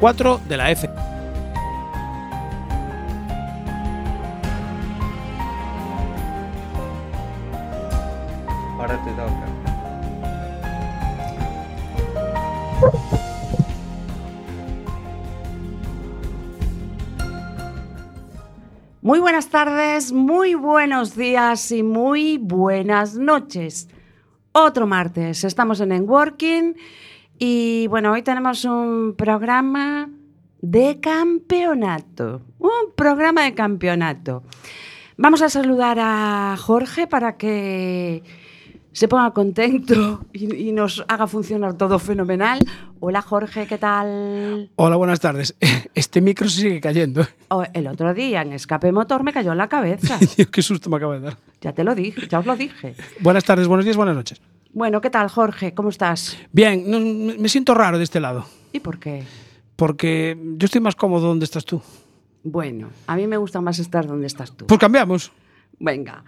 103.4 0.00 0.40
de 0.44 0.56
la 0.56 0.70
F. 0.70 0.88
Ahora 8.78 8.98
te 9.04 9.10
toca. 9.10 9.46
Muy 19.02 19.18
buenas 19.18 19.48
tardes, 19.48 20.12
muy 20.12 20.54
buenos 20.54 21.16
días 21.16 21.72
y 21.72 21.82
muy 21.82 22.38
buenas 22.38 23.16
noches. 23.16 23.88
Otro 24.52 24.86
martes, 24.86 25.44
estamos 25.44 25.80
en 25.80 25.92
Enworking 25.92 26.74
y 27.42 27.86
bueno, 27.88 28.12
hoy 28.12 28.22
tenemos 28.22 28.66
un 28.66 29.14
programa 29.16 30.10
de 30.60 31.00
campeonato, 31.00 32.42
un 32.58 32.92
programa 32.94 33.44
de 33.44 33.54
campeonato. 33.54 34.42
Vamos 35.16 35.40
a 35.40 35.48
saludar 35.48 35.96
a 35.98 36.54
Jorge 36.58 37.06
para 37.06 37.38
que 37.38 38.22
se 38.92 39.08
ponga 39.08 39.30
contento 39.30 40.26
y, 40.34 40.68
y 40.68 40.72
nos 40.72 41.02
haga 41.08 41.26
funcionar 41.26 41.78
todo 41.78 41.98
fenomenal. 41.98 42.58
Hola 43.00 43.22
Jorge, 43.22 43.66
¿qué 43.66 43.78
tal? 43.78 44.70
Hola, 44.76 44.96
buenas 44.96 45.20
tardes. 45.20 45.56
Este 45.94 46.20
micro 46.20 46.46
se 46.48 46.60
sigue 46.60 46.80
cayendo. 46.80 47.26
Oh, 47.48 47.64
el 47.72 47.86
otro 47.86 48.12
día 48.12 48.42
en 48.42 48.52
escape 48.52 48.92
motor 48.92 49.22
me 49.24 49.32
cayó 49.32 49.52
en 49.52 49.58
la 49.58 49.68
cabeza. 49.68 50.18
Dios, 50.36 50.48
qué 50.48 50.60
susto 50.60 50.90
me 50.90 50.98
acaba 50.98 51.14
de 51.14 51.20
dar. 51.20 51.36
Ya 51.62 51.72
te 51.72 51.84
lo 51.84 51.94
dije, 51.94 52.28
ya 52.28 52.38
os 52.38 52.46
lo 52.46 52.54
dije. 52.54 52.94
Buenas 53.20 53.44
tardes, 53.44 53.66
buenos 53.66 53.86
días, 53.86 53.96
buenas 53.96 54.14
noches. 54.14 54.42
Bueno, 54.72 55.00
¿qué 55.00 55.10
tal, 55.10 55.28
Jorge? 55.28 55.74
¿Cómo 55.74 55.88
estás? 55.88 56.36
Bien, 56.52 56.88
no, 56.90 57.00
me 57.00 57.48
siento 57.48 57.74
raro 57.74 57.98
de 57.98 58.04
este 58.04 58.20
lado, 58.20 58.46
¿Y 58.72 58.80
por 58.80 58.98
qué? 58.98 59.24
porque 59.76 60.36
yo 60.56 60.66
estoy 60.66 60.80
más 60.80 60.94
cómodo 60.94 61.26
donde 61.28 61.44
estás 61.44 61.64
tú. 61.64 61.80
Bueno, 62.42 62.90
a 63.06 63.16
mí 63.16 63.26
me 63.26 63.36
gusta 63.36 63.60
más 63.60 63.78
estar 63.78 64.06
donde 64.06 64.26
estás 64.26 64.52
tú. 64.56 64.66
Pues 64.66 64.78
cambiamos. 64.80 65.32
Venga. 65.78 66.22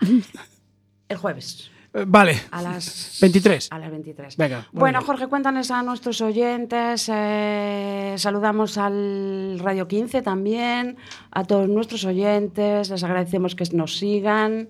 El 1.08 1.16
jueves, 1.18 1.70
Eh, 1.94 2.04
vale. 2.06 2.36
a 2.50 2.62
las 2.62 3.18
23. 3.20 3.68
A 3.70 3.78
las 3.78 3.90
23. 3.90 4.36
Venga, 4.38 4.66
Bueno, 4.72 4.98
bien. 5.00 5.06
Jorge, 5.06 5.26
cuéntanos 5.28 5.70
a 5.70 5.82
nuestros 5.82 6.20
oyentes. 6.22 7.08
eh, 7.12 8.14
saludamos 8.16 8.78
al 8.78 9.58
Radio 9.60 9.86
15 9.86 10.22
también, 10.22 10.96
a 11.30 11.44
todos 11.44 11.68
nuestros 11.68 12.04
oyentes. 12.06 12.88
Les 12.90 13.02
agradecemos 13.04 13.54
que 13.54 13.64
nos 13.74 13.96
sigan. 13.98 14.68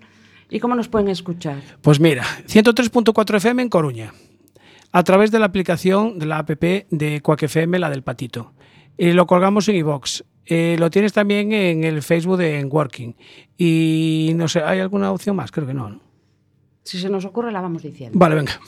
¿Y 0.52 0.60
cómo 0.60 0.74
nos 0.74 0.88
pueden 0.88 1.08
escuchar? 1.08 1.62
Pues 1.80 1.98
mira, 1.98 2.24
103.4 2.46 3.36
FM 3.36 3.62
en 3.62 3.68
Coruña, 3.70 4.12
a 4.92 5.02
través 5.02 5.30
de 5.30 5.38
la 5.38 5.46
aplicación 5.46 6.18
de 6.18 6.26
la 6.26 6.40
app 6.40 6.50
de 6.50 7.20
Quack 7.22 7.44
FM, 7.44 7.78
la 7.78 7.88
del 7.88 8.02
patito. 8.02 8.52
Y 8.98 9.12
lo 9.12 9.26
colgamos 9.26 9.66
en 9.70 9.76
iVox. 9.76 10.24
Eh, 10.44 10.76
lo 10.78 10.90
tienes 10.90 11.14
también 11.14 11.54
en 11.54 11.84
el 11.84 12.02
Facebook 12.02 12.36
de 12.36 12.60
Enworking. 12.60 13.16
Y 13.56 14.32
no 14.36 14.46
sé, 14.46 14.60
¿hay 14.60 14.80
alguna 14.80 15.10
opción 15.10 15.36
más? 15.36 15.50
Creo 15.50 15.66
que 15.66 15.72
no. 15.72 15.88
¿no? 15.88 16.00
Si 16.82 16.98
se 16.98 17.08
nos 17.08 17.24
ocurre, 17.24 17.50
la 17.50 17.62
vamos 17.62 17.82
diciendo. 17.82 18.19
Vale, 18.19 18.34
venga. 18.34 18.60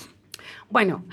Bueno, 0.70 1.04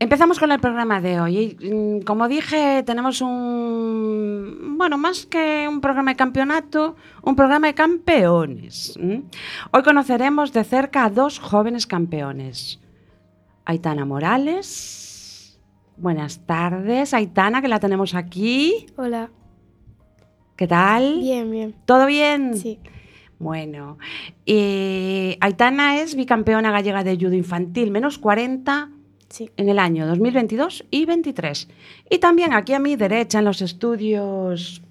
empezamos 0.00 0.38
con 0.40 0.50
el 0.50 0.58
programa 0.58 1.00
de 1.00 1.20
hoy. 1.20 1.56
Y, 1.60 1.72
mm, 1.72 2.00
Como 2.02 2.26
dije, 2.26 2.82
tenemos 2.82 3.20
un, 3.20 4.74
bueno, 4.76 4.98
más 4.98 5.26
que 5.26 5.68
un 5.68 5.80
programa 5.80 6.12
de 6.12 6.16
campeonato, 6.16 6.96
un 7.22 7.36
programa 7.36 7.68
de 7.68 7.74
campeones. 7.74 8.98
Hoy 9.70 9.82
conoceremos 9.84 10.52
de 10.52 10.64
cerca 10.64 11.04
a 11.04 11.10
dos 11.10 11.38
jóvenes 11.38 11.86
campeones. 11.86 12.80
Aitana 13.64 14.04
Morales. 14.04 15.60
Buenas 15.96 16.40
tardes, 16.46 17.12
Aitana, 17.12 17.60
que 17.60 17.68
la 17.68 17.78
tenemos 17.78 18.14
aquí. 18.14 18.86
Hola. 18.96 19.30
¿Qué 20.56 20.66
tal? 20.66 21.20
Bien, 21.20 21.50
bien. 21.50 21.74
¿Todo 21.84 22.06
bien? 22.06 22.56
Sí. 22.56 22.80
Bueno, 23.38 23.98
y 24.44 25.36
Aitana 25.40 26.00
es 26.00 26.14
bicampeona 26.14 26.70
gallega 26.70 27.04
de 27.04 27.16
judo 27.16 27.32
infantil, 27.34 27.90
menos 27.90 28.18
40 28.18 28.90
Sí. 29.30 29.48
en 29.56 29.68
el 29.68 29.78
año 29.78 30.06
2022 30.08 30.84
y 30.90 31.06
23. 31.06 31.68
Y 32.10 32.18
también 32.18 32.52
aquí 32.52 32.74
a 32.74 32.80
mi 32.80 32.96
derecha, 32.96 33.38
en 33.38 33.44
los 33.44 33.62
estudios 33.62 34.82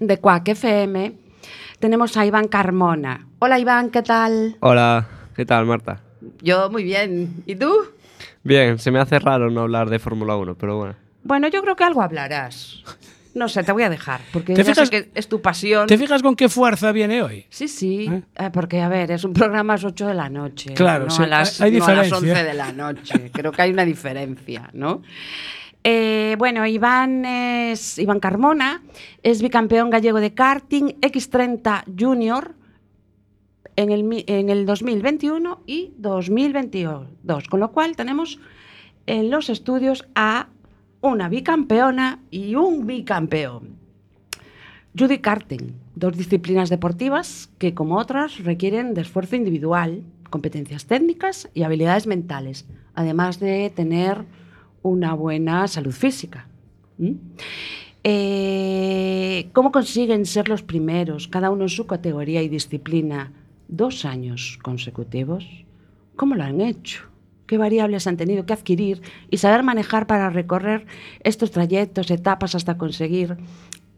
de 0.00 0.18
Quack 0.18 0.48
FM, 0.48 1.14
tenemos 1.78 2.16
a 2.18 2.26
Iván 2.26 2.48
Carmona. 2.48 3.26
Hola 3.38 3.58
Iván, 3.58 3.90
¿qué 3.90 4.02
tal? 4.02 4.56
Hola, 4.60 5.08
¿qué 5.34 5.46
tal, 5.46 5.64
Marta? 5.64 6.02
Yo 6.42 6.68
muy 6.70 6.84
bien. 6.84 7.42
¿Y 7.46 7.56
tú? 7.56 7.72
Bien, 8.42 8.78
se 8.78 8.90
me 8.90 8.98
hace 8.98 9.18
raro 9.18 9.50
no 9.50 9.62
hablar 9.62 9.88
de 9.88 9.98
Fórmula 9.98 10.36
1, 10.36 10.56
pero 10.56 10.76
bueno. 10.76 10.94
Bueno, 11.22 11.48
yo 11.48 11.62
creo 11.62 11.74
que 11.74 11.84
algo 11.84 12.02
hablarás. 12.02 12.82
No 13.34 13.48
sé, 13.48 13.64
te 13.64 13.72
voy 13.72 13.82
a 13.82 13.90
dejar, 13.90 14.20
porque 14.32 14.54
¿Te 14.54 14.62
ya 14.62 14.64
sé 14.64 14.74
fijas- 14.86 14.90
que 14.90 15.10
es 15.14 15.28
tu 15.28 15.40
pasión. 15.42 15.86
¿Te 15.88 15.98
fijas 15.98 16.22
con 16.22 16.36
qué 16.36 16.48
fuerza 16.48 16.92
viene 16.92 17.20
hoy? 17.22 17.46
Sí, 17.48 17.66
sí, 17.66 18.06
¿Eh? 18.10 18.22
eh, 18.36 18.50
porque 18.52 18.80
a 18.80 18.88
ver, 18.88 19.10
es 19.10 19.24
un 19.24 19.32
programa 19.32 19.72
a 19.72 19.76
las 19.76 19.84
8 19.84 20.06
de 20.06 20.14
la 20.14 20.28
noche. 20.28 20.72
Claro, 20.74 21.06
no, 21.06 21.10
sí, 21.10 21.22
a 21.24 21.26
las, 21.26 21.60
hay- 21.60 21.72
no 21.72 21.84
a 21.84 21.88
las 21.94 22.04
diferencia. 22.06 22.32
11 22.32 22.44
de 22.44 22.54
la 22.54 22.72
noche. 22.72 23.30
Creo 23.32 23.50
que 23.50 23.62
hay 23.62 23.70
una 23.72 23.84
diferencia, 23.84 24.70
¿no? 24.72 25.02
Eh, 25.82 26.36
bueno, 26.38 26.64
Iván 26.66 27.24
es 27.24 27.98
Iván 27.98 28.20
Carmona, 28.20 28.82
es 29.22 29.42
bicampeón 29.42 29.90
gallego 29.90 30.20
de 30.20 30.32
karting 30.32 30.94
X30 31.00 31.84
Junior 31.98 32.54
en 33.76 33.90
el, 33.90 34.24
en 34.28 34.48
el 34.48 34.64
2021 34.64 35.60
y 35.66 35.92
2022, 35.98 37.48
con 37.50 37.60
lo 37.60 37.72
cual 37.72 37.96
tenemos 37.96 38.38
en 39.06 39.30
los 39.30 39.50
estudios 39.50 40.06
a 40.14 40.46
una 41.10 41.28
bicampeona 41.28 42.20
y 42.30 42.54
un 42.54 42.86
bicampeón. 42.86 43.76
Judy 44.98 45.18
karting, 45.18 45.72
dos 45.94 46.16
disciplinas 46.16 46.70
deportivas 46.70 47.50
que, 47.58 47.74
como 47.74 47.98
otras, 47.98 48.38
requieren 48.38 48.94
de 48.94 49.02
esfuerzo 49.02 49.36
individual, 49.36 50.02
competencias 50.30 50.86
técnicas 50.86 51.50
y 51.52 51.62
habilidades 51.62 52.06
mentales, 52.06 52.66
además 52.94 53.38
de 53.38 53.70
tener 53.74 54.24
una 54.82 55.14
buena 55.14 55.68
salud 55.68 55.92
física. 55.92 56.48
Eh, 58.02 59.50
¿Cómo 59.52 59.72
consiguen 59.72 60.24
ser 60.26 60.48
los 60.48 60.62
primeros, 60.62 61.28
cada 61.28 61.50
uno 61.50 61.64
en 61.64 61.70
su 61.70 61.86
categoría 61.86 62.40
y 62.42 62.48
disciplina, 62.48 63.32
dos 63.68 64.04
años 64.04 64.58
consecutivos? 64.62 65.44
¿Cómo 66.16 66.34
lo 66.34 66.44
han 66.44 66.60
hecho? 66.60 67.13
¿Qué 67.46 67.58
variables 67.58 68.06
han 68.06 68.16
tenido 68.16 68.46
que 68.46 68.54
adquirir 68.54 69.02
y 69.30 69.36
saber 69.36 69.62
manejar 69.62 70.06
para 70.06 70.30
recorrer 70.30 70.86
estos 71.20 71.50
trayectos, 71.50 72.10
etapas 72.10 72.54
hasta 72.54 72.78
conseguir 72.78 73.36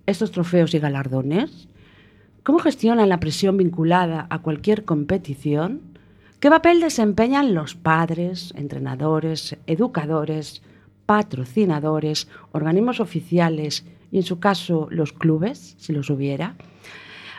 estos 0.07 0.33
trofeos 0.33 0.75
y 0.75 0.79
galardones? 0.79 1.69
¿Cómo 2.43 2.59
gestionan 2.59 3.09
la 3.09 3.21
presión 3.21 3.57
vinculada 3.57 4.27
a 4.31 4.41
cualquier 4.41 4.85
competición? 4.85 5.81
¿Qué 6.41 6.51
papel 6.51 6.81
desempeñan 6.81 7.55
los 7.55 7.75
padres, 7.75 8.53
entrenadores, 8.57 9.57
educadores, 9.67 10.63
patrocinadores, 11.07 12.29
organismos 12.53 13.01
oficiales 13.01 13.85
y, 14.13 14.19
en 14.19 14.23
su 14.23 14.39
caso, 14.39 14.89
los 14.91 15.13
clubes, 15.13 15.77
si 15.79 15.93
los 15.93 16.11
hubiera? 16.11 16.57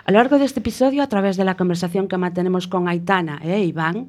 A 0.06 0.12
lo 0.12 0.20
largo 0.20 0.40
de 0.40 0.46
este 0.46 0.62
episodio, 0.62 1.04
a 1.04 1.10
través 1.10 1.36
de 1.36 1.44
la 1.44 1.58
conversación 1.58 2.08
que 2.08 2.18
mantenemos 2.18 2.68
con 2.68 2.88
Aitana 2.88 3.40
e 3.44 3.64
Iván, 3.64 4.08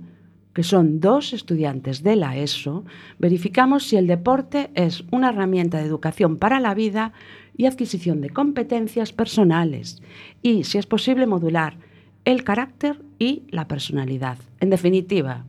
que 0.58 0.64
son 0.64 0.98
dos 0.98 1.34
estudiantes 1.34 2.02
de 2.02 2.16
la 2.16 2.36
ESO, 2.36 2.84
verificamos 3.20 3.86
si 3.86 3.96
el 3.96 4.08
deporte 4.08 4.72
es 4.74 5.04
una 5.12 5.28
herramienta 5.28 5.78
de 5.78 5.84
educación 5.84 6.36
para 6.36 6.58
la 6.58 6.74
vida 6.74 7.12
y 7.56 7.66
adquisición 7.66 8.20
de 8.20 8.30
competencias 8.30 9.12
personales 9.12 10.02
y, 10.42 10.64
si 10.64 10.78
es 10.78 10.86
posible, 10.86 11.28
modular 11.28 11.76
el 12.24 12.42
carácter 12.42 13.00
y 13.20 13.44
la 13.50 13.68
personalidad. 13.68 14.36
En 14.58 14.70
definitiva, 14.70 15.44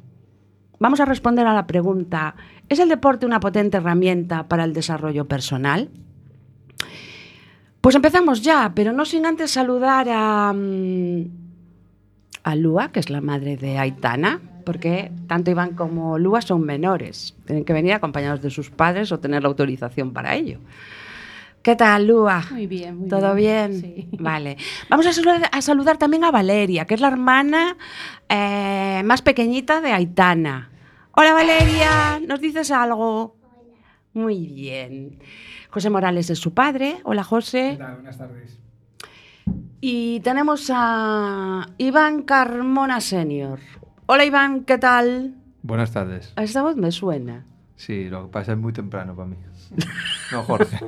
vamos 0.78 1.00
a 1.00 1.06
responder 1.06 1.48
a 1.48 1.56
la 1.56 1.66
pregunta, 1.66 2.36
¿es 2.70 2.78
el 2.78 2.90
deporte 2.90 3.26
una 3.26 3.40
potente 3.40 3.78
herramienta 3.78 4.48
para 4.48 4.64
el 4.64 4.74
desarrollo 4.74 5.28
personal? 5.28 5.90
Pues 7.82 7.96
empezamos 7.96 8.44
ya, 8.44 8.74
pero 8.76 8.94
no 8.94 9.06
sin 9.06 9.26
antes 9.26 9.50
saludar 9.50 10.08
a, 10.08 10.54
mm, 10.54 11.24
a 12.44 12.56
Lua, 12.56 12.92
que 12.92 13.00
es 13.00 13.10
la 13.10 13.22
madre 13.22 13.58
de 13.58 13.80
Aitana, 13.80 14.42
porque 14.70 15.12
tanto 15.26 15.50
Iván 15.50 15.74
como 15.74 16.20
Lua 16.20 16.44
son 16.44 16.62
menores. 16.62 17.36
Tienen 17.48 17.66
que 17.66 17.74
venir 17.74 17.94
acompañados 17.94 18.44
de 18.44 18.52
sus 18.52 18.70
padres 18.70 19.12
o 19.12 19.20
tener 19.20 19.42
la 19.42 19.48
autorización 19.50 20.14
para 20.14 20.36
ello. 20.36 20.60
¿Qué 21.64 21.76
tal, 21.76 22.06
Lua? 22.06 22.46
Muy 22.52 22.68
bien, 22.68 23.00
muy 23.00 23.10
¿Todo 23.10 23.34
bien? 23.34 23.82
Sí. 23.82 24.08
Vale. 24.20 24.58
Vamos 24.88 25.08
a 25.08 25.14
saludar, 25.14 25.50
a 25.52 25.62
saludar 25.64 25.98
también 25.98 26.24
a 26.24 26.30
Valeria, 26.30 26.86
que 26.86 26.94
es 26.94 27.02
la 27.02 27.08
hermana 27.08 27.78
eh, 28.30 29.02
más 29.06 29.24
pequeñita 29.24 29.82
de 29.82 29.92
Aitana. 29.92 30.70
Hola, 31.14 31.34
Valeria. 31.34 32.22
¿Nos 32.28 32.40
dices 32.40 32.70
algo? 32.70 33.38
Muy 34.14 34.46
bien. 34.46 35.18
José 35.72 35.90
Morales 35.90 36.30
es 36.30 36.38
su 36.38 36.54
padre. 36.54 37.00
Hola, 37.06 37.24
José. 37.24 37.76
Buenas 37.76 38.20
tardes. 38.20 38.60
Y 39.82 40.20
tenemos 40.20 40.70
a 40.72 41.66
Iván 41.80 42.22
Carmona 42.22 43.02
Senior. 43.02 43.60
Hola, 44.12 44.26
Iván, 44.26 44.64
¿qué 44.64 44.80
tal? 44.80 45.36
Buenas 45.62 45.92
tardes. 45.92 46.34
A 46.36 46.42
esta 46.42 46.64
voz 46.64 46.76
me 46.76 46.92
suena. 46.92 47.46
Sí, 47.76 48.10
lo 48.10 48.24
que 48.26 48.32
pasa 48.32 48.54
es 48.54 48.58
muy 48.58 48.74
temprano 48.74 49.16
para 49.16 49.28
mí. 49.28 49.36
No, 50.32 50.42
Jorge. 50.42 50.80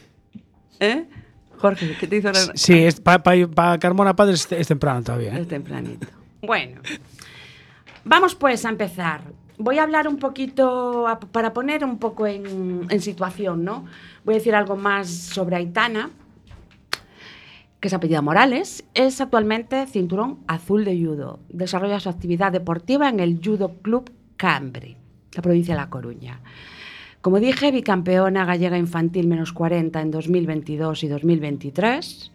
¿Eh? 0.80 1.06
Jorge, 1.56 1.96
¿qué 1.98 2.06
te 2.06 2.16
hizo 2.16 2.30
la... 2.30 2.38
Sí, 2.54 2.86
para 3.02 3.78
Carmona 3.78 4.14
Padre 4.14 4.34
es, 4.34 4.52
es 4.52 4.68
temprano 4.68 5.02
todavía. 5.02 5.34
¿eh? 5.34 5.40
Es 5.40 5.48
tempranito. 5.48 6.06
Bueno, 6.42 6.82
vamos 8.04 8.34
pues 8.34 8.66
a 8.66 8.68
empezar. 8.68 9.22
Voy 9.56 9.78
a 9.78 9.84
hablar 9.84 10.06
un 10.06 10.18
poquito, 10.18 11.08
a- 11.08 11.20
para 11.20 11.54
poner 11.54 11.86
un 11.86 11.96
poco 11.98 12.26
en, 12.26 12.84
en 12.86 13.00
situación, 13.00 13.64
¿no? 13.64 13.86
Voy 14.26 14.34
a 14.34 14.36
decir 14.36 14.54
algo 14.54 14.76
más 14.76 15.08
sobre 15.08 15.56
Aitana, 15.56 16.10
que 17.82 17.88
es 17.88 17.94
apellida 17.94 18.22
Morales. 18.22 18.84
Es 18.94 19.20
actualmente 19.20 19.86
cinturón 19.86 20.38
azul 20.46 20.84
de 20.84 20.96
judo. 20.96 21.40
Desarrolla 21.48 21.98
su 21.98 22.08
actividad 22.08 22.52
deportiva 22.52 23.08
en 23.08 23.18
el 23.18 23.40
Judo 23.44 23.74
Club 23.82 24.12
Cambre, 24.36 24.96
la 25.34 25.42
provincia 25.42 25.74
de 25.74 25.80
La 25.80 25.90
Coruña. 25.90 26.40
Como 27.20 27.40
dije, 27.40 27.72
bicampeona 27.72 28.44
gallega 28.44 28.78
infantil 28.78 29.26
menos 29.26 29.52
40 29.52 30.00
en 30.00 30.12
2022 30.12 31.02
y 31.02 31.08
2023. 31.08 32.30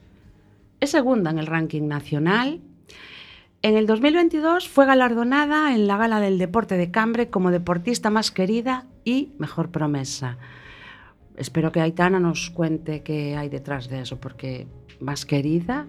Es 0.82 0.90
segunda 0.92 1.32
en 1.32 1.40
el 1.40 1.48
ranking 1.48 1.88
nacional. 1.88 2.60
En 3.62 3.78
el 3.78 3.88
2022 3.88 4.68
fue 4.68 4.86
galardonada 4.86 5.74
en 5.74 5.88
la 5.88 5.96
Gala 5.96 6.20
del 6.20 6.40
Deporte 6.40 6.76
de 6.76 6.92
Cambre 6.92 7.30
como 7.30 7.52
deportista 7.52 8.10
más 8.10 8.32
querida 8.32 8.86
y 9.06 9.32
mejor 9.38 9.72
promesa. 9.72 10.38
Espero 11.38 11.72
que 11.72 11.80
Aitana 11.80 12.20
nos 12.20 12.50
cuente 12.50 13.02
qué 13.02 13.38
hay 13.38 13.48
detrás 13.48 13.88
de 13.88 14.02
eso, 14.02 14.20
porque 14.20 14.68
más 15.00 15.26
querida 15.26 15.88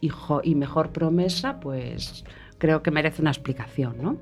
y, 0.00 0.10
y 0.42 0.54
mejor 0.54 0.90
promesa, 0.90 1.60
pues 1.60 2.24
creo 2.58 2.82
que 2.82 2.90
merece 2.90 3.22
una 3.22 3.30
explicación, 3.30 3.96
¿no? 4.00 4.16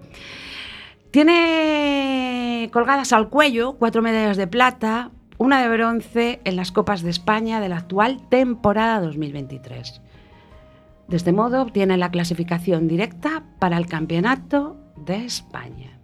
Tiene 1.10 2.70
colgadas 2.72 3.12
al 3.12 3.28
cuello 3.28 3.74
cuatro 3.74 4.00
medallas 4.00 4.36
de 4.36 4.46
plata, 4.46 5.10
una 5.36 5.60
de 5.60 5.68
bronce 5.68 6.40
en 6.44 6.56
las 6.56 6.72
Copas 6.72 7.02
de 7.02 7.10
España 7.10 7.60
de 7.60 7.68
la 7.68 7.78
actual 7.78 8.28
temporada 8.28 9.00
2023. 9.00 10.00
De 11.08 11.16
este 11.16 11.32
modo 11.32 11.60
obtiene 11.60 11.96
la 11.96 12.10
clasificación 12.10 12.88
directa 12.88 13.44
para 13.58 13.76
el 13.76 13.86
Campeonato 13.86 14.78
de 14.96 15.24
España. 15.24 15.98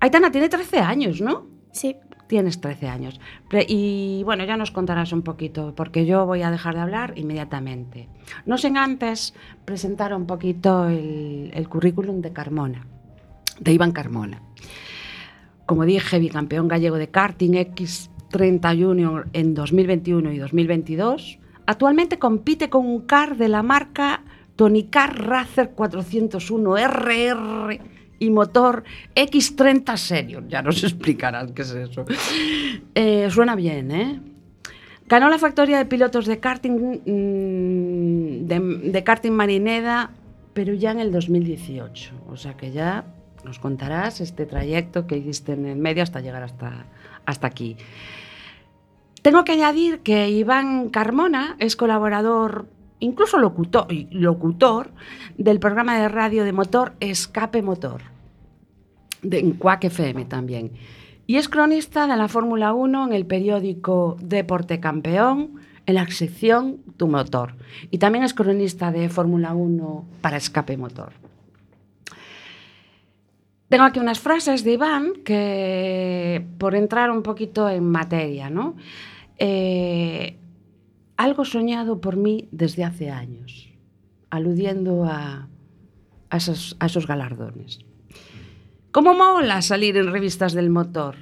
Aitana 0.00 0.30
tiene 0.32 0.48
13 0.48 0.80
años, 0.80 1.20
¿no? 1.20 1.46
Sí. 1.72 1.96
Tienes 2.26 2.60
13 2.60 2.88
años. 2.88 3.20
Y 3.68 4.22
bueno, 4.24 4.44
ya 4.44 4.56
nos 4.56 4.70
contarás 4.70 5.12
un 5.12 5.22
poquito, 5.22 5.74
porque 5.76 6.06
yo 6.06 6.26
voy 6.26 6.42
a 6.42 6.50
dejar 6.50 6.74
de 6.74 6.80
hablar 6.80 7.12
inmediatamente. 7.16 8.08
No 8.46 8.58
sin 8.58 8.76
antes 8.76 9.34
presentar 9.64 10.14
un 10.14 10.26
poquito 10.26 10.88
el, 10.88 11.50
el 11.54 11.68
currículum 11.68 12.20
de 12.20 12.32
Carmona, 12.32 12.86
de 13.60 13.72
Iván 13.72 13.92
Carmona. 13.92 14.42
Como 15.66 15.84
dije, 15.84 16.18
bicampeón 16.18 16.68
gallego 16.68 16.96
de 16.96 17.08
karting 17.08 17.52
X30 17.52 18.80
Junior 18.80 19.28
en 19.32 19.54
2021 19.54 20.32
y 20.32 20.38
2022. 20.38 21.38
Actualmente 21.66 22.18
compite 22.18 22.70
con 22.70 22.86
un 22.86 23.00
car 23.02 23.36
de 23.36 23.48
la 23.48 23.62
marca 23.62 24.22
Tonicar 24.56 25.26
Racer 25.26 25.70
401 25.72 26.76
RR 26.76 27.95
y 28.18 28.30
motor 28.30 28.84
X30 29.14 29.96
Senior. 29.96 30.48
Ya 30.48 30.62
nos 30.62 30.82
explicarán 30.84 31.54
qué 31.54 31.62
es 31.62 31.70
eso. 31.72 32.04
Eh, 32.94 33.28
suena 33.30 33.54
bien, 33.54 33.90
¿eh? 33.90 34.20
Ganó 35.08 35.28
la 35.28 35.38
factoría 35.38 35.78
de 35.78 35.84
pilotos 35.84 36.26
de 36.26 36.40
karting 36.40 37.00
mm, 37.06 38.46
de 38.46 39.02
karting 39.04 39.30
Marineda, 39.32 40.10
pero 40.52 40.74
ya 40.74 40.90
en 40.90 41.00
el 41.00 41.12
2018. 41.12 42.12
O 42.28 42.36
sea 42.36 42.56
que 42.56 42.72
ya 42.72 43.04
nos 43.44 43.58
contarás 43.60 44.20
este 44.20 44.46
trayecto 44.46 45.06
que 45.06 45.16
hiciste 45.16 45.52
en 45.52 45.66
el 45.66 45.76
medio 45.76 46.02
hasta 46.02 46.20
llegar 46.20 46.42
hasta, 46.42 46.86
hasta 47.24 47.46
aquí. 47.46 47.76
Tengo 49.22 49.44
que 49.44 49.52
añadir 49.52 50.00
que 50.00 50.28
Iván 50.30 50.88
Carmona 50.90 51.56
es 51.58 51.76
colaborador, 51.76 52.68
incluso 53.00 53.38
locutor, 53.38 54.90
del 55.38 55.60
programa 55.60 55.98
de 55.98 56.08
radio 56.08 56.44
de 56.44 56.52
motor 56.52 56.94
Escape 57.00 57.62
Motor, 57.62 58.02
de, 59.22 59.38
en 59.38 59.52
Quack 59.52 59.84
FM 59.84 60.24
también. 60.26 60.72
Y 61.26 61.36
es 61.36 61.48
cronista 61.48 62.06
de 62.06 62.16
la 62.16 62.28
Fórmula 62.28 62.72
1 62.72 63.08
en 63.08 63.12
el 63.12 63.26
periódico 63.26 64.16
Deporte 64.20 64.78
Campeón, 64.80 65.54
en 65.86 65.94
la 65.94 66.06
sección 66.08 66.78
Tu 66.96 67.08
Motor. 67.08 67.54
Y 67.90 67.98
también 67.98 68.24
es 68.24 68.34
cronista 68.34 68.92
de 68.92 69.08
Fórmula 69.08 69.54
1 69.54 70.04
para 70.20 70.36
Escape 70.36 70.76
Motor. 70.76 71.12
Tengo 73.68 73.84
aquí 73.84 73.98
unas 73.98 74.20
frases 74.20 74.62
de 74.62 74.72
Iván 74.72 75.12
que, 75.24 76.46
por 76.58 76.76
entrar 76.76 77.10
un 77.10 77.22
poquito 77.22 77.68
en 77.68 77.84
materia, 77.90 78.48
¿no? 78.48 78.76
Eh, 79.38 80.36
algo 81.16 81.44
soñado 81.44 82.00
por 82.00 82.16
mí 82.16 82.48
desde 82.52 82.84
hace 82.84 83.10
años, 83.10 83.70
aludiendo 84.30 85.04
a, 85.04 85.48
a 86.30 86.36
esos, 86.36 87.06
galardones. 87.06 87.80
¿Cómo 88.92 89.14
mola 89.14 89.62
salir 89.62 89.96
en 89.96 90.12
revistas 90.12 90.52
del 90.52 90.70
motor? 90.70 91.16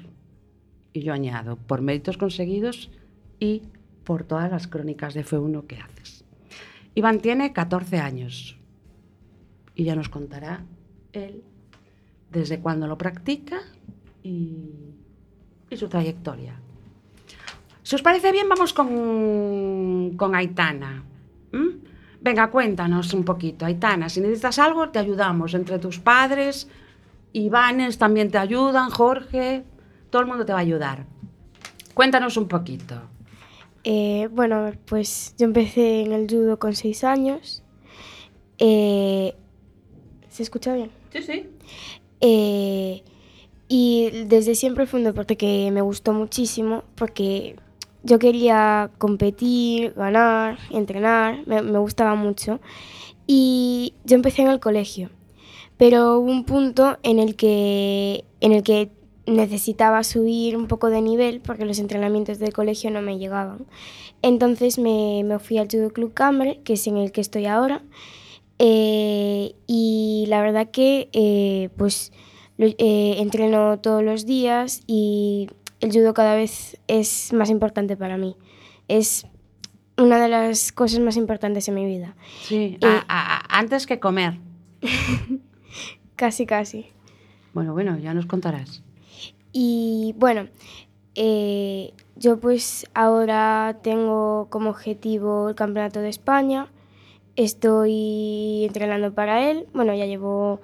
Y 0.92 1.00
yo 1.02 1.12
añado, 1.12 1.56
por 1.56 1.82
méritos 1.82 2.16
conseguidos 2.16 2.90
y 3.40 3.62
por 4.04 4.24
todas 4.24 4.50
las 4.50 4.68
crónicas 4.68 5.14
de 5.14 5.24
F1 5.24 5.66
que 5.66 5.78
haces. 5.78 6.24
Iván 6.94 7.20
tiene 7.20 7.52
14 7.52 7.98
años 7.98 8.56
y 9.74 9.84
ya 9.84 9.96
nos 9.96 10.08
contará 10.08 10.64
él 11.12 11.42
desde 12.30 12.60
cuándo 12.60 12.86
lo 12.86 12.96
practica 12.96 13.60
y, 14.22 14.70
y 15.70 15.76
su 15.76 15.88
trayectoria. 15.88 16.60
Si 17.84 17.94
os 17.94 18.02
parece 18.02 18.32
bien, 18.32 18.48
vamos 18.48 18.72
con, 18.72 20.14
con 20.16 20.34
Aitana. 20.34 21.04
¿m? 21.52 21.76
Venga, 22.20 22.50
cuéntanos 22.50 23.12
un 23.12 23.24
poquito, 23.24 23.66
Aitana. 23.66 24.08
Si 24.08 24.22
necesitas 24.22 24.58
algo, 24.58 24.88
te 24.88 24.98
ayudamos. 24.98 25.52
Entre 25.52 25.78
tus 25.78 25.98
padres, 25.98 26.66
Ivanes 27.34 27.98
también 27.98 28.30
te 28.30 28.38
ayudan, 28.38 28.88
Jorge, 28.88 29.64
todo 30.08 30.22
el 30.22 30.28
mundo 30.28 30.46
te 30.46 30.52
va 30.54 30.60
a 30.60 30.62
ayudar. 30.62 31.04
Cuéntanos 31.92 32.38
un 32.38 32.48
poquito. 32.48 32.94
Eh, 33.84 34.30
bueno, 34.32 34.72
pues 34.86 35.34
yo 35.38 35.44
empecé 35.44 36.00
en 36.00 36.12
el 36.12 36.26
judo 36.26 36.58
con 36.58 36.74
seis 36.74 37.04
años. 37.04 37.62
Eh, 38.56 39.34
¿Se 40.30 40.42
escucha 40.42 40.74
bien? 40.74 40.90
Sí, 41.12 41.22
sí. 41.22 41.50
Eh, 42.22 43.02
y 43.68 44.24
desde 44.26 44.54
siempre 44.54 44.86
fue 44.86 45.00
un 45.00 45.04
deporte 45.04 45.36
que 45.36 45.70
me 45.70 45.82
gustó 45.82 46.14
muchísimo 46.14 46.84
porque 46.94 47.56
yo 48.04 48.18
quería 48.18 48.90
competir, 48.98 49.94
ganar, 49.94 50.58
entrenar, 50.70 51.46
me, 51.46 51.60
gustaba 51.78 52.14
mucho. 52.14 52.60
Y 53.26 53.94
yo 54.04 54.16
empecé 54.16 54.42
en 54.42 54.48
el 54.48 54.60
colegio, 54.60 55.10
pero 55.78 56.18
hubo 56.18 56.30
un 56.30 56.44
punto 56.44 56.98
en 57.02 57.18
el 57.18 57.36
que, 57.36 58.24
en 58.40 58.52
el 58.52 58.62
que 58.62 58.90
necesitaba 59.26 60.04
subir 60.04 60.56
un 60.56 60.66
poco 60.66 60.90
de 60.90 61.00
nivel 61.00 61.40
porque 61.40 61.64
los 61.64 61.78
entrenamientos 61.78 62.38
del 62.38 62.52
colegio 62.52 62.90
no 62.90 63.00
me 63.00 63.18
llegaban. 63.18 63.66
Entonces 64.20 64.78
me, 64.78 65.22
me 65.24 65.38
fui 65.38 65.56
al 65.56 65.68
Judo 65.70 65.90
Club 65.90 66.12
Cambre, 66.12 66.60
que 66.64 66.74
es 66.74 66.86
en 66.86 66.98
el 66.98 67.10
que 67.10 67.22
estoy 67.22 67.46
ahora. 67.46 67.82
Eh, 68.58 69.54
y 69.66 70.26
la 70.28 70.40
verdad 70.42 70.70
que 70.70 71.08
eh, 71.12 71.70
pues 71.76 72.12
eh, 72.58 73.16
entreno 73.18 73.80
todos 73.80 74.02
los 74.02 74.26
días 74.26 74.82
y 74.86 75.48
el 75.84 75.92
judo 75.92 76.14
cada 76.14 76.34
vez 76.34 76.78
es 76.88 77.32
más 77.32 77.50
importante 77.50 77.96
para 77.96 78.16
mí. 78.16 78.36
Es 78.88 79.26
una 79.96 80.18
de 80.20 80.28
las 80.28 80.72
cosas 80.72 81.00
más 81.00 81.16
importantes 81.16 81.68
en 81.68 81.74
mi 81.74 81.84
vida. 81.86 82.16
Sí, 82.42 82.78
a- 82.82 83.04
a- 83.06 83.36
a- 83.36 83.58
antes 83.58 83.86
que 83.86 84.00
comer. 84.00 84.38
Casi, 86.16 86.46
casi. 86.46 86.86
Bueno, 87.52 87.72
bueno, 87.72 87.98
ya 87.98 88.14
nos 88.14 88.26
contarás. 88.26 88.82
Y 89.52 90.14
bueno, 90.16 90.46
eh, 91.16 91.92
yo 92.16 92.38
pues 92.38 92.86
ahora 92.94 93.78
tengo 93.82 94.46
como 94.50 94.70
objetivo 94.70 95.48
el 95.48 95.54
Campeonato 95.54 96.00
de 96.00 96.08
España. 96.08 96.68
Estoy 97.36 98.64
entrenando 98.64 99.12
para 99.12 99.50
él. 99.50 99.66
Bueno, 99.74 99.92
ya 99.94 100.06
llevo 100.06 100.60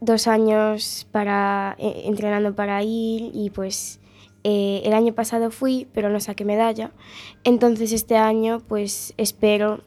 dos 0.00 0.26
años 0.26 1.06
para, 1.12 1.76
eh, 1.78 2.02
entrenando 2.06 2.54
para 2.54 2.82
ir 2.82 3.30
y 3.32 3.50
pues 3.50 4.00
eh, 4.44 4.82
el 4.84 4.92
año 4.94 5.14
pasado 5.14 5.50
fui, 5.50 5.88
pero 5.92 6.10
no 6.10 6.20
saqué 6.20 6.44
medalla. 6.44 6.92
Entonces 7.44 7.92
este 7.92 8.16
año 8.16 8.60
pues 8.68 9.14
espero 9.16 9.82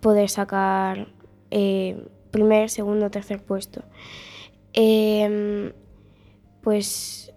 poder 0.00 0.28
sacar 0.30 1.08
eh, 1.50 2.04
primer, 2.30 2.70
segundo, 2.70 3.10
tercer 3.10 3.42
puesto. 3.42 3.82
Em, 4.74 5.72
pues 6.62 7.32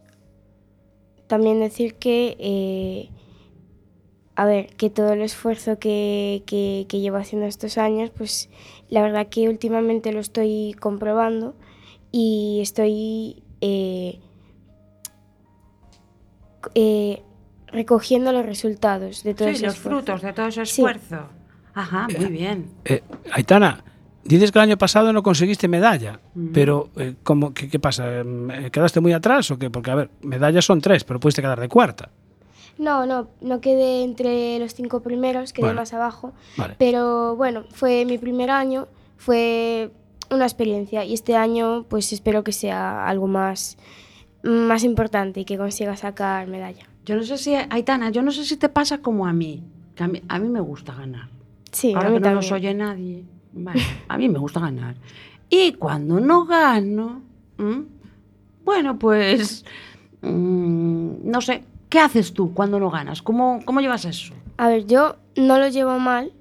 también 1.27 1.59
decir 1.59 1.95
que, 1.95 2.37
eh, 2.39 3.09
a 4.35 4.45
ver, 4.45 4.67
que 4.75 4.89
todo 4.89 5.13
el 5.13 5.21
esfuerzo 5.21 5.79
que, 5.79 6.43
que- 6.45 6.85
que 6.89 6.99
llevo 6.99 7.17
haciendo 7.17 7.47
estos 7.47 7.77
años, 7.77 8.11
pues 8.15 8.49
la 8.89 9.01
verdad 9.01 9.27
que 9.27 9.47
últimamente 9.47 10.11
lo 10.11 10.19
estoy 10.19 10.75
comprobando 10.79 11.55
y 12.11 12.59
estoy 12.61 13.43
eh, 16.73 17.21
eh, 17.21 17.23
recogiendo 17.67 18.31
los 18.31 18.45
resultados 18.45 19.23
de 19.23 19.33
todo 19.33 19.47
Sí, 19.49 19.55
ese 19.55 19.65
los 19.65 19.75
esfuerzo. 19.75 19.97
frutos 20.05 20.21
de 20.21 20.33
todo 20.33 20.47
ese 20.47 20.65
Sí. 20.65 20.81
esfuerzo. 20.81 21.27
Ajá, 21.73 22.07
muy 22.17 22.27
bien. 22.31 22.69
Eh, 22.85 23.03
Aitana, 23.33 23.83
dices 24.23 24.51
que 24.51 24.59
el 24.59 24.63
año 24.63 24.77
pasado 24.77 25.11
no 25.11 25.21
conseguiste 25.23 25.67
medalla, 25.67 26.19
pero 26.53 26.89
eh, 26.95 27.15
¿cómo, 27.23 27.53
qué, 27.53 27.67
qué 27.69 27.79
pasa? 27.79 28.05
Eh, 28.21 28.69
¿Quedaste 28.71 29.01
muy 29.01 29.11
atrás 29.13 29.51
o 29.51 29.59
qué? 29.59 29.69
Porque, 29.69 29.91
a 29.91 29.95
ver, 29.95 30.09
medallas 30.21 30.63
son 30.65 30.79
tres, 30.79 31.03
pero 31.03 31.19
pudiste 31.19 31.41
quedar 31.41 31.59
de 31.59 31.67
cuarta. 31.67 32.09
No, 32.77 33.05
no, 33.05 33.27
no 33.41 33.61
quedé 33.61 34.03
entre 34.03 34.59
los 34.59 34.73
cinco 34.73 35.01
primeros, 35.01 35.53
quedé 35.53 35.67
Bueno. 35.67 35.81
más 35.81 35.93
abajo. 35.93 36.33
Vale. 36.57 36.75
Pero 36.77 37.35
bueno, 37.35 37.63
fue 37.71 38.05
mi 38.05 38.17
primer 38.17 38.49
año, 38.51 38.87
fue 39.17 39.91
una 40.31 40.45
experiencia 40.45 41.03
y 41.05 41.13
este 41.13 41.35
año 41.35 41.85
pues 41.87 42.11
espero 42.11 42.43
que 42.43 42.51
sea 42.51 43.07
algo 43.07 43.27
más, 43.27 43.77
más 44.45 44.83
importante 44.83 45.41
y 45.41 45.45
que 45.45 45.57
consiga 45.57 45.95
sacar 45.97 46.47
medalla. 46.47 46.85
Yo 47.05 47.15
no 47.15 47.23
sé 47.23 47.37
si, 47.37 47.53
Aitana, 47.55 48.09
yo 48.11 48.21
no 48.21 48.31
sé 48.31 48.45
si 48.45 48.57
te 48.57 48.69
pasa 48.69 48.99
como 48.99 49.27
a 49.27 49.33
mí, 49.33 49.63
que 49.95 50.03
a 50.03 50.07
mí, 50.07 50.21
a 50.27 50.39
mí 50.39 50.47
me 50.49 50.59
gusta 50.61 50.93
ganar. 50.93 51.27
Sí, 51.71 51.93
Ahora 51.93 52.07
a 52.07 52.09
mí 52.11 52.15
que 52.15 52.19
no 52.21 52.23
también. 52.25 52.35
nos 52.35 52.51
oye 52.51 52.73
nadie, 52.73 53.23
vale, 53.53 53.81
a 54.07 54.17
mí 54.17 54.29
me 54.29 54.39
gusta 54.39 54.59
ganar. 54.59 54.95
Y 55.49 55.73
cuando 55.73 56.19
no 56.19 56.45
gano, 56.45 57.21
¿m? 57.59 57.83
bueno, 58.63 58.97
pues, 58.97 59.65
mm, 60.21 61.29
no 61.29 61.41
sé, 61.41 61.63
¿qué 61.89 61.99
haces 61.99 62.33
tú 62.33 62.53
cuando 62.53 62.79
no 62.79 62.89
ganas? 62.89 63.21
¿Cómo, 63.21 63.59
cómo 63.65 63.81
llevas 63.81 64.05
eso? 64.05 64.33
A 64.57 64.67
ver, 64.69 64.85
yo 64.87 65.17
no 65.35 65.59
lo 65.59 65.67
llevo 65.67 65.99
mal, 65.99 66.31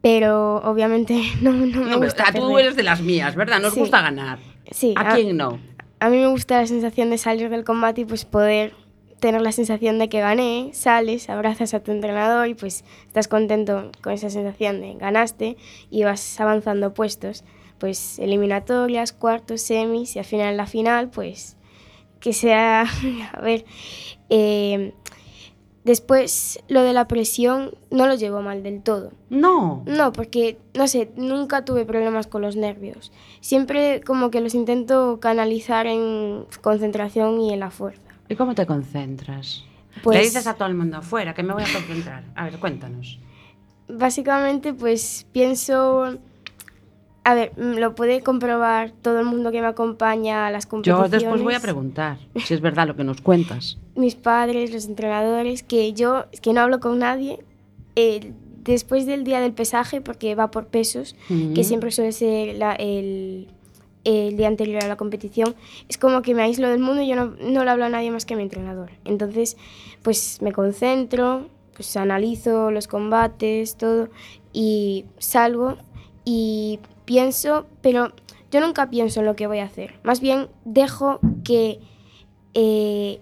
pero 0.00 0.56
obviamente 0.64 1.20
no, 1.42 1.52
no 1.52 1.80
me 1.82 1.90
No, 1.90 1.98
gusta 2.00 2.26
tú 2.26 2.32
perder. 2.48 2.60
eres 2.60 2.76
de 2.76 2.82
las 2.82 3.00
mías, 3.00 3.34
¿verdad? 3.34 3.60
Nos 3.60 3.74
Sí. 3.74 3.80
gusta 3.80 4.00
ganar. 4.02 4.38
Sí, 4.70 4.94
¿A 4.96 5.14
quién 5.14 5.36
no? 5.36 5.58
A 6.00 6.10
mí 6.10 6.18
me 6.18 6.26
gusta 6.26 6.60
la 6.60 6.66
sensación 6.66 7.10
de 7.10 7.18
salir 7.18 7.48
del 7.50 7.64
combate 7.64 8.02
y 8.02 8.04
pues 8.04 8.24
poder 8.24 8.74
tener 9.20 9.40
la 9.40 9.52
sensación 9.52 9.98
de 9.98 10.08
que 10.08 10.20
gané, 10.20 10.70
sales, 10.74 11.30
abrazas 11.30 11.72
a 11.72 11.80
tu 11.80 11.92
entrenador 11.92 12.46
y 12.46 12.54
pues 12.54 12.84
estás 13.06 13.26
contento 13.26 13.90
con 14.02 14.12
esa 14.12 14.28
sensación 14.28 14.82
de 14.82 14.94
ganaste 14.94 15.56
y 15.90 16.04
vas 16.04 16.38
avanzando 16.40 16.92
puestos, 16.92 17.42
pues 17.78 18.18
eliminatorias, 18.18 19.12
cuartos, 19.12 19.62
semis 19.62 20.16
y 20.16 20.18
al 20.18 20.24
final 20.26 20.56
la 20.56 20.66
final, 20.66 21.08
pues 21.08 21.56
que 22.20 22.32
sea, 22.32 22.86
a 23.32 23.40
ver, 23.40 23.64
eh, 24.28 24.92
después 25.84 26.58
lo 26.68 26.82
de 26.82 26.92
la 26.92 27.06
presión 27.06 27.72
no 27.90 28.06
lo 28.06 28.14
llevo 28.14 28.42
mal 28.42 28.62
del 28.62 28.82
todo. 28.82 29.12
No. 29.30 29.82
No, 29.86 30.12
porque, 30.12 30.58
no 30.74 30.88
sé, 30.88 31.10
nunca 31.16 31.64
tuve 31.64 31.84
problemas 31.84 32.26
con 32.26 32.42
los 32.42 32.56
nervios. 32.56 33.12
Siempre 33.40 34.00
como 34.00 34.30
que 34.30 34.40
los 34.40 34.54
intento 34.54 35.20
canalizar 35.20 35.86
en 35.86 36.46
concentración 36.62 37.40
y 37.40 37.52
en 37.52 37.60
la 37.60 37.70
fuerza. 37.70 38.02
¿Y 38.28 38.34
cómo 38.36 38.54
te 38.54 38.66
concentras? 38.66 39.64
Pues- 40.02 40.18
Le 40.18 40.24
dices 40.24 40.46
a 40.46 40.54
todo 40.54 40.66
el 40.68 40.74
mundo 40.74 40.96
afuera 40.96 41.34
que 41.34 41.42
me 41.42 41.52
voy 41.52 41.62
a 41.62 41.72
concentrar. 41.72 42.24
A 42.34 42.44
ver, 42.44 42.58
cuéntanos. 42.58 43.18
Básicamente, 43.88 44.72
pues 44.74 45.26
pienso... 45.32 46.16
A 47.26 47.34
ver, 47.34 47.52
mm, 47.56 47.78
lo 47.78 47.94
puede 47.94 48.20
comprobar 48.22 48.90
todo 48.90 49.18
el 49.20 49.24
mundo 49.24 49.50
que 49.50 49.60
me 49.62 49.66
acompaña 49.66 50.46
a 50.46 50.50
las 50.50 50.64
Yo 50.64 50.70
competiciones. 50.70 51.10
después 51.10 51.42
voy 51.42 51.54
a 51.54 51.60
preguntar 51.60 52.18
si 52.44 52.52
es 52.54 52.60
verdad 52.60 52.86
lo 52.86 52.96
que 52.96 53.04
nos 53.04 53.20
cuentas. 53.22 53.78
Mis 53.96 54.14
padres, 54.14 54.72
los 54.72 54.86
entrenadores, 54.86 55.62
que 55.62 55.92
yo 55.94 56.26
que 56.42 56.52
no 56.52 56.60
hablo 56.60 56.80
con 56.80 56.98
nadie. 56.98 57.38
eh, 57.96 58.32
después 58.64 59.04
del 59.06 59.24
día 59.24 59.40
del 59.40 59.52
pesaje, 59.52 60.00
porque 60.00 60.34
va 60.34 60.50
por 60.50 60.66
pesos, 60.68 61.14
Ujú. 61.30 61.52
que 61.54 61.64
siempre 61.64 61.90
suele 61.92 62.12
ser 62.12 62.56
la- 62.56 62.72
el, 62.74 63.46
el 64.04 64.36
día 64.38 64.48
anterior 64.48 64.82
a 64.82 64.88
la 64.88 64.96
competición, 64.96 65.54
es 65.88 65.96
como 65.98 66.22
que 66.22 66.34
me 66.34 66.42
aíslo 66.42 66.68
del 66.68 66.80
mundo 66.80 67.02
y 67.02 67.06
yo 67.08 67.14
no, 67.14 67.34
no 67.40 67.62
le 67.62 67.70
hablo 67.70 67.84
a 67.84 67.88
nadie 67.90 68.10
más 68.10 68.24
que 68.24 68.32
a 68.34 68.36
mi 68.38 68.42
entrenador. 68.42 68.90
Entonces, 69.04 69.56
pues 70.02 70.40
me 70.42 70.52
concentro, 70.52 71.48
pues 71.76 71.94
analizo 71.98 72.70
los 72.70 72.88
combates, 72.88 73.76
todo, 73.76 74.08
y 74.54 75.04
salgo 75.18 75.76
y 76.24 76.80
pienso, 77.04 77.66
pero 77.80 78.12
yo 78.50 78.60
nunca 78.60 78.90
pienso 78.90 79.20
en 79.20 79.26
lo 79.26 79.36
que 79.36 79.46
voy 79.46 79.58
a 79.58 79.64
hacer. 79.64 79.98
Más 80.02 80.20
bien 80.20 80.48
dejo 80.64 81.20
que... 81.44 81.80
eh, 82.54 83.20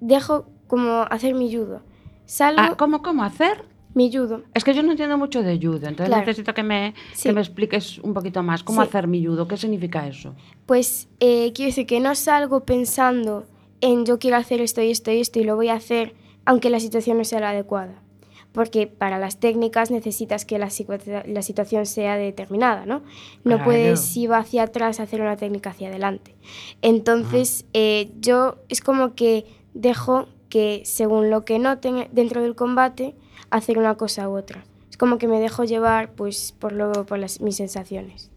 dejo 0.00 0.46
como 0.66 1.02
hacer 1.10 1.34
mi 1.34 1.52
judo. 1.54 1.82
Salgo, 2.26 2.60
Ah, 2.62 2.74
¿Cómo, 2.76 3.02
cómo 3.02 3.24
hacer? 3.24 3.64
mi 3.94 4.12
judo. 4.12 4.42
Es 4.54 4.62
que 4.62 4.74
yo 4.74 4.82
no 4.84 4.92
entiendo 4.92 5.18
mucho 5.18 5.42
de 5.42 5.56
judo, 5.58 5.88
entonces 5.88 6.06
Claro. 6.06 6.20
necesito 6.24 6.54
que 6.54 6.62
me, 6.62 6.94
Sí. 7.14 7.28
que 7.30 7.32
me 7.32 7.40
expliques 7.40 7.98
un 7.98 8.14
poquito 8.14 8.42
más 8.44 8.62
cómo 8.62 8.82
Sí. 8.82 8.88
hacer 8.88 9.08
mi 9.08 9.24
judo, 9.24 9.48
qué 9.48 9.56
significa 9.56 10.06
eso. 10.06 10.36
Pues 10.66 11.08
eh, 11.18 11.52
quiero 11.54 11.70
decir 11.70 11.86
que 11.86 11.98
no 11.98 12.14
salgo 12.14 12.64
pensando 12.64 13.46
en 13.80 14.04
yo 14.04 14.18
quiero 14.20 14.36
hacer 14.36 14.60
esto 14.60 14.82
y 14.82 14.90
esto 14.92 15.10
y 15.10 15.20
esto 15.20 15.40
y 15.40 15.44
lo 15.44 15.56
voy 15.56 15.68
a 15.70 15.74
hacer 15.74 16.14
aunque 16.44 16.70
la 16.70 16.78
situación 16.80 17.18
no 17.18 17.24
sea 17.24 17.40
la 17.40 17.50
adecuada. 17.50 18.00
Porque 18.52 18.86
para 18.86 19.18
las 19.18 19.38
técnicas 19.38 19.90
necesitas 19.90 20.44
que 20.44 20.58
la, 20.58 20.66
situa- 20.68 21.24
la 21.26 21.42
situación 21.42 21.84
sea 21.86 22.16
determinada, 22.16 22.86
¿no? 22.86 23.00
No 23.44 23.56
Claro. 23.56 23.64
puedes, 23.64 24.00
si 24.00 24.26
va 24.26 24.38
hacia 24.38 24.64
atrás, 24.64 25.00
hacer 25.00 25.20
una 25.20 25.36
técnica 25.36 25.70
hacia 25.70 25.88
adelante. 25.88 26.34
Entonces, 26.82 27.66
eh, 27.74 28.10
yo 28.20 28.56
es 28.68 28.80
como 28.80 29.14
que 29.14 29.44
dejo 29.74 30.28
que 30.48 30.82
según 30.84 31.28
lo 31.30 31.44
que 31.44 31.58
noten 31.58 32.08
dentro 32.12 32.42
del 32.42 32.54
combate, 32.54 33.14
hacer 33.50 33.78
una 33.78 33.96
cosa 33.96 34.28
u 34.28 34.36
otra. 34.36 34.64
Es 34.90 34.96
como 34.96 35.18
que 35.18 35.28
me 35.28 35.40
dejo 35.40 35.64
llevar 35.64 36.12
pues, 36.12 36.54
por, 36.58 36.72
lo, 36.72 37.04
por 37.04 37.18
las, 37.18 37.40
mis 37.40 37.56
sensaciones. 37.56 38.30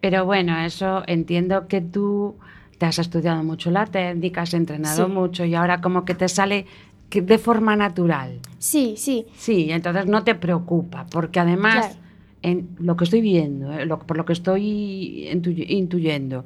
Pero 0.00 0.26
bueno, 0.26 0.58
eso 0.58 1.02
entiendo 1.06 1.66
que 1.68 1.80
tú 1.80 2.36
te 2.78 2.84
has 2.86 2.98
estudiado 2.98 3.42
mucho 3.42 3.70
la 3.70 3.86
técnica, 3.86 4.42
has 4.42 4.52
entrenado 4.52 5.06
Sí. 5.06 5.10
mucho 5.12 5.44
y 5.46 5.54
ahora 5.54 5.80
como 5.80 6.04
que 6.04 6.14
te 6.14 6.28
sale 6.28 6.66
que 7.14 7.22
de 7.22 7.38
forma 7.38 7.76
natural. 7.76 8.40
Sí, 8.58 8.94
sí, 8.96 9.26
Sí, 9.36 9.70
entonces 9.70 10.06
no 10.06 10.24
te 10.24 10.34
preocupa, 10.34 11.06
porque 11.08 11.38
además, 11.38 11.86
Claro. 11.86 12.00
en 12.42 12.68
lo 12.80 12.96
que 12.96 13.04
estoy 13.04 13.20
viendo, 13.20 13.72
eh, 13.72 13.86
lo- 13.86 14.00
por 14.00 14.16
lo 14.16 14.24
que 14.24 14.32
estoy 14.32 15.28
intuy- 15.32 15.64
intuyendo, 15.68 16.44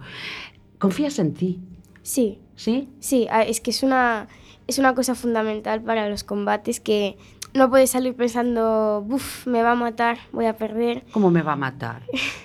confías 0.79 1.19
en 1.19 1.33
ti, 1.33 1.59
sí. 2.03 2.39
¿sí? 2.55 2.89
Sí, 3.01 3.27
es 3.47 3.61
que 3.63 3.71
es 3.71 3.83
una, 3.83 4.29
es 4.67 4.79
una 4.79 4.95
cosa 4.95 5.15
fundamental 5.15 5.81
para 5.83 6.09
los 6.11 6.23
combates 6.23 6.81
que 6.81 7.17
no 7.55 7.71
puedes 7.71 7.91
salir 7.91 8.15
pensando, 8.15 9.05
uff, 9.09 9.47
me 9.47 9.63
va 9.63 9.73
a 9.73 9.75
matar, 9.75 10.19
voy 10.33 10.45
a 10.47 10.57
perder. 10.57 11.05
¿Cómo 11.13 11.31
me 11.31 11.41
va 11.43 11.53
a 11.53 11.57
matar? 11.57 12.03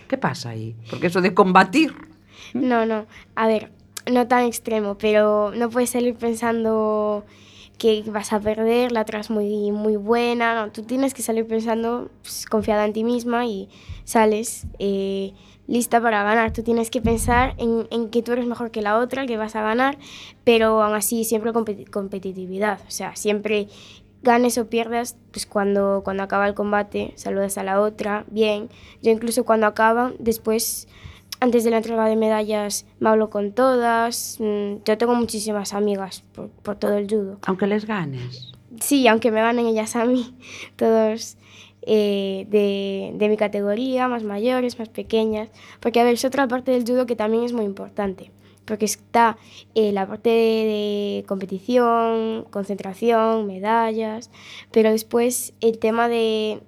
¿Qué 0.08 0.18
pasa 0.18 0.52
ahí? 0.52 0.76
Porque 0.90 1.08
eso 1.08 1.20
de 1.20 1.34
combatir. 1.34 1.94
No, 2.54 2.86
no, 2.86 3.06
a 3.36 3.48
ver, 3.48 3.72
no 4.12 4.28
tan 4.28 4.46
extremo, 4.46 4.98
pero 4.98 5.52
no 5.56 5.70
puedes 5.70 5.90
salir 5.90 6.16
pensando 6.16 7.26
que 7.84 8.10
vas 8.10 8.32
a 8.32 8.40
perder, 8.40 8.94
la 8.94 9.02
otra 9.02 9.20
es 9.20 9.30
muy, 9.30 9.74
muy 9.74 9.98
buena, 9.98 10.70
tú 10.72 10.84
tienes 10.84 11.14
que 11.14 11.22
salir 11.22 11.46
pensando 11.46 12.10
pues, 12.22 12.46
confiada 12.46 12.86
en 12.86 12.94
ti 12.94 13.04
misma 13.04 13.46
y 13.46 13.68
sales 14.06 14.68
eh, 14.80 15.34
lista 15.68 16.00
para 16.00 16.24
ganar. 16.24 16.54
Tú 16.54 16.64
tienes 16.64 16.90
que 16.90 17.02
pensar 17.02 17.56
en, 17.58 17.88
en 17.92 18.10
que 18.10 18.24
tú 18.24 18.32
eres 18.32 18.46
mejor 18.46 18.72
que 18.72 18.82
la 18.82 18.98
otra, 18.98 19.26
que 19.26 19.36
vas 19.36 19.58
a 19.58 19.62
ganar, 19.62 19.98
pero 20.46 20.82
aún 20.82 20.96
así 20.96 21.26
siempre 21.26 21.52
competi- 21.52 21.90
competitividad, 21.90 22.80
o 22.88 22.92
sea, 22.92 23.18
siempre 23.18 23.68
ganes 24.22 24.58
o 24.58 24.70
pierdas, 24.70 25.18
pues 25.32 25.46
cuando, 25.46 26.04
cuando 26.06 26.24
acaba 26.24 26.48
el 26.48 26.54
combate 26.54 27.12
saludas 27.18 27.58
a 27.58 27.64
la 27.64 27.82
otra, 27.82 28.24
bien. 28.30 28.70
Yo 29.02 29.12
incluso 29.12 29.44
cuando 29.44 29.68
acaban, 29.68 30.16
después, 30.20 30.88
antes 31.44 31.64
de 31.66 31.72
la 31.72 31.78
entrega 31.78 32.06
de 32.06 32.16
medallas, 32.16 32.86
me 33.00 33.10
hablo 33.10 33.30
con 33.30 33.52
todas. 33.52 34.38
mm, 34.40 34.84
Yo 34.86 34.98
tengo 34.98 35.14
muchísimas 35.16 35.74
amigas 35.74 36.24
por, 36.34 36.50
por 36.50 36.78
todo 36.78 36.98
el 36.98 37.08
judo. 37.10 37.38
Aunque 37.46 37.68
les 37.68 37.86
ganes. 37.86 38.54
Sí, 38.80 39.08
aunque 39.08 39.30
me 39.30 39.42
ganen 39.42 39.68
ellas 39.68 39.96
a 39.96 40.06
mí, 40.06 40.34
todos 40.78 41.38
eh, 41.82 42.48
de, 42.50 43.12
de 43.16 43.30
mi 43.30 43.36
categoría, 43.38 44.08
más 44.08 44.24
mayores, 44.24 44.80
más 44.80 44.90
pequeñas. 44.90 45.50
Porque, 45.82 46.00
a 46.00 46.04
ver, 46.06 46.14
es 46.14 46.26
otra 46.26 46.48
parte 46.48 46.72
del 46.72 46.84
judo 46.86 47.06
que 47.06 47.16
también 47.16 47.44
es 47.44 47.54
muy 47.54 47.66
importante. 47.66 48.32
Porque 48.66 48.86
está 48.86 49.38
eh, 49.76 49.92
la 49.92 50.08
parte 50.08 50.30
de, 50.30 51.16
de 51.18 51.26
competición, 51.28 52.46
concentración, 52.50 53.46
medallas, 53.46 54.32
pero 54.72 54.90
después 54.92 55.54
el 55.60 55.78
tema 55.80 56.08
de, 56.08 56.62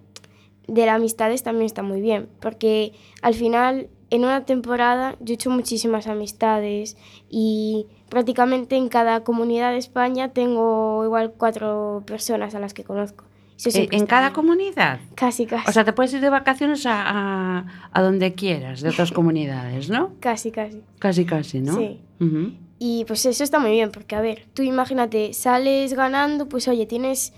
de 0.67 0.85
las 0.85 0.95
amistades 0.95 1.43
también 1.43 1.65
está 1.67 1.81
muy 1.83 2.01
bien. 2.01 2.27
Porque 2.41 2.91
al 3.21 3.33
final, 3.33 3.87
en 4.09 4.23
una 4.23 4.45
temporada, 4.45 5.15
yo 5.19 5.33
he 5.33 5.35
hecho 5.35 5.49
muchísimas 5.49 6.07
amistades 6.07 6.97
y 7.29 7.87
prácticamente 8.09 8.75
en 8.75 8.87
cada 8.89 9.23
comunidad 9.23 9.71
de 9.71 9.77
España 9.77 10.29
tengo 10.29 11.03
igual 11.03 11.33
cuatro 11.37 12.03
personas 12.05 12.55
a 12.55 12.59
las 12.59 12.73
que 12.73 12.83
conozco. 12.83 13.25
Eh, 13.65 13.87
¿En 13.91 14.05
cada 14.05 14.27
bien. 14.29 14.33
comunidad? 14.33 14.99
Casi, 15.15 15.45
casi. 15.45 15.69
O 15.69 15.71
sea, 15.71 15.85
te 15.85 15.93
puedes 15.93 16.13
ir 16.13 16.19
de 16.19 16.29
vacaciones 16.29 16.85
a, 16.85 17.01
a, 17.05 17.65
a 17.91 18.01
donde 18.01 18.33
quieras, 18.33 18.81
de 18.81 18.89
otras 18.89 19.11
comunidades, 19.11 19.89
¿no? 19.89 20.11
casi, 20.19 20.51
casi. 20.51 20.81
Casi, 20.99 21.25
casi, 21.25 21.61
¿no? 21.61 21.77
Sí. 21.77 22.01
Ujú. 22.19 22.51
Y 22.79 23.05
pues 23.05 23.25
eso 23.25 23.43
está 23.45 23.59
muy 23.59 23.71
bien, 23.71 23.91
porque 23.91 24.15
a 24.17 24.21
ver, 24.21 24.45
tú 24.53 24.61
imagínate, 24.61 25.33
sales 25.33 25.93
ganando, 25.93 26.49
pues 26.49 26.67
oye, 26.67 26.85
tienes, 26.85 27.33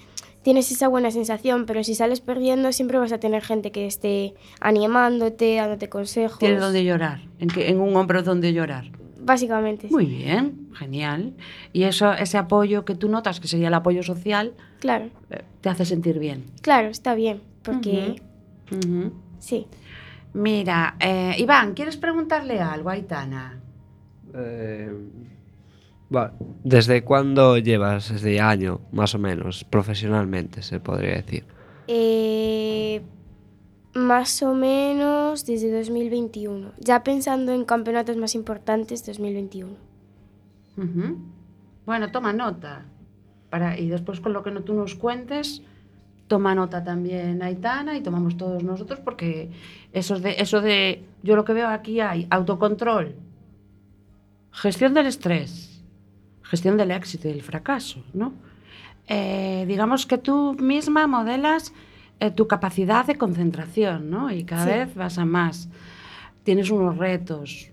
tienes 0.47 0.71
esa 0.71 0.87
buena 0.87 1.11
sensación, 1.11 1.65
pero 1.65 1.83
si 1.83 1.93
sales 1.93 2.21
perdiendo 2.21 2.71
siempre 2.71 2.97
vas 2.97 3.11
a 3.11 3.17
tener 3.17 3.41
gente 3.43 3.73
que 3.73 3.85
esté 3.85 4.33
animándote, 4.61 5.55
dándote 5.57 5.89
consejos. 5.89 6.39
Tienes 6.39 6.61
donde 6.61 6.85
llorar, 6.85 7.19
en, 7.39 7.49
que, 7.49 7.67
en 7.69 7.81
un 7.81 7.93
hombro 7.97 8.23
donde 8.23 8.53
llorar. 8.53 8.85
básicamente. 9.19 9.89
sí. 9.89 9.93
Muy 9.93 10.05
bien, 10.05 10.69
genial. 10.73 11.33
Y 11.73 11.83
eso, 11.83 12.13
ese 12.13 12.37
apoyo 12.37 12.85
que 12.85 12.95
tú 12.95 13.09
notas, 13.09 13.41
que 13.41 13.49
sería 13.49 13.67
el 13.67 13.73
apoyo 13.73 14.03
social, 14.03 14.53
Claro, 14.79 15.09
eh, 15.31 15.41
te 15.59 15.67
hace 15.67 15.83
sentir 15.83 16.17
bien. 16.17 16.45
claro, 16.61 16.87
está 16.87 17.13
bien, 17.13 17.41
porque 17.61 18.21
sí. 19.39 19.67
Mira, 20.31 20.95
eh, 21.01 21.35
Iván, 21.39 21.73
¿quieres 21.73 21.97
preguntarle 21.97 22.61
algo 22.61 22.89
a 22.89 22.93
Aitana? 22.93 23.59
Eh, 24.33 24.93
va, 26.13 26.33
¿Desde 26.63 27.03
cuándo 27.03 27.57
llevas 27.57 28.11
ese 28.11 28.39
año, 28.39 28.81
más 28.91 29.15
o 29.15 29.19
menos, 29.19 29.63
profesionalmente, 29.63 30.61
se 30.61 30.79
podría 30.79 31.15
decir? 31.15 31.45
Eh, 31.87 33.01
más 33.93 34.43
o 34.43 34.53
menos 34.53 35.45
desde 35.45 35.71
2021. 35.71 36.73
Ya 36.79 37.03
pensando 37.03 37.53
en 37.53 37.65
campeonatos 37.65 38.17
más 38.17 38.35
importantes, 38.35 39.05
2021. 39.05 39.71
Ujú. 40.77 41.17
Bueno, 41.85 42.11
toma 42.11 42.33
nota. 42.33 42.85
Para, 43.49 43.79
y 43.79 43.87
después 43.87 44.19
con 44.19 44.33
lo 44.33 44.43
que 44.43 44.51
no, 44.51 44.61
tú 44.61 44.73
nos 44.73 44.95
cuentes, 44.95 45.63
toma 46.27 46.53
nota 46.53 46.83
también 46.83 47.41
Aitana 47.41 47.97
y 47.97 48.01
tomamos 48.01 48.37
todos 48.37 48.63
nosotros 48.63 48.99
porque 48.99 49.49
eso 49.93 50.19
de, 50.19 50.35
eso 50.39 50.61
de, 50.61 51.05
yo 51.23 51.35
lo 51.35 51.45
que 51.45 51.53
veo 51.53 51.69
aquí 51.69 52.01
hay 52.01 52.27
autocontrol, 52.29 53.15
gestión 54.51 54.93
del 54.93 55.07
estrés, 55.07 55.66
gestión 56.49 56.77
del 56.77 56.91
éxito 56.91 57.27
y 57.27 57.31
del 57.31 57.41
fracaso, 57.43 58.03
¿no? 58.13 58.33
Eh, 59.07 59.65
digamos 59.67 60.05
que 60.05 60.17
tú 60.17 60.55
misma 60.59 61.07
modelas 61.07 61.73
eh, 62.19 62.31
tu 62.31 62.47
capacidad 62.47 63.05
de 63.05 63.15
concentración, 63.15 64.09
¿no? 64.09 64.31
Y 64.31 64.43
cada 64.43 64.63
Sí. 64.63 64.69
vez 64.71 64.95
vas 64.95 65.17
a 65.17 65.25
más. 65.25 65.69
Tienes 66.43 66.71
unos 66.71 66.97
retos, 66.97 67.69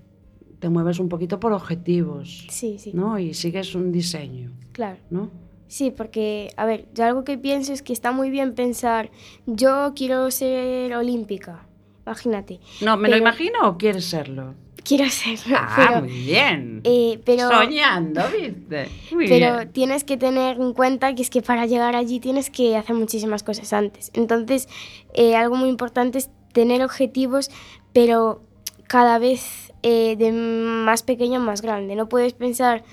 te 0.58 0.68
mueves 0.68 0.98
un 0.98 1.08
poquito 1.08 1.40
por 1.40 1.52
objetivos, 1.52 2.46
Sí, 2.50 2.78
sí, 2.78 2.92
¿no? 2.92 3.18
Y 3.18 3.34
sigues 3.34 3.74
un 3.74 3.90
diseño, 3.92 4.50
claro. 4.72 4.98
¿no? 5.10 5.30
Sí, 5.66 5.90
porque, 5.90 6.52
a 6.56 6.66
ver, 6.66 6.86
yo 6.94 7.04
algo 7.04 7.24
que 7.24 7.36
pienso 7.38 7.72
es 7.72 7.82
que 7.82 7.92
está 7.92 8.12
muy 8.12 8.30
bien 8.30 8.54
pensar, 8.54 9.10
yo 9.46 9.92
quiero 9.96 10.30
ser 10.30 10.94
olímpica, 10.94 11.66
imagínate. 12.06 12.60
No, 12.80 12.96
¿me 12.96 13.08
lo 13.08 13.16
imagino 13.16 13.58
o 13.68 13.76
quieres 13.78 14.04
serlo? 14.04 14.54
Quiero 14.84 15.08
serlo, 15.08 15.56
Ah, 15.58 15.74
pero, 15.88 16.00
muy 16.02 16.12
bien. 16.24 16.80
eh, 16.84 17.18
pero, 17.24 17.48
Soñando, 17.48 18.20
¿viste? 18.30 18.88
Muy 19.12 19.26
pero 19.28 19.56
bien. 19.56 19.72
tienes 19.72 20.04
que 20.04 20.16
tener 20.18 20.60
en 20.60 20.74
cuenta 20.74 21.14
que 21.14 21.22
es 21.22 21.30
que 21.30 21.40
para 21.42 21.64
llegar 21.66 21.96
allí 21.96 22.20
tienes 22.20 22.50
que 22.50 22.76
hacer 22.76 22.94
muchísimas 22.94 23.42
cosas 23.42 23.72
antes. 23.72 24.10
Entonces, 24.14 24.68
eh, 25.14 25.36
algo 25.36 25.56
muy 25.56 25.70
importante 25.70 26.18
es 26.18 26.28
tener 26.52 26.82
objetivos, 26.84 27.50
pero 27.94 28.42
cada 28.86 29.18
vez 29.18 29.72
eh, 29.82 30.16
de 30.16 30.32
más 30.32 31.02
pequeño 31.02 31.36
a 31.40 31.42
más 31.42 31.62
grande. 31.62 31.96
No 31.96 32.08
puedes 32.08 32.34
pensar, 32.34 32.84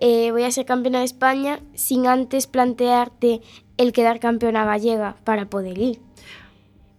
voy 0.00 0.42
a 0.44 0.50
ser 0.52 0.64
campeona 0.66 1.00
de 1.00 1.04
España 1.04 1.60
sin 1.74 2.06
antes 2.06 2.46
plantearte 2.46 3.40
el 3.76 3.92
quedar 3.92 4.20
campeona 4.20 4.64
gallega 4.64 5.16
para 5.24 5.46
poder 5.50 5.78
ir. 5.78 6.00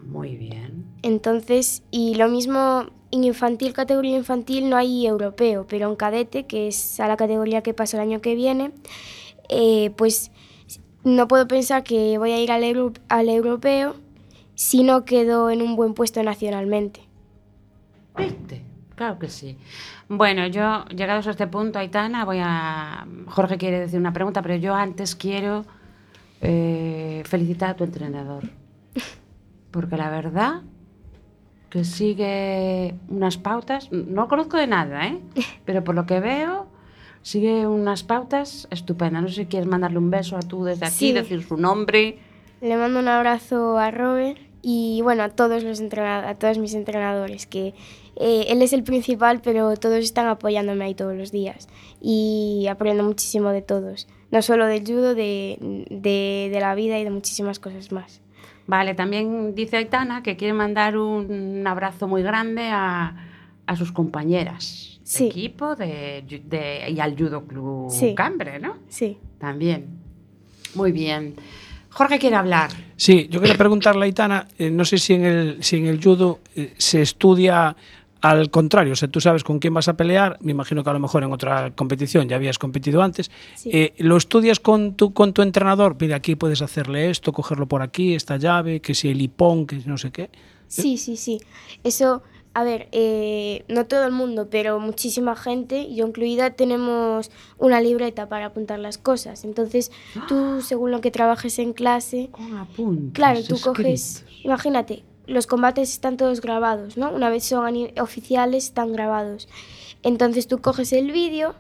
Muy 0.06 0.36
bien. 0.36 0.86
Entonces, 1.04 1.84
y 1.92 2.16
lo 2.16 2.28
mismo 2.28 2.86
en 3.12 3.24
infantil, 3.24 3.74
categoría 3.74 4.18
infantil, 4.18 4.70
no 4.70 4.78
hay 4.78 5.06
europeo, 5.06 5.66
pero 5.68 5.90
en 5.90 5.96
cadete, 5.96 6.46
que 6.46 6.68
es 6.68 7.00
a 7.00 7.08
la 7.08 7.18
categoría 7.18 7.62
que 7.62 7.74
pasa 7.74 7.98
el 7.98 8.04
año 8.04 8.22
que 8.22 8.36
viene, 8.36 8.72
eh, 9.50 9.92
pues 9.98 10.32
no 11.04 11.28
puedo 11.28 11.48
pensar 11.48 11.84
que 11.84 12.18
voy 12.18 12.32
a 12.32 12.40
ir 12.40 12.52
al, 12.52 12.64
euro- 12.64 12.94
al 13.10 13.30
europeo 13.30 13.96
si 14.56 14.84
no 14.84 15.04
quedo 15.06 15.50
en 15.50 15.62
un 15.62 15.76
buen 15.76 15.94
puesto 15.94 16.22
nacionalmente. 16.24 17.02
¿Viste? 18.18 18.62
Claro 18.96 19.18
que 19.18 19.30
sí. 19.30 19.58
Bueno, 20.08 20.46
yo, 20.48 20.86
llegados 20.86 21.26
a 21.28 21.32
este 21.32 21.48
punto, 21.48 21.80
Aitana, 21.80 22.24
voy 22.26 22.38
a... 22.40 23.08
Jorge 23.28 23.58
quiere 23.58 23.80
decir 23.80 24.00
una 24.00 24.14
pregunta, 24.14 24.42
pero 24.44 24.56
yo 24.58 24.76
antes 24.76 25.16
quiero 25.16 25.66
eh, 26.42 27.24
felicitar 27.26 27.72
a 27.72 27.76
tu 27.76 27.84
entrenador. 27.84 28.44
Porque 29.72 29.98
la 29.98 30.10
verdad 30.10 30.62
que 31.70 31.84
sigue 31.86 32.96
unas 33.08 33.38
pautas, 33.38 33.90
no 33.92 34.28
conozco 34.28 34.58
de 34.58 34.68
nada, 34.68 35.08
¿eh? 35.08 35.20
Pero 35.66 35.84
por 35.84 35.96
lo 35.96 36.06
que 36.06 36.20
veo, 36.20 36.68
sigue 37.22 37.66
unas 37.68 38.04
pautas 38.04 38.68
estupendas. 38.72 39.22
No 39.24 39.30
sé 39.30 39.36
si 39.36 39.46
quieres 39.46 39.68
mandarle 39.70 39.98
un 39.98 40.12
beso 40.12 40.36
a 40.36 40.42
tú 40.42 40.64
desde 40.66 40.86
aquí, 40.86 40.96
Sí. 40.96 41.12
decir 41.14 41.44
su 41.44 41.56
nombre. 41.58 42.20
Le 42.62 42.76
mando 42.78 43.00
un 43.00 43.08
abrazo 43.08 43.78
a 43.80 43.90
Robert 43.90 44.38
y 44.62 45.00
bueno, 45.02 45.24
a 45.24 45.30
todos 45.30 45.64
los 45.64 45.82
a 45.82 46.36
todos 46.36 46.58
mis 46.60 46.74
entrenadores, 46.76 47.48
que 47.48 47.74
eh, 48.18 48.46
él 48.50 48.62
es 48.62 48.74
el 48.74 48.84
principal, 48.84 49.42
pero 49.42 49.76
todos 49.78 49.98
están 50.04 50.28
apoyándome 50.28 50.86
ahí 50.86 50.94
todos 50.94 51.16
los 51.16 51.32
días 51.32 51.70
y 52.02 52.68
aprendo 52.70 53.04
muchísimo 53.04 53.50
de 53.50 53.64
todos, 53.64 54.08
no 54.30 54.42
solo 54.44 54.68
del 54.68 54.86
judo, 54.86 55.16
de, 55.16 55.58
de, 55.90 56.50
de 56.54 56.60
la 56.60 56.76
vida 56.76 57.00
y 57.00 57.04
de 57.04 57.10
muchísimas 57.10 57.58
cosas 57.60 57.92
más. 57.92 58.21
Vale, 58.72 58.94
también 58.96 59.54
dice 59.54 59.76
Aitana 59.76 60.24
que 60.24 60.38
quiere 60.38 60.54
mandar 60.54 60.96
un 60.98 61.62
abrazo 61.68 62.08
muy 62.08 62.24
grande 62.24 62.70
a, 62.72 63.14
a 63.66 63.76
sus 63.76 63.92
compañeras 63.92 64.98
de 65.02 65.06
Sí. 65.06 65.26
equipo 65.28 65.76
de, 65.76 66.24
de- 66.46 66.90
y 66.90 66.98
al 67.02 67.18
Judo 67.20 67.46
Club 67.46 67.90
Sí. 67.92 68.16
Cambre, 68.16 68.60
¿no? 68.60 68.78
Sí. 68.88 69.18
También. 69.40 69.88
Muy 70.74 70.94
bien. 70.94 71.36
Jorge 71.90 72.18
quiere 72.18 72.38
hablar. 72.38 72.70
Sí, 72.96 73.28
yo 73.30 73.42
quería 73.42 73.58
preguntarle 73.58 74.04
a 74.04 74.06
Aitana, 74.06 74.48
eh, 74.58 74.72
no 74.72 74.86
sé 74.86 74.98
si 75.00 75.16
en 75.16 75.26
el, 75.26 75.62
si 75.62 75.76
en 75.76 75.88
el 75.88 76.02
judo 76.02 76.40
eh, 76.56 76.74
se 76.78 77.02
estudia 77.02 77.76
al 78.22 78.50
contrario, 78.52 78.94
o 78.94 78.96
sea, 78.96 79.08
tú 79.10 79.20
sabes 79.20 79.44
con 79.44 79.60
quién 79.60 79.74
vas 79.74 79.88
a 79.88 79.98
pelear, 79.98 80.38
me 80.42 80.52
imagino 80.52 80.84
que 80.84 80.90
a 80.90 80.94
lo 80.94 81.00
mejor 81.00 81.24
en 81.24 81.32
otra 81.34 81.72
competición 81.76 82.30
ya 82.30 82.36
habías 82.36 82.60
competido 82.60 83.02
antes, 83.02 83.32
Sí. 83.56 83.70
eh, 83.74 83.94
¿lo 83.98 84.16
estudias 84.18 84.60
con 84.60 84.94
tu, 84.96 85.14
con 85.14 85.34
tu 85.34 85.42
entrenador? 85.42 85.98
Mira, 86.00 86.18
aquí 86.18 86.36
puedes 86.36 86.62
hacerle 86.62 87.10
esto, 87.10 87.34
cogerlo 87.34 87.68
por 87.68 87.82
aquí, 87.82 88.14
esta 88.14 88.38
llave, 88.38 88.80
que 88.80 88.94
si 88.94 89.10
el 89.10 89.22
hipón, 89.22 89.66
que 89.66 89.78
no 89.86 89.98
sé 89.98 90.12
qué. 90.12 90.30
Sí, 90.68 90.98
sí, 90.98 91.18
sí. 91.18 91.40
Eso, 91.84 92.22
a 92.54 92.64
ver, 92.64 92.88
eh, 92.92 93.64
no 93.68 93.86
todo 93.88 94.06
el 94.06 94.12
mundo, 94.12 94.48
pero 94.52 94.80
muchísima 94.80 95.36
gente, 95.36 95.94
yo 95.94 96.06
incluida, 96.08 96.52
tenemos 96.52 97.32
una 97.58 97.82
libreta 97.82 98.30
para 98.30 98.46
apuntar 98.48 98.78
las 98.80 98.98
cosas. 98.98 99.44
Entonces, 99.46 99.92
tú, 100.28 100.62
según 100.62 100.92
lo 100.92 101.02
que 101.02 101.10
trabajes 101.12 101.58
en 101.60 101.74
clase, 101.74 102.30
Con 102.32 102.56
apuntes. 102.58 103.14
claro, 103.14 103.40
tú 103.40 103.56
escritos. 103.56 103.64
coges, 103.64 104.26
imagínate, 104.44 105.04
los 105.32 105.48
combates 105.48 105.92
están 105.92 106.18
todos 106.18 106.42
grabados, 106.42 106.98
¿no? 106.98 107.12
Una 107.12 107.30
vez 107.30 107.44
son 107.44 107.76
oficiales, 108.00 108.66
están 108.66 108.94
grabados. 108.94 109.48
Entonces, 110.04 110.48
tú 110.48 110.60
coges 110.60 110.94
el 110.94 111.12
vídeo, 111.12 111.56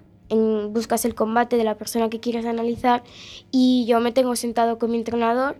buscas 0.69 1.05
el 1.05 1.15
combate 1.15 1.57
de 1.57 1.63
la 1.63 1.75
persona 1.75 2.09
que 2.09 2.19
quieres 2.19 2.45
analizar 2.45 3.03
y 3.51 3.85
yo 3.87 3.99
me 3.99 4.11
tengo 4.11 4.35
sentado 4.35 4.77
con 4.77 4.91
mi 4.91 4.97
entrenador 4.97 5.57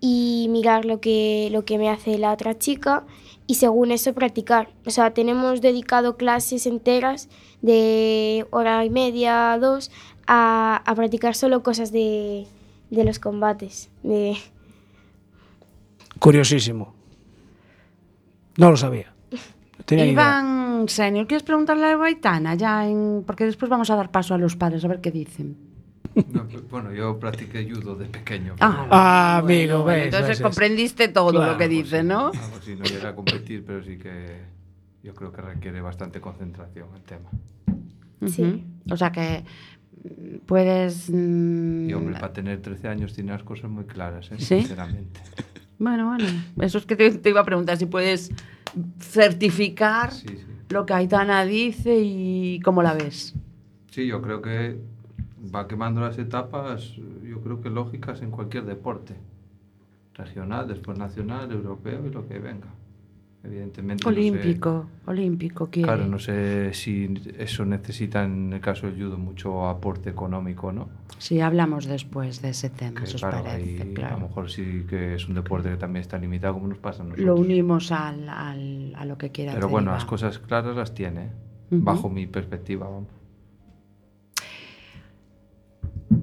y 0.00 0.46
mirar 0.50 0.84
lo 0.84 1.00
que, 1.00 1.48
lo 1.52 1.64
que 1.64 1.78
me 1.78 1.88
hace 1.88 2.18
la 2.18 2.32
otra 2.32 2.58
chica 2.58 3.04
y 3.46 3.56
según 3.56 3.90
eso 3.92 4.12
practicar. 4.12 4.70
O 4.86 4.90
sea, 4.90 5.12
tenemos 5.12 5.60
dedicado 5.60 6.16
clases 6.16 6.66
enteras 6.66 7.28
de 7.62 8.46
hora 8.50 8.84
y 8.84 8.90
media, 8.90 9.58
dos, 9.60 9.90
a, 10.26 10.82
a 10.84 10.94
practicar 10.94 11.34
solo 11.34 11.62
cosas 11.62 11.90
de, 11.90 12.46
de 12.90 13.04
los 13.04 13.18
combates. 13.18 13.90
Curiosísimo. 16.18 16.99
No 18.60 18.70
lo 18.70 18.76
sabía. 18.76 19.12
Tenía. 19.86 20.04
Iván 20.06 20.84
Senior, 20.88 21.26
¿quieres 21.26 21.42
preguntarle 21.42 21.86
algo 21.86 22.02
a 22.04 22.06
Aitana? 22.06 22.54
Ya 22.54 22.86
en... 22.86 23.24
Porque 23.26 23.44
después 23.44 23.70
vamos 23.70 23.90
a 23.90 23.96
dar 23.96 24.10
paso 24.10 24.34
a 24.34 24.38
los 24.38 24.54
padres 24.56 24.84
a 24.84 24.88
ver 24.88 25.00
qué 25.00 25.10
dicen. 25.10 25.56
No, 26.32 26.46
pues, 26.46 26.68
bueno, 26.68 26.92
yo 26.92 27.18
practiqué 27.18 27.68
judo 27.70 27.94
de 27.94 28.06
pequeño. 28.06 28.56
Ah, 28.60 28.86
Ah, 28.90 29.36
amigo, 29.38 29.84
ves, 29.84 30.04
Entonces 30.06 30.28
ves, 30.28 30.40
comprendiste 30.42 31.08
todo 31.08 31.30
Claro, 31.30 31.52
lo 31.52 31.58
que 31.58 31.68
dice, 31.68 32.00
sí. 32.02 32.06
¿no? 32.06 32.32
Vamos, 32.32 32.60
sí, 32.64 32.74
no 32.76 32.84
llega 32.84 33.08
a 33.10 33.14
competir, 33.14 33.64
pero 33.64 33.82
sí 33.82 33.96
que 33.96 34.40
yo 35.02 35.14
creo 35.14 35.32
que 35.32 35.40
requiere 35.40 35.80
bastante 35.80 36.20
concentración 36.20 36.88
el 36.94 37.02
tema. 37.02 37.30
Sí. 38.26 38.64
O 38.90 38.96
sea 38.96 39.10
que 39.12 39.44
puedes... 40.46 41.08
mm, 41.10 41.88
Y 41.88 41.94
hombre, 41.94 42.14
para 42.20 42.32
tener 42.32 42.60
13 42.60 42.88
años 42.88 43.14
tiene 43.14 43.32
las 43.32 43.42
cosas 43.42 43.70
muy 43.70 43.84
claras, 43.84 44.30
¿eh? 44.32 44.36
¿Sí? 44.38 44.58
sinceramente. 44.60 45.20
Bueno, 45.80 46.06
bueno. 46.08 46.26
Eso 46.60 46.78
es 46.78 46.86
que 46.86 46.94
te, 46.94 47.10
te 47.10 47.30
iba 47.30 47.40
a 47.40 47.44
preguntar 47.44 47.76
si 47.78 47.86
puedes 47.86 48.30
certificar 49.00 50.12
Sí, 50.12 50.28
sí. 50.28 50.44
lo 50.68 50.86
que 50.86 50.92
Aitana 50.94 51.44
dice 51.44 51.98
y 52.00 52.60
cómo 52.60 52.82
la 52.82 52.94
ves. 52.94 53.34
Sí, 53.90 54.06
yo 54.06 54.22
creo 54.22 54.40
que 54.42 54.78
va 55.52 55.66
quemando 55.66 56.00
las 56.02 56.18
etapas, 56.18 56.92
yo 57.24 57.40
creo 57.40 57.60
que 57.60 57.70
lógicas 57.70 58.22
en 58.22 58.30
cualquier 58.30 58.64
deporte. 58.66 59.14
Regional, 60.14 60.68
después 60.68 60.98
nacional, 60.98 61.50
europeo 61.50 62.06
y 62.06 62.10
lo 62.10 62.28
que 62.28 62.38
venga. 62.38 62.68
Olímpico, 64.04 64.86
olímpico. 65.06 65.70
Claro, 65.70 66.06
no 66.06 66.18
sé 66.18 66.74
si 66.74 67.14
eso 67.38 67.64
necesita 67.64 68.22
en 68.22 68.52
el 68.52 68.60
caso 68.60 68.86
del 68.86 69.02
judo 69.02 69.16
mucho 69.16 69.66
aporte 69.66 70.10
económico, 70.10 70.72
¿no? 70.72 70.90
Sí, 71.16 71.40
hablamos 71.40 71.86
después 71.86 72.42
de 72.42 72.50
ese 72.50 72.68
tema, 72.68 73.00
que, 73.02 73.10
claro, 73.14 73.42
parece. 73.42 74.04
A 74.04 74.10
lo 74.10 74.28
mejor 74.28 74.50
sí 74.50 74.84
que 74.88 75.14
es 75.14 75.26
un 75.26 75.34
deporte 75.34 75.70
que 75.70 75.78
también 75.78 76.02
está 76.02 76.18
limitado, 76.18 76.54
como 76.54 76.66
nos 76.66 76.78
pasa 76.78 77.02
a 77.02 77.06
nosotros. 77.06 77.26
Lo 77.26 77.34
unimos 77.34 77.90
al, 77.92 78.28
a 78.28 79.04
lo 79.06 79.16
que 79.16 79.30
quiera. 79.30 79.54
Pero 79.54 79.70
bueno, 79.70 79.92
las 79.92 80.04
cosas 80.04 80.38
claras 80.38 80.76
las 80.76 80.92
tiene, 80.92 81.22
¿eh? 81.22 81.30
bajo 81.70 82.10
mi 82.10 82.26
perspectiva, 82.26 82.88
vamos. 82.88 83.08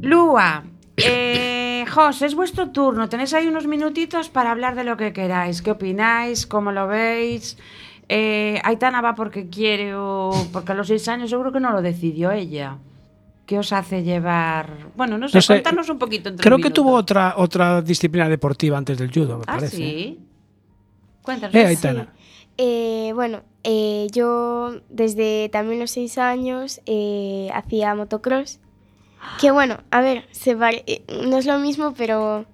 Lua, 0.01 0.63
eh... 0.97 1.56
Jos, 1.85 2.21
es 2.21 2.33
vuestro 2.35 2.69
turno. 2.71 3.09
Tenéis 3.09 3.33
ahí 3.33 3.47
unos 3.47 3.67
minutitos 3.67 4.29
para 4.29 4.51
hablar 4.51 4.75
de 4.75 4.83
lo 4.83 4.97
que 4.97 5.13
queráis. 5.13 5.61
¿Qué 5.61 5.71
opináis? 5.71 6.47
¿Cómo 6.47 6.71
lo 6.71 6.87
veis? 6.87 7.57
Eh, 8.09 8.59
Aitana 8.63 9.01
va 9.01 9.15
porque 9.15 9.49
quiere 9.49 9.93
o 9.95 10.31
porque 10.53 10.71
a 10.71 10.75
los 10.75 10.87
seis 10.87 11.07
años 11.09 11.29
seguro 11.29 11.51
que 11.51 11.59
no 11.59 11.71
lo 11.71 11.81
decidió 11.81 12.31
ella. 12.31 12.77
¿Qué 13.45 13.57
os 13.59 13.71
hace 13.73 14.03
llevar? 14.03 14.69
Bueno, 14.95 15.17
no 15.17 15.27
sé, 15.29 15.37
No 15.37 15.41
sé, 15.41 15.53
contarnos 15.55 15.89
un 15.89 15.99
poquito. 15.99 16.29
en 16.29 16.35
tres 16.35 16.43
Creo 16.45 16.57
que 16.57 16.69
tuvo 16.69 16.93
otra, 16.93 17.35
otra 17.37 17.81
disciplina 17.81 18.27
deportiva 18.29 18.77
antes 18.77 18.97
del 18.97 19.11
judo, 19.11 19.37
me 19.37 19.43
Ah, 19.47 19.55
parece. 19.55 19.75
sí. 19.77 20.19
Cuéntanos. 21.21 21.55
Eh, 21.55 21.65
Aitana. 21.65 22.07
Eh, 22.57 23.11
bueno, 23.13 23.41
eh, 23.63 24.07
yo 24.11 24.81
desde 24.89 25.49
también 25.49 25.79
los 25.79 25.91
seis 25.91 26.17
años 26.17 26.81
eh, 26.85 27.49
hacía 27.53 27.93
motocross. 27.95 28.59
Que 29.39 29.51
bueno, 29.51 29.77
a 29.91 30.01
ver, 30.01 30.25
se 30.31 30.55
pare- 30.55 30.83
eh, 30.87 31.03
no 31.27 31.37
es 31.37 31.45
lo 31.45 31.59
mismo, 31.59 31.93
pero 31.95 32.45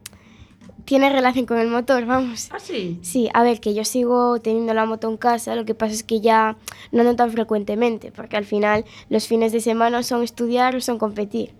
tiene 0.86 1.10
relación 1.10 1.46
con 1.46 1.58
el 1.60 1.70
motor, 1.70 2.06
vamos. 2.06 2.50
Ah, 2.52 2.60
sí. 2.60 3.00
Sí, 3.02 3.30
a 3.34 3.44
ver, 3.44 3.62
que 3.62 3.74
yo 3.74 3.86
sigo 3.86 4.40
teniendo 4.42 4.74
la 4.74 4.86
moto 4.86 5.10
en 5.10 5.16
casa, 5.18 5.56
lo 5.56 5.64
que 5.66 5.76
pasa 5.76 5.94
es 5.94 6.04
que 6.04 6.20
ya 6.20 6.58
no 6.92 7.04
no 7.04 7.16
tan 7.16 7.32
frecuentemente, 7.32 8.12
porque 8.12 8.36
al 8.36 8.44
final 8.46 8.84
los 9.10 9.28
fines 9.28 9.52
de 9.54 9.62
semana 9.62 10.04
son 10.04 10.24
estudiar 10.24 10.76
o 10.76 10.82
son 10.82 10.98
competir. 11.00 11.54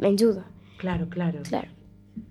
En 0.00 0.16
judo, 0.18 0.44
Claro, 0.76 1.08
claro. 1.08 1.40
claro. 1.42 1.68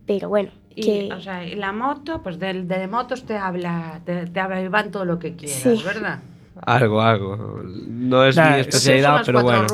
Pero 0.05 0.29
bueno, 0.29 0.51
Y, 0.75 0.81
que... 0.83 1.13
o 1.13 1.19
sea, 1.19 1.43
y 1.45 1.55
la 1.55 1.71
moto, 1.73 2.21
pues 2.21 2.37
de, 2.39 2.63
de 2.63 2.87
motos 2.87 3.25
te 3.25 3.35
habla, 3.37 4.01
te, 4.05 4.27
te 4.27 4.39
habla 4.39 4.61
Iván 4.61 4.91
todo 4.91 5.03
lo 5.03 5.17
que 5.19 5.35
quieras, 5.35 5.61
Sí. 5.63 5.81
¿verdad? 5.83 6.19
Algo, 6.61 7.01
algo. 7.01 7.35
No 7.65 8.23
es 8.25 8.35
Nah, 8.37 8.53
mi 8.55 8.59
especialidad, 8.61 9.21
pero 9.25 9.41
bueno. 9.43 9.65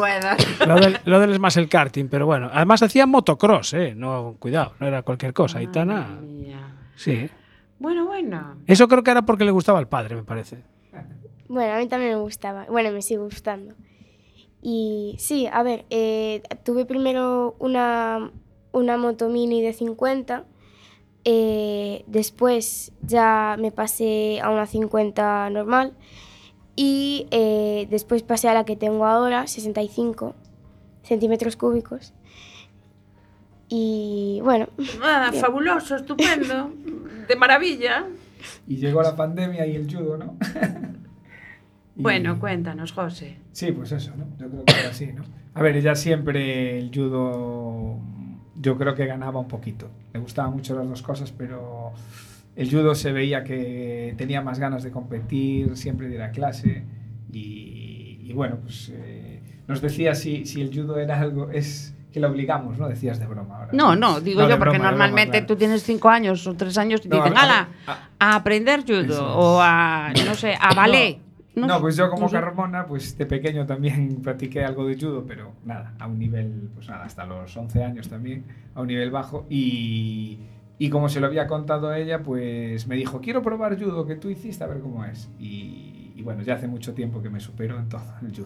Lo 0.66 0.76
del, 0.76 0.98
lo 1.06 1.20
del 1.20 1.32
es 1.32 1.40
más 1.40 1.56
el 1.58 1.70
karting, 1.70 2.08
pero 2.08 2.26
bueno. 2.26 2.50
Además 2.52 2.82
hacía 2.84 3.06
motocross, 3.06 3.74
¿eh? 3.74 3.94
No, 3.96 4.36
cuidado, 4.40 4.74
no 4.80 4.88
era 4.88 5.04
cualquier 5.04 5.34
cosa. 5.34 5.60
Aitana, 5.60 6.08
Madre 6.08 6.22
mía. 6.28 6.76
sí. 6.96 7.30
Bueno, 7.80 8.06
bueno. 8.06 8.58
Eso 8.68 8.88
creo 8.88 9.02
que 9.04 9.10
era 9.12 9.24
porque 9.24 9.44
le 9.44 9.50
gustaba 9.52 9.80
al 9.80 9.88
padre, 9.88 10.16
me 10.16 10.24
parece. 10.24 10.60
Bueno, 11.48 11.74
a 11.74 11.78
mí 11.80 11.88
también 11.88 12.12
me 12.14 12.20
gustaba. 12.20 12.66
Bueno, 12.70 12.92
me 12.92 13.02
sigue 13.02 13.20
gustando. 13.22 13.74
Y 14.62 15.16
sí, 15.18 15.48
a 15.52 15.64
ver, 15.64 15.86
eh, 15.90 16.44
tuve 16.64 16.86
primero 16.86 17.56
una, 17.58 18.30
una 18.72 18.98
moto 18.98 19.30
mini 19.30 19.62
de 19.64 19.74
50. 19.74 20.46
eh, 21.26 22.04
después 22.08 22.92
ya 23.02 23.56
me 23.60 23.72
pasé 23.72 24.40
a 24.42 24.50
una 24.52 24.66
50 24.68 25.50
normal. 25.50 25.94
Y 26.84 27.28
eh, 27.30 27.86
después 27.92 28.24
pasé 28.24 28.50
a 28.50 28.56
la 28.56 28.66
que 28.66 28.76
tengo 28.76 29.06
ahora, 29.06 29.46
65 29.46 30.34
centímetros 31.04 31.56
cúbicos. 31.56 32.12
Y 33.70 34.40
bueno, 34.44 34.68
Nada, 35.00 35.30
Bien. 35.30 35.44
fabuloso, 35.44 35.96
estupendo, 35.96 36.72
de 37.28 37.36
maravilla. 37.36 38.08
Y 38.68 38.78
llegó 38.78 39.04
la 39.04 39.16
pandemia 39.16 39.68
y 39.68 39.76
el 39.76 39.86
judo, 39.94 40.18
¿no? 40.18 40.38
Y- 41.96 42.02
Bueno, 42.02 42.40
cuéntanos, 42.40 42.94
José. 42.94 43.38
Sí, 43.52 43.72
pues 43.74 43.92
eso, 43.92 44.14
¿no? 44.16 44.26
Yo 44.40 44.50
creo 44.50 44.66
que 44.66 44.74
era 44.80 44.90
así, 44.90 45.08
¿no? 45.08 45.24
A 45.54 45.62
ver, 45.62 45.76
ella 45.76 45.94
siempre 45.94 46.80
el 46.80 46.90
judo, 46.92 47.98
yo 48.56 48.78
creo 48.78 48.96
que 48.96 49.06
ganaba 49.06 49.40
un 49.40 49.48
poquito. 49.48 49.88
Le 50.14 50.20
gustaban 50.22 50.54
mucho 50.54 50.74
las 50.74 50.90
dos 50.90 51.02
cosas, 51.04 51.32
pero 51.32 51.92
el 52.56 52.70
judo 52.70 52.96
se 52.96 53.12
veía 53.12 53.44
que 53.44 54.14
tenía 54.18 54.42
más 54.42 54.60
ganas 54.60 54.84
de 54.84 54.92
competir, 54.92 55.76
siempre 55.78 56.08
de 56.08 56.16
ir 56.16 56.22
a 56.22 56.32
clase. 56.32 56.84
Y, 57.32 58.20
y 58.24 58.34
bueno, 58.34 58.58
pues 58.62 58.92
eh, 58.94 59.42
nos 59.68 59.82
decía 59.82 60.16
si, 60.16 60.46
si 60.46 60.62
el 60.62 60.70
judo 60.70 60.98
era 60.98 61.20
algo, 61.20 61.50
es 61.52 61.96
que 62.12 62.20
la 62.20 62.30
obligamos, 62.30 62.78
¿no? 62.78 62.90
Decías 62.90 63.20
de 63.20 63.26
broma 63.26 63.58
ahora. 63.58 63.70
No, 63.72 63.96
no, 63.96 64.20
digo 64.20 64.42
yo, 64.42 64.58
porque 64.58 64.60
broma, 64.60 64.74
de 64.74 64.80
broma, 64.80 64.92
normalmente 64.92 65.32
claro. 65.32 65.48
tú 65.48 65.56
tienes 65.56 65.84
cinco 65.84 66.10
años 66.10 66.46
o 66.46 66.54
tres 66.56 66.78
años 66.78 67.00
y 67.06 67.10
te 67.10 67.16
No, 67.16 67.24
dicen, 67.24 67.38
a 67.38 68.36
aprender 68.36 68.82
judo 68.82 69.02
Eso 69.02 69.38
o 69.38 69.60
a, 69.62 70.12
no 70.26 70.36
sé, 70.36 70.56
a 70.60 70.74
ballet. 70.74 71.20
No, 71.56 71.82
pues 71.82 71.98
yo 71.98 72.10
como 72.10 72.26
no. 72.26 72.32
Carmona, 72.32 72.86
pues 72.86 73.18
de 73.18 73.26
pequeño 73.26 73.66
también 73.66 74.22
practiqué 74.24 74.64
algo 74.64 74.86
de 74.86 74.96
judo, 74.96 75.26
pero 75.26 75.54
nada, 75.66 75.94
a 76.00 76.08
un 76.08 76.18
nivel, 76.18 76.70
pues 76.76 76.88
nada, 76.88 77.06
hasta 77.06 77.26
los 77.26 77.56
11 77.56 77.84
años 77.84 78.10
también, 78.10 78.46
a 78.74 78.82
un 78.82 78.88
nivel 78.88 79.12
bajo. 79.12 79.46
Y, 79.50 80.40
y 80.82 80.90
como 80.90 81.10
se 81.10 81.20
lo 81.20 81.28
había 81.28 81.46
contado 81.46 81.94
ella, 81.94 82.24
pues 82.24 82.88
me 82.88 82.96
dijo, 82.96 83.22
quiero 83.22 83.44
probar 83.44 83.80
judo 83.80 84.08
que 84.08 84.16
tú 84.16 84.32
hiciste, 84.32 84.64
a 84.64 84.68
ver 84.68 84.80
cómo 84.80 85.06
es. 85.06 85.30
Y, 85.40 85.91
y 86.22 86.24
bueno, 86.24 86.44
ya 86.44 86.54
hace 86.54 86.68
mucho 86.68 86.94
tiempo 86.94 87.20
que 87.20 87.32
me 87.32 87.40
supero 87.40 87.80
en 87.80 87.90
todo 87.90 88.04
el 88.22 88.32
judo. 88.36 88.46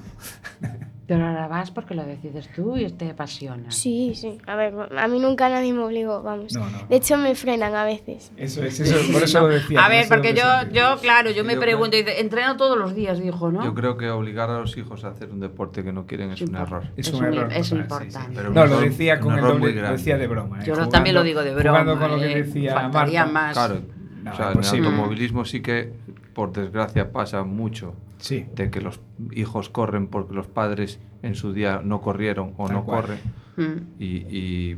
Pero 1.08 1.28
ahora 1.28 1.48
vas 1.48 1.70
porque 1.70 1.94
lo 1.94 2.04
decides 2.04 2.50
tú 2.56 2.78
y 2.78 2.90
te 2.90 3.12
apasiona. 3.12 3.70
sí, 3.70 4.14
sí. 4.16 4.40
A 4.48 4.56
ver, 4.56 4.74
a 4.98 5.08
mí 5.08 5.20
nunca 5.20 5.50
nadie 5.50 5.72
me 5.72 5.82
obligó, 5.84 6.24
vamos. 6.24 6.54
No, 6.54 6.68
no. 6.68 6.88
De 6.90 6.96
hecho, 6.96 7.16
me 7.18 7.36
frenan 7.36 7.76
a 7.76 7.84
veces. 7.86 8.32
Eso 8.38 8.64
es, 8.64 8.80
eso, 8.80 8.96
por 9.14 9.22
eso 9.22 9.42
lo 9.42 9.48
decía. 9.50 9.86
A 9.86 9.90
ver, 9.90 10.08
porque 10.10 10.34
yo, 10.34 10.44
yo, 10.72 10.98
claro, 11.02 11.30
yo 11.30 11.44
me 11.44 11.54
Yo 11.56 11.60
pregunto, 11.60 11.96
y 11.96 12.00
dice, 12.04 12.22
entreno 12.22 12.58
todos 12.58 12.76
los 12.78 12.96
días, 12.96 13.20
dijo, 13.20 13.52
¿no? 13.52 13.64
Yo 13.64 13.76
creo 13.76 13.98
que 13.98 14.10
obligar 14.10 14.50
a 14.50 14.60
los 14.60 14.76
hijos 14.78 15.04
a 15.04 15.10
hacer 15.10 15.30
un 15.30 15.42
deporte 15.42 15.84
que 15.84 15.92
no 15.94 16.06
quieren 16.08 16.32
es 16.32 16.42
un 16.42 16.56
error. 16.56 16.84
Es 16.98 17.10
Es 17.10 17.14
un 17.14 17.26
un- 17.26 17.34
error. 17.34 17.54
es 17.54 17.70
total, 17.70 17.82
importante. 17.84 18.32
Pero 18.36 18.50
un 18.50 18.56
no, 18.56 18.66
lo 18.66 18.72
error- 18.78 18.90
decía 18.90 19.14
un 19.16 19.20
con 19.22 19.34
el 19.34 19.40
error 19.40 19.60
muy 19.60 19.70
doble, 19.74 19.82
lo 19.84 19.92
decía 19.92 20.18
de 20.18 20.28
broma. 20.28 20.62
¿eh? 20.62 20.66
Yo 20.66 20.76
lo- 20.76 20.90
también 20.90 21.14
lo 21.16 21.24
digo 21.24 21.44
de 21.44 21.54
broma. 21.54 21.82
Jugando 21.82 22.00
con 22.00 22.12
lo 22.14 22.18
que 22.18 22.32
eh, 22.32 22.44
decía 22.44 22.74
faltaría 22.74 23.26
Marta. 23.26 23.34
más. 23.40 23.54
Claro, 23.54 23.82
No, 24.26 24.34
o 24.34 24.36
sea, 24.36 24.52
en 24.52 24.60
el 24.60 24.86
automovilismo 24.86 25.46
sí 25.46 25.62
que, 25.62 25.94
por 26.34 26.52
desgracia, 26.52 27.12
pasa 27.12 27.44
mucho 27.44 27.94
Sí, 28.18 28.46
de 28.56 28.70
que 28.72 28.82
los 28.82 29.00
hijos 29.34 29.70
corren 29.70 30.08
porque 30.08 30.34
los 30.34 30.48
padres 30.48 31.00
en 31.22 31.36
su 31.36 31.54
día 31.54 31.82
no 31.84 32.02
corrieron 32.02 32.54
o 32.58 32.66
Tal 32.68 32.76
no 32.78 32.84
cual. 32.86 33.02
corren. 33.02 33.20
Mm. 33.58 33.82
Y, 34.00 34.06
y- 34.06 34.78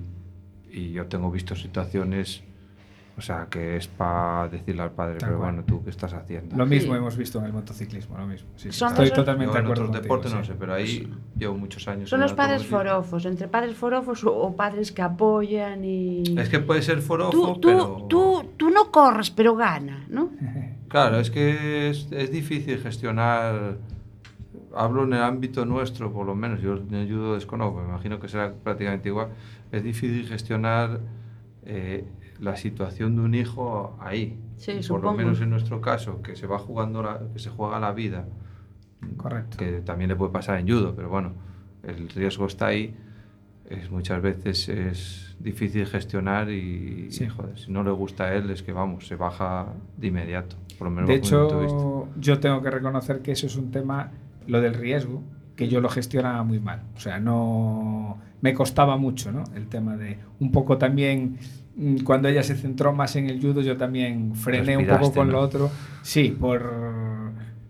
y 0.69 0.91
yo 0.91 1.07
tengo 1.07 1.31
visto 1.31 1.55
situaciones, 1.55 2.43
o 3.17 3.21
sea, 3.21 3.47
que 3.49 3.77
es 3.77 3.88
para 3.88 4.47
decirle 4.47 4.84
al 4.84 4.91
padre, 4.91 5.17
Tal 5.17 5.30
pero 5.30 5.39
cual. 5.39 5.51
bueno, 5.53 5.65
¿tú 5.65 5.84
qué 5.84 5.89
estás 5.89 6.13
haciendo? 6.13 6.56
lo 6.56 6.65
mismo 6.67 6.93
Sí. 6.93 6.97
hemos 6.99 7.17
visto 7.17 7.39
en 7.39 7.45
el 7.45 7.53
motociclismo, 7.53 8.15
lo 8.17 8.27
mismo. 8.27 8.47
Sí, 8.56 8.71
sí, 8.71 8.77
Son 8.77 8.89
Estoy 8.89 9.10
totalmente 9.12 9.53
de 9.53 9.60
en 9.60 9.65
acuerdo 9.65 9.84
otros 9.86 9.95
contigo, 9.97 10.03
deportes 10.03 10.34
no 10.34 10.41
sí. 10.43 10.47
sé, 10.51 10.56
pero 10.60 10.73
ahí 10.75 11.13
llevo 11.36 11.58
muchos 11.58 11.88
años. 11.88 12.10
Son 12.10 12.19
en 12.19 12.23
los 12.23 12.34
padres 12.34 12.65
forofos, 12.65 13.25
entre 13.25 13.47
padres 13.47 13.75
forofos 13.75 14.23
o, 14.23 14.36
o 14.36 14.56
padres 14.56 14.91
que 14.91 15.01
apoyan 15.01 15.84
y... 15.84 16.23
Es 16.38 16.47
que 16.49 16.60
puede 16.60 16.82
ser 16.84 17.01
forofo, 17.01 17.32
tú, 17.32 17.60
tú, 17.60 17.67
pero... 17.67 18.06
tú, 18.08 18.45
tú 18.56 18.69
no 18.69 18.91
corres, 18.91 19.32
pero 19.32 19.56
gana, 19.56 20.06
¿no? 20.10 20.30
Claro, 20.88 21.19
es 21.19 21.30
que 21.32 21.89
es, 21.89 22.08
es 22.12 22.32
difícil 22.32 22.80
gestionar. 22.80 23.75
Hablo 24.73 25.03
en 25.03 25.13
el 25.13 25.21
ámbito 25.21 25.65
nuestro, 25.65 26.13
por 26.13 26.25
lo 26.25 26.34
menos. 26.34 26.62
Yo 26.62 26.75
en 26.77 27.10
judo 27.10 27.34
desconozco, 27.36 27.82
me 27.82 27.89
imagino 27.89 28.19
que 28.21 28.30
será 28.30 28.53
prácticamente 28.53 29.10
igual. 29.10 29.30
Es 29.71 29.84
difícil 29.84 30.25
gestionar 30.27 31.01
eh, 31.65 32.06
la 32.39 32.56
situación 32.56 33.15
de 33.15 33.21
un 33.21 33.34
hijo 33.36 33.97
ahí. 34.02 34.39
Sí, 34.58 34.73
por 34.73 34.84
supongo. 34.84 35.12
lo 35.12 35.17
menos 35.17 35.41
en 35.41 35.50
nuestro 35.50 35.82
caso, 35.82 36.21
que 36.21 36.36
se 36.36 36.47
va 36.47 36.60
jugando, 36.60 37.02
la- 37.04 37.19
que 37.34 37.39
se 37.39 37.50
juega 37.50 37.80
la 37.80 37.91
vida, 37.93 38.26
Correcto. 39.17 39.58
que 39.58 39.82
también 39.82 40.10
le 40.10 40.15
puede 40.15 40.32
pasar 40.32 40.60
en 40.60 40.67
judo, 40.67 40.93
pero 40.95 41.10
bueno, 41.10 41.34
el 41.84 42.10
riesgo 42.10 42.45
está 42.47 42.67
ahí. 42.67 42.95
Es, 43.69 43.91
muchas 43.91 44.21
veces 44.21 44.69
es 44.69 45.36
difícil 45.39 45.86
gestionar 45.86 46.50
y, 46.50 47.12
Sí. 47.12 47.26
y, 47.26 47.28
joder, 47.28 47.58
si 47.60 47.71
no 47.71 47.84
le 47.84 47.91
gusta 47.91 48.26
a 48.26 48.34
él 48.34 48.50
es 48.50 48.63
que 48.63 48.71
vamos, 48.71 49.08
se 49.08 49.15
baja 49.15 49.67
de 49.97 50.08
inmediato. 50.08 50.56
Por 50.80 50.88
lo 50.88 50.91
menos 50.93 51.10
De 51.10 51.15
hecho, 51.15 52.08
yo 52.17 52.39
tengo 52.39 52.62
que 52.62 52.69
reconocer 52.71 53.21
que 53.21 53.34
eso 53.34 53.45
es 53.47 53.56
un 53.58 53.71
tema, 53.71 54.12
lo 54.47 54.62
del 54.62 54.73
riesgo, 54.73 55.21
que 55.56 55.67
yo 55.67 55.82
lo 55.82 55.89
gestionaba 55.89 56.43
muy 56.43 56.60
mal. 56.60 56.84
O 56.95 57.00
sea, 57.00 57.19
no 57.19 58.19
me 58.41 58.54
costaba 58.54 58.95
mucho, 58.95 59.32
¿no? 59.32 59.43
El 59.56 59.67
tema 59.67 59.97
de 59.97 60.17
un 60.39 60.52
poco 60.52 60.78
también 60.78 61.38
cuando 62.03 62.27
ella 62.27 62.43
se 62.43 62.55
centró 62.55 62.93
más 62.93 63.15
en 63.15 63.29
el 63.29 63.39
judo, 63.41 63.61
yo 63.61 63.77
también 63.77 64.35
frené 64.35 64.77
un 64.77 64.87
poco 64.87 65.13
con 65.13 65.27
¿no? 65.27 65.33
lo 65.33 65.39
otro. 65.41 65.69
Sí, 66.01 66.35
por 66.39 66.71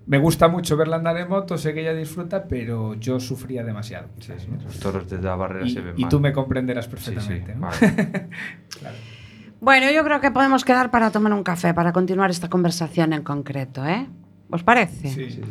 me 0.07 0.17
gusta 0.17 0.47
mucho 0.47 0.77
verla 0.77 0.95
andar 0.95 1.17
en 1.17 1.27
moto, 1.27 1.57
sé 1.57 1.73
que 1.73 1.81
ella 1.81 1.93
disfruta, 1.93 2.45
pero 2.45 2.93
yo 2.95 3.19
sufría 3.19 3.63
demasiado. 3.63 4.07
Sí, 4.19 4.31
¿no? 4.49 4.63
los 4.63 4.79
toros 4.79 5.09
desde 5.09 5.23
la 5.25 5.35
barrera 5.35 5.67
Y, 5.67 5.69
se 5.71 5.81
ven 5.81 5.93
y 5.97 6.01
mal. 6.03 6.09
tú 6.09 6.19
me 6.21 6.31
comprenderás 6.31 6.85
Sí, 6.85 6.91
sí, 6.97 7.11
perfectamente. 7.11 7.55
¿no? 7.55 7.61
vale. 7.61 7.77
Claro. 8.79 8.95
Bueno, 9.59 9.91
yo 9.91 10.03
creo 10.03 10.21
que 10.21 10.31
podemos 10.31 10.63
quedar 10.63 10.91
para 10.91 11.11
tomar 11.11 11.33
un 11.33 11.43
café, 11.43 11.73
para 11.73 11.91
continuar 11.91 12.29
esta 12.29 12.47
conversación 12.47 13.11
en 13.11 13.23
concreto, 13.23 13.85
¿eh? 13.85 14.07
¿Os 14.49 14.63
parece? 14.63 15.09
Sí, 15.09 15.31
sí. 15.31 15.41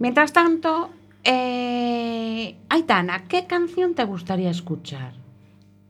Mientras 0.00 0.32
tanto, 0.32 0.90
eh, 1.24 2.56
Aitana, 2.68 3.22
¿qué 3.28 3.46
canción 3.46 3.94
te 3.94 4.04
gustaría 4.04 4.50
escuchar? 4.50 5.12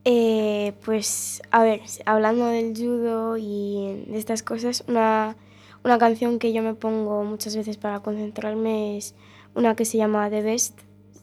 Eh, 0.09 0.73
pues, 0.85 1.43
a 1.51 1.65
ver, 1.65 1.81
hablando 2.05 2.47
del 2.47 2.77
judo 2.77 3.37
y 3.37 4.05
de 4.07 4.17
estas 4.17 4.45
cosas, 4.45 4.85
una, 4.87 5.35
una 5.83 5.99
canción 5.99 6.39
que 6.39 6.53
yo 6.53 6.63
me 6.63 6.75
pongo 6.75 7.25
muchas 7.25 7.57
veces 7.57 7.77
para 7.77 7.99
concentrarme 7.99 8.97
es 8.97 9.17
una 9.57 9.75
que 9.75 9.85
se 9.85 9.99
llama 9.99 10.31
The 10.31 10.43
Best. 10.43 10.79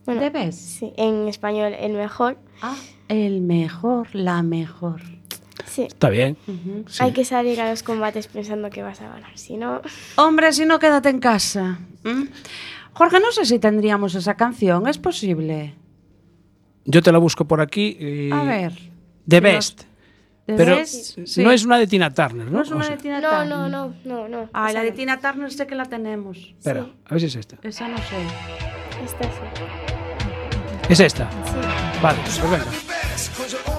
Bueno, 0.06 0.20
¿The 0.20 0.32
Best? 0.32 0.60
Sí, 0.60 0.92
en 0.98 1.30
español, 1.30 1.74
el 1.80 1.94
mejor. 1.94 2.38
Ah, 2.62 2.76
el 3.08 3.40
mejor, 3.40 4.14
la 4.14 4.44
mejor. 4.44 5.02
Sí. 5.66 5.84
Está 5.84 6.10
bien. 6.10 6.36
Sí. 6.88 7.02
Hay 7.02 7.14
que 7.14 7.24
salir 7.24 7.62
a 7.62 7.70
los 7.70 7.84
combates 7.84 8.28
pensando 8.28 8.70
que 8.70 8.84
vas 8.84 9.00
a 9.00 9.08
ganar, 9.08 9.38
si 9.38 9.56
no... 9.56 9.82
Hombre, 10.18 10.52
si 10.52 10.66
no, 10.66 10.80
quédate 10.80 11.08
en 11.08 11.20
casa. 11.20 11.80
Jorge, 12.92 13.22
no 13.22 13.32
sé 13.32 13.46
si 13.46 13.60
tendríamos 13.60 14.14
esa 14.16 14.36
canción, 14.36 14.88
¿es 14.88 14.98
posible? 14.98 15.74
Yo 16.86 17.02
te 17.02 17.12
la 17.12 17.18
busco 17.18 17.46
por 17.46 17.62
aquí. 17.62 17.98
eh, 18.00 18.30
A 18.34 18.44
ver. 18.44 18.74
The 19.28 19.40
Best. 19.40 19.84
The 20.46 20.56
Pero 20.56 20.76
Best, 20.76 21.20
sí. 21.26 21.42
no 21.42 21.52
es 21.52 21.64
una 21.64 21.78
de 21.78 21.88
Tina 21.88 22.14
Turner, 22.14 22.46
¿no? 22.48 22.52
No 22.52 22.62
es 22.64 22.72
O 22.72 22.76
una 22.76 22.84
sea, 22.86 22.96
de 22.98 23.02
Tina 23.02 23.22
No, 23.22 23.30
Turner. 23.30 23.48
no, 23.48 23.70
no, 23.70 23.94
no, 24.04 24.28
no. 24.28 24.50
Ah, 24.52 24.66
esa 24.70 24.80
la 24.80 24.84
de 24.84 24.90
no. 24.92 24.96
Tina 24.98 25.20
Turner 25.20 25.52
sé 25.54 25.66
que 25.66 25.76
la 25.76 25.86
tenemos. 25.86 26.38
Espera, 26.58 26.86
a 27.06 27.10
ver 27.12 27.20
si 27.22 27.28
es 27.28 27.36
esta. 27.38 27.58
Esa 27.64 27.88
no 27.88 27.98
sé. 27.98 28.04
Esta 29.06 29.24
sí. 29.24 29.30
Es 30.90 31.00
esta. 31.00 31.30
Sí. 31.32 32.00
Vale, 32.02 32.20
pues 32.26 32.42
venga. 32.52 33.73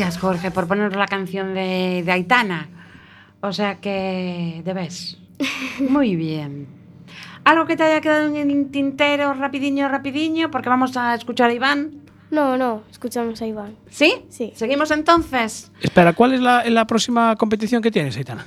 Gracias, 0.00 0.18
Jorge, 0.20 0.50
por 0.50 0.66
poner 0.66 0.96
la 0.96 1.06
canción 1.06 1.54
de, 1.54 2.02
de 2.04 2.12
Aitana. 2.12 2.68
O 3.42 3.52
sea 3.52 3.80
que 3.80 4.62
debes. 4.64 5.18
Muy 5.88 6.16
bien. 6.16 6.66
¿Algo 7.44 7.66
que 7.66 7.76
te 7.76 7.82
haya 7.82 8.00
quedado 8.00 8.26
en 8.34 8.50
el 8.50 8.70
tintero 8.70 9.32
rapidiño, 9.34 9.88
rapidiño? 9.88 10.50
Porque 10.50 10.68
vamos 10.68 10.96
a 10.96 11.14
escuchar 11.14 11.50
a 11.50 11.54
Iván. 11.54 12.00
No, 12.30 12.56
no, 12.56 12.82
escuchamos 12.90 13.40
a 13.42 13.46
Iván. 13.46 13.74
¿Sí? 13.88 14.22
Sí. 14.28 14.52
¿Seguimos 14.54 14.90
entonces? 14.90 15.70
Espera, 15.82 16.12
¿cuál 16.12 16.34
es 16.34 16.40
la, 16.40 16.64
la 16.70 16.86
próxima 16.86 17.34
competición 17.36 17.82
que 17.82 17.90
tienes, 17.90 18.16
Aitana? 18.16 18.46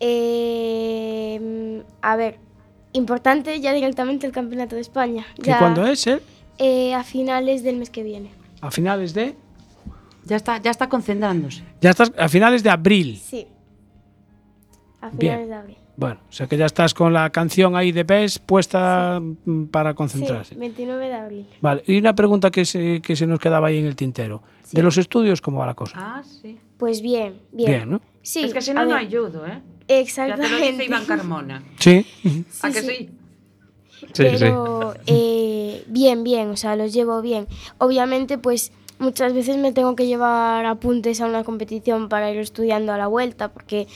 Eh, 0.00 1.82
a 2.02 2.16
ver, 2.16 2.38
importante 2.92 3.60
ya 3.60 3.72
directamente 3.72 4.26
el 4.26 4.32
Campeonato 4.32 4.74
de 4.74 4.82
España. 4.82 5.24
¿Que 5.36 5.50
Ya, 5.50 5.58
cuándo 5.58 5.86
es? 5.86 6.06
eh? 6.06 6.20
eh, 6.58 6.94
a 6.94 7.02
finales 7.04 7.62
del 7.62 7.76
mes 7.76 7.90
que 7.90 8.02
viene. 8.02 8.30
A 8.60 8.70
finales 8.70 9.14
de... 9.14 9.34
Ya 10.24 10.36
está, 10.36 10.58
ya 10.58 10.70
está 10.70 10.88
concentrándose. 10.88 11.62
Ya 11.80 11.90
estás 11.90 12.12
a 12.16 12.28
finales 12.28 12.62
de 12.62 12.70
abril. 12.70 13.16
Sí. 13.18 13.46
A 15.00 15.10
Bien. 15.10 15.18
finales 15.18 15.48
de 15.48 15.54
abril. 15.54 15.76
Bueno, 15.96 16.20
o 16.28 16.32
sea 16.32 16.46
que 16.46 16.56
ya 16.56 16.66
estás 16.66 16.94
con 16.94 17.12
la 17.12 17.30
canción 17.30 17.76
ahí 17.76 17.92
de 17.92 18.04
Best 18.04 18.38
puesta 18.44 19.20
mm, 19.20 19.66
para 19.66 19.94
concentrarse. 19.94 20.54
Sí, 20.54 20.60
29 20.60 21.06
de 21.06 21.14
abril. 21.14 21.46
Vale, 21.60 21.82
y 21.86 21.98
una 21.98 22.14
pregunta 22.14 22.50
que 22.50 22.64
se, 22.64 23.02
que 23.02 23.14
se 23.14 23.26
nos 23.26 23.38
quedaba 23.38 23.68
ahí 23.68 23.78
en 23.78 23.86
el 23.86 23.96
tintero. 23.96 24.42
De 24.72 24.82
los 24.82 24.96
estudios, 24.96 25.42
¿cómo 25.42 25.58
va 25.58 25.66
la 25.66 25.74
cosa? 25.74 25.96
Ah, 25.98 26.22
sí. 26.24 26.58
Pues 26.78 27.02
bien, 27.02 27.40
bien. 27.52 27.70
Bien, 27.70 27.90
¿no? 27.90 28.00
Sí, 28.22 28.44
es 28.44 28.54
que 28.54 28.62
si 28.62 28.72
no, 28.72 28.80
ayudo, 28.94 29.46
¿eh? 29.46 29.50
Ya 29.50 29.86
te 29.86 29.94
lo 29.94 30.00
Exactamente. 30.00 30.72
dice 30.72 30.84
Iván 30.84 31.04
Carmona. 31.04 31.62
Sí. 31.78 32.06
¿A 32.62 32.70
que 32.70 32.80
sí. 32.80 32.88
sí? 32.88 33.10
Sí, 34.12 34.24
pero 34.38 34.94
eh, 35.06 35.84
bien, 35.86 36.24
bien, 36.24 36.50
o 36.50 36.56
sea, 36.56 36.74
los 36.74 36.92
llevo 36.92 37.20
bien. 37.22 37.46
Obviamente, 37.78 38.38
pues 38.38 38.72
muchas 39.02 39.34
veces 39.34 39.56
me 39.58 39.72
tengo 39.72 39.94
que 39.96 40.06
llevar 40.06 40.64
apuntes 40.64 41.20
a 41.20 41.26
una 41.26 41.44
competición 41.44 42.08
para 42.08 42.30
ir 42.30 42.38
estudiando 42.38 42.92
a 42.92 42.98
la 42.98 43.06
vuelta, 43.08 43.48
porque 43.48 43.86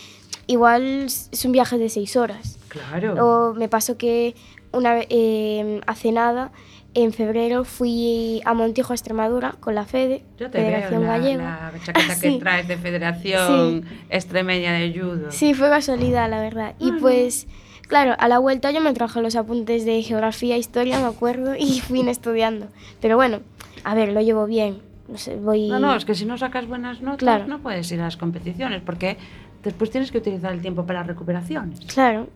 igual 0.46 1.04
es 1.04 1.44
un 1.44 1.52
viaje 1.52 1.78
de 1.78 1.88
seis 1.88 2.16
horas. 2.16 2.58
Claro. 2.68 3.14
O 3.50 3.54
me 3.54 3.68
pasó 3.68 3.96
que 3.96 4.34
una 4.72 4.98
eh, 5.08 5.80
hace 5.86 6.12
nada, 6.12 6.50
en 6.94 7.12
febrero, 7.12 7.64
fui 7.64 8.40
a 8.46 8.54
Montijo, 8.54 8.92
a 8.92 8.96
Extremadura, 8.96 9.54
con 9.60 9.74
la 9.74 9.84
FEDE, 9.84 10.22
Yo 10.38 10.50
te 10.50 10.58
veo 10.58 10.66
Federación 10.70 11.02
la, 11.02 11.08
Gallega. 11.18 11.70
la 11.72 11.84
chaqueta 11.84 12.14
que 12.20 12.30
Sí. 12.30 12.38
traes 12.38 12.68
de 12.68 12.76
Federación 12.78 13.84
Extremeña 14.08 14.72
de 14.72 14.92
Judo. 14.98 15.30
Sí, 15.30 15.52
fue 15.54 15.68
casualidad, 15.68 16.28
la 16.30 16.40
verdad. 16.40 16.74
Y 16.78 16.92
pues, 16.92 17.48
claro, 17.86 18.14
a 18.18 18.28
la 18.28 18.38
vuelta 18.38 18.70
yo 18.70 18.80
me 18.80 18.94
traje 18.94 19.20
los 19.20 19.36
apuntes 19.36 19.84
de 19.84 20.02
geografía, 20.02 20.56
historia, 20.56 20.98
me 20.98 21.06
acuerdo, 21.06 21.54
y 21.54 21.80
fui 21.86 22.00
estudiando. 22.08 22.68
Pero 23.02 23.16
bueno, 23.16 23.40
a 23.84 23.94
ver, 23.94 24.12
lo 24.12 24.20
llevo 24.22 24.46
bien. 24.46 24.80
No 25.08 25.18
sé, 25.18 25.36
voy... 25.36 25.68
No, 25.68 25.78
no, 25.78 25.94
es 25.94 26.04
que 26.04 26.14
si 26.14 26.24
no 26.26 26.36
sacas 26.36 26.66
buenas 26.66 27.00
notas 27.00 27.18
Claro. 27.18 27.46
no 27.46 27.60
puedes 27.60 27.90
ir 27.92 28.00
a 28.00 28.04
las 28.04 28.16
competiciones 28.16 28.82
porque 28.84 29.16
después 29.62 29.90
tienes 29.90 30.10
que 30.10 30.18
utilizar 30.18 30.52
el 30.52 30.60
tiempo 30.60 30.84
para 30.84 31.02
recuperaciones. 31.04 31.80
Claro. 31.92 32.28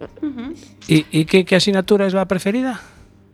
¿Y, 0.87 1.05
y 1.11 1.25
qué, 1.25 1.45
qué 1.45 1.57
asignatura 1.57 2.07
es 2.07 2.15
la 2.15 2.27
preferida? 2.27 2.81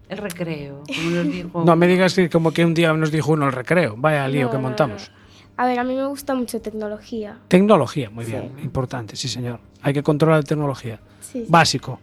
El 0.09 0.18
recreo, 0.18 0.83
como 0.87 1.11
nos 1.11 1.27
dijo. 1.33 1.64
No 1.64 1.77
me 1.77 1.87
digas 1.88 2.14
que 2.14 2.31
como 2.31 2.53
que 2.53 2.64
un 2.64 2.75
día 2.75 2.92
nos 2.94 3.11
dijo 3.11 3.33
uno 3.33 3.46
el 3.46 3.53
recreo. 3.53 3.94
Vaya 3.99 4.27
lío 4.29 4.46
No, 4.46 4.51
que 4.53 4.59
montamos. 4.59 5.11
no. 5.11 5.27
A 5.59 5.66
ver, 5.66 5.79
a 5.79 5.85
mí 5.85 5.94
me 5.94 6.05
gusta 6.07 6.35
mucho 6.35 6.61
tecnología. 6.61 7.38
Tecnología, 7.49 8.11
muy 8.11 8.25
bien, 8.27 8.53
importante, 8.62 9.16
sí 9.16 9.27
señor. 9.27 9.59
Hay 9.83 9.94
que 9.94 10.03
controlar 10.03 10.40
la 10.40 10.44
tecnología. 10.44 11.01
Sí, 11.20 11.40
sí. 11.40 11.46
Básico. 11.49 11.99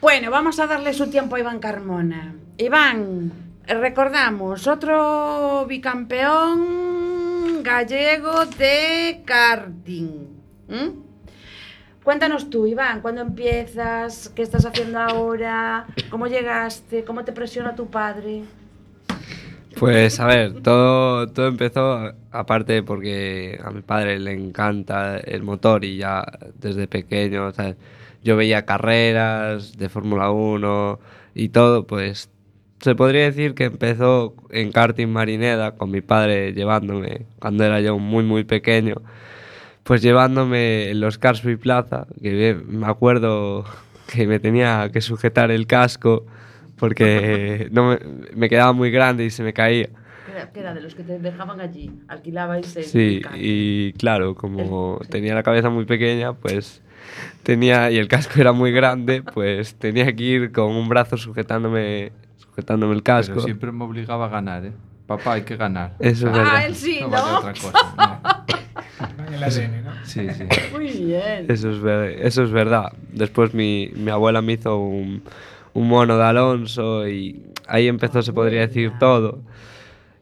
Bueno, 0.00 0.30
vamos 0.30 0.58
a 0.58 0.66
darle 0.66 0.94
su 0.94 1.10
tiempo 1.10 1.36
a 1.36 1.40
Iván 1.40 1.58
Carmona. 1.58 2.34
Iván, 2.56 3.32
recordamos, 3.74 4.66
otro 4.66 5.66
bicampeón 5.66 7.62
gallego 7.62 8.46
de 8.46 9.22
karting. 9.24 10.26
Cuéntanos 12.02 12.48
tú, 12.48 12.66
Iván, 12.66 13.02
¿cuándo 13.02 13.20
empiezas? 13.20 14.30
¿Qué 14.30 14.42
estás 14.42 14.64
haciendo 14.64 14.98
ahora? 14.98 15.86
¿Cómo 16.10 16.26
llegaste? 16.26 17.04
¿Cómo 17.04 17.24
te 17.24 17.32
presiona 17.32 17.74
tu 17.74 17.90
padre? 17.90 18.44
Pues 19.78 20.18
a 20.18 20.26
ver, 20.26 20.62
todo, 20.62 21.28
todo 21.28 21.46
empezó 21.46 22.14
aparte 22.32 22.82
porque 22.82 23.60
a 23.62 23.70
mi 23.70 23.82
padre 23.82 24.18
le 24.18 24.32
encanta 24.32 25.18
el 25.18 25.42
motor 25.42 25.84
y 25.84 25.98
ya 25.98 26.24
desde 26.58 26.88
pequeño, 26.88 27.52
yo 28.24 28.36
veía 28.36 28.64
carreras 28.64 29.76
de 29.76 29.88
Fórmula 29.88 30.30
1 30.30 30.98
y 31.34 31.50
todo, 31.50 31.86
pues 31.86 32.30
se 32.80 32.94
podría 32.94 33.24
decir 33.24 33.54
que 33.54 33.64
empezó 33.64 34.34
en 34.50 34.72
karting 34.72 35.08
Marineda 35.08 35.72
con 35.76 35.90
mi 35.90 36.00
padre 36.00 36.52
llevándome 36.52 37.22
cuando 37.40 37.64
era 37.64 37.80
yo 37.80 37.98
muy 37.98 38.24
muy 38.24 38.44
pequeño, 38.44 38.96
pues 39.84 40.02
llevándome 40.02 40.90
en 40.90 41.00
los 41.00 41.18
Carsby 41.18 41.56
Plaza, 41.56 42.06
que 42.22 42.56
me 42.66 42.86
acuerdo 42.86 43.64
que 44.12 44.26
me 44.26 44.38
tenía 44.38 44.90
que 44.92 45.00
sujetar 45.00 45.50
el 45.50 45.66
casco 45.66 46.24
porque 46.78 47.68
no 47.72 47.90
me, 47.90 47.98
me 48.34 48.48
quedaba 48.48 48.72
muy 48.72 48.90
grande 48.90 49.24
y 49.24 49.30
se 49.30 49.42
me 49.42 49.52
caía. 49.52 49.88
que 50.52 50.60
era 50.60 50.72
de 50.74 50.80
los 50.80 50.94
que 50.94 51.02
te 51.02 51.18
dejaban 51.18 51.60
allí, 51.60 51.90
alquilabais 52.08 52.76
el 52.76 52.84
Sí, 52.84 53.20
carro. 53.22 53.36
y 53.40 53.92
claro, 53.94 54.34
como 54.34 54.98
El- 55.00 55.08
tenía 55.08 55.34
la 55.34 55.42
cabeza 55.42 55.68
muy 55.70 55.84
pequeña, 55.86 56.34
pues 56.34 56.80
tenía, 57.42 57.90
y 57.90 57.96
el 57.98 58.06
casco 58.08 58.40
era 58.40 58.52
muy 58.52 58.70
grande, 58.72 59.22
pues 59.22 59.74
tenía 59.74 60.14
que 60.14 60.22
ir 60.22 60.52
con 60.52 60.70
un 60.76 60.88
brazo 60.88 61.16
sujetándome, 61.16 62.12
sujetándome 62.58 62.94
el 62.94 63.02
casco. 63.04 63.34
Pero 63.34 63.44
siempre 63.44 63.70
me 63.72 63.84
obligaba 63.84 64.26
a 64.26 64.28
ganar, 64.28 64.64
¿eh? 64.64 64.72
Papá, 65.06 65.34
hay 65.34 65.42
que 65.42 65.56
ganar. 65.56 65.94
Eso 66.00 66.28
es 66.28 66.34
Ah, 66.34 66.38
verdad. 66.38 66.66
él 66.66 66.74
sí, 66.74 66.98
No 67.00 67.08
vale 67.08 67.32
¿no? 67.32 67.38
otra 67.38 67.52
cosa. 67.54 67.94
no. 67.96 68.18
En 69.28 69.34
el 69.34 69.42
ADN, 69.44 69.82
¿no? 69.84 69.92
Sí, 70.02 70.28
sí. 70.30 70.44
Muy 70.72 70.86
bien. 70.88 71.46
Eso 71.48 71.70
es, 71.70 71.80
ver- 71.80 72.18
eso 72.26 72.42
es 72.42 72.50
verdad. 72.50 72.92
Después 73.12 73.54
mi, 73.54 73.90
mi 73.94 74.10
abuela 74.10 74.42
me 74.42 74.54
hizo 74.54 74.76
un, 74.76 75.22
un 75.74 75.88
mono 75.88 76.16
de 76.18 76.24
Alonso 76.24 77.06
y 77.08 77.44
ahí 77.68 77.86
empezó, 77.86 78.22
se 78.22 78.32
podría 78.32 78.62
decir, 78.62 78.92
todo. 78.98 79.38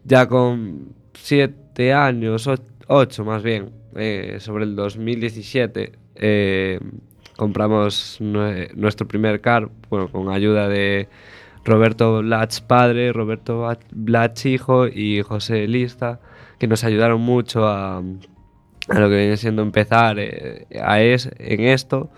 Ya 0.04 0.26
con 0.28 0.88
siete 1.14 1.94
años, 1.94 2.46
o- 2.48 2.54
ocho 2.88 3.24
más 3.24 3.42
bien, 3.42 3.70
eh, 3.94 4.36
sobre 4.40 4.64
el 4.64 4.76
2017, 4.76 5.92
eh, 6.16 6.78
compramos 7.36 8.18
nue- 8.20 8.70
nuestro 8.74 9.08
primer 9.08 9.40
car, 9.40 9.70
bueno, 9.88 10.08
con 10.08 10.28
ayuda 10.30 10.68
de 10.68 11.08
Roberto 11.66 12.22
Blatch 12.22 12.60
padre, 12.62 13.12
Roberto 13.12 13.68
Blatch 13.90 14.46
hijo 14.46 14.86
y 14.86 15.20
José 15.22 15.66
Lista, 15.66 16.20
que 16.58 16.68
nos 16.68 16.84
ayudaron 16.84 17.20
mucho 17.20 17.66
a, 17.66 18.00
lo 18.00 19.08
que 19.08 19.16
viene 19.16 19.36
siendo 19.36 19.62
empezar 19.62 20.18
eh, 20.18 20.66
a 20.82 21.00
es, 21.02 21.28
en 21.38 21.60
esto. 21.62 22.08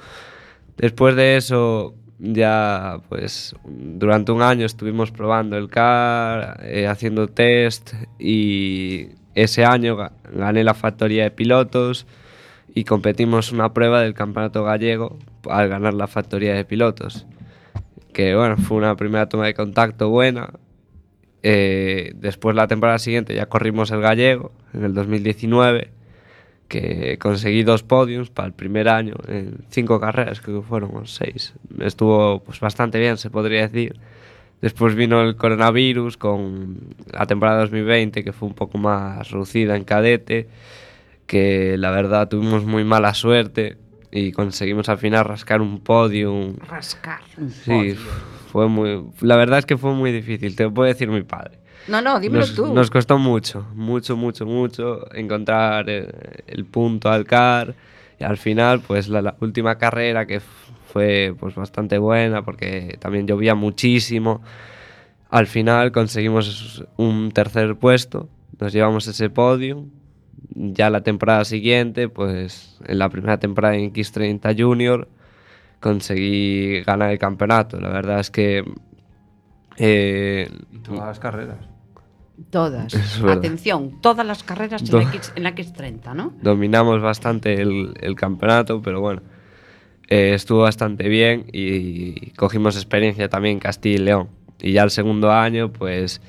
Después 0.77 1.17
de 1.17 1.37
eso, 1.39 1.95
ya 2.19 3.01
pues 3.09 3.57
durante 3.65 4.33
un 4.33 4.43
año 4.43 4.67
estuvimos 4.67 5.11
probando 5.11 5.57
el 5.57 5.69
car, 5.71 6.61
eh, 6.63 6.87
haciendo 6.87 7.27
test 7.29 7.95
y 8.19 9.09
ese 9.35 9.65
año 9.65 9.97
ga- 9.97 10.13
gané 10.33 10.63
la 10.63 10.75
factoría 10.75 11.23
de 11.25 11.31
pilotos 11.31 12.07
y 12.75 12.85
competimos 12.85 13.51
una 13.51 13.73
prueba 13.73 14.03
del 14.03 14.15
campeonato 14.15 14.63
gallego 14.63 15.17
al 15.49 15.69
ganar 15.69 15.95
la 15.95 16.07
factoría 16.07 16.55
de 16.55 16.65
pilotos. 16.65 17.27
que 18.13 18.35
bueno, 18.35 18.57
fue 18.57 18.77
una 18.77 18.97
primera 18.97 19.29
toma 19.29 19.47
de 19.47 19.55
contacto 19.55 20.09
buena. 20.09 20.51
Eh, 21.43 22.13
después 22.17 22.57
la 22.57 22.67
temporada 22.67 22.99
siguiente 22.99 23.35
ya 23.35 23.47
corrimos 23.47 23.91
el 23.91 24.01
gallego, 24.01 24.53
en 24.75 24.85
el 24.85 24.95
2019, 24.95 25.91
que 26.69 27.17
conseguí 27.19 27.63
dos 27.63 27.83
podiums 27.83 28.31
para 28.31 28.49
el 28.49 28.55
primer 28.55 28.89
año, 28.89 29.15
en 29.29 29.65
cinco 29.71 30.01
carreras, 30.01 30.41
creo 30.41 30.63
que 30.63 30.69
fueron 30.69 31.07
seis. 31.07 31.55
Estuvo 31.81 32.41
pues, 32.41 32.61
bastante 32.61 32.99
bien, 32.99 33.17
se 33.17 33.31
podría 33.31 33.69
decir. 33.69 33.97
Después 34.61 34.97
vino 34.97 35.23
el 35.23 35.37
coronavirus 35.37 36.17
con 36.17 36.95
la 37.13 37.27
temporada 37.27 37.61
2020, 37.61 38.25
que 38.25 38.33
fue 38.33 38.49
un 38.49 38.55
poco 38.55 38.77
más 38.77 39.31
reducida 39.31 39.77
en 39.77 39.85
cadete, 39.85 40.49
que 41.27 41.77
la 41.79 41.93
verdad 41.93 42.29
tuvimos 42.29 42.65
muy 42.65 42.83
mala 42.85 43.15
suerte 43.15 43.77
y 44.11 44.33
conseguimos 44.33 44.89
al 44.89 44.99
final 44.99 45.25
rascar 45.25 45.61
un 45.61 45.81
podium. 45.81 46.57
Rascar. 46.69 47.21
un 47.37 47.51
Sí, 47.51 47.71
podio. 47.71 47.97
fue 48.53 48.69
muy, 48.69 49.05
la 49.21 49.37
verdad 49.37 49.59
es 49.59 49.67
que 49.67 49.77
fue 49.77 49.93
muy 49.95 50.13
difícil, 50.13 50.55
te 50.57 50.65
lo 50.65 50.73
puede 50.75 50.93
decir 50.93 51.09
mi 51.09 51.23
padre. 51.23 51.59
No, 51.89 52.03
no, 52.03 52.21
dímelo 52.21 52.41
Nos, 52.41 52.55
tú. 52.55 52.73
nos 52.75 52.91
costó 52.91 53.19
mucho, 53.19 53.67
mucho, 53.75 54.17
mucho, 54.17 54.45
mucho 54.47 55.07
encontrar 55.15 55.89
eh, 55.89 56.09
el 56.47 56.65
punto 56.67 57.11
al 57.11 57.25
car 57.25 57.75
y 58.21 58.25
al 58.25 58.37
final 58.37 58.81
pues 58.81 59.09
la, 59.09 59.23
la 59.23 59.37
última 59.41 59.77
carrera 59.79 60.27
que 60.27 60.41
fue 60.93 61.35
pues 61.39 61.55
bastante 61.55 61.97
buena 61.99 62.43
porque 62.43 62.97
también 63.01 63.27
llovía 63.27 63.55
muchísimo. 63.55 64.43
Al 65.31 65.47
final 65.47 65.93
conseguimos 65.93 66.85
un 66.97 67.31
tercer 67.33 67.77
puesto, 67.77 68.29
nos 68.59 68.73
llevamos 68.73 69.07
ese 69.07 69.29
podio. 69.31 69.85
Ya 70.55 70.91
la 70.91 71.03
temporada 71.03 71.45
siguiente, 71.45 72.09
pues 72.09 72.79
en 72.87 72.99
la 72.99 73.09
primera 73.09 73.39
temporada 73.39 73.77
en 73.77 73.93
X30 73.93 74.55
Junior 74.61 75.09
conseguí 75.81 76.83
ganar 76.83 77.11
el 77.13 77.19
campeonato. 77.19 77.81
La 77.81 77.89
verdad 77.91 78.21
es 78.21 78.31
que 78.31 78.65
eh, 79.77 80.49
Y 80.73 80.79
todas 80.79 81.07
las 81.07 81.19
carreras. 81.19 81.59
Todas. 82.51 83.23
Atención, 83.25 84.01
todas 84.01 84.25
las 84.27 84.43
carreras 84.43 84.83
en 84.83 84.89
Do- 84.89 84.99
la, 84.99 85.05
X, 85.05 85.33
en 85.35 85.43
la 85.43 85.55
X30, 85.55 86.15
¿no? 86.15 86.33
dominamos 86.41 87.01
bastante 87.03 87.61
el, 87.61 87.95
el 88.01 88.15
campeonato, 88.15 88.81
pero 88.81 89.01
bueno, 89.01 89.23
eh, 90.09 90.33
estuvo 90.35 90.61
bastante 90.63 91.09
bien 91.09 91.47
y 91.53 92.31
cogimos 92.33 92.77
experiencia 92.77 93.29
también 93.29 93.55
en 93.55 93.61
Castilla 93.61 93.95
y 93.97 93.99
León. 93.99 94.29
Y 94.61 94.73
ya 94.73 94.83
el 94.83 94.91
segundo 94.91 95.31
año, 95.33 95.73
pues 95.73 96.21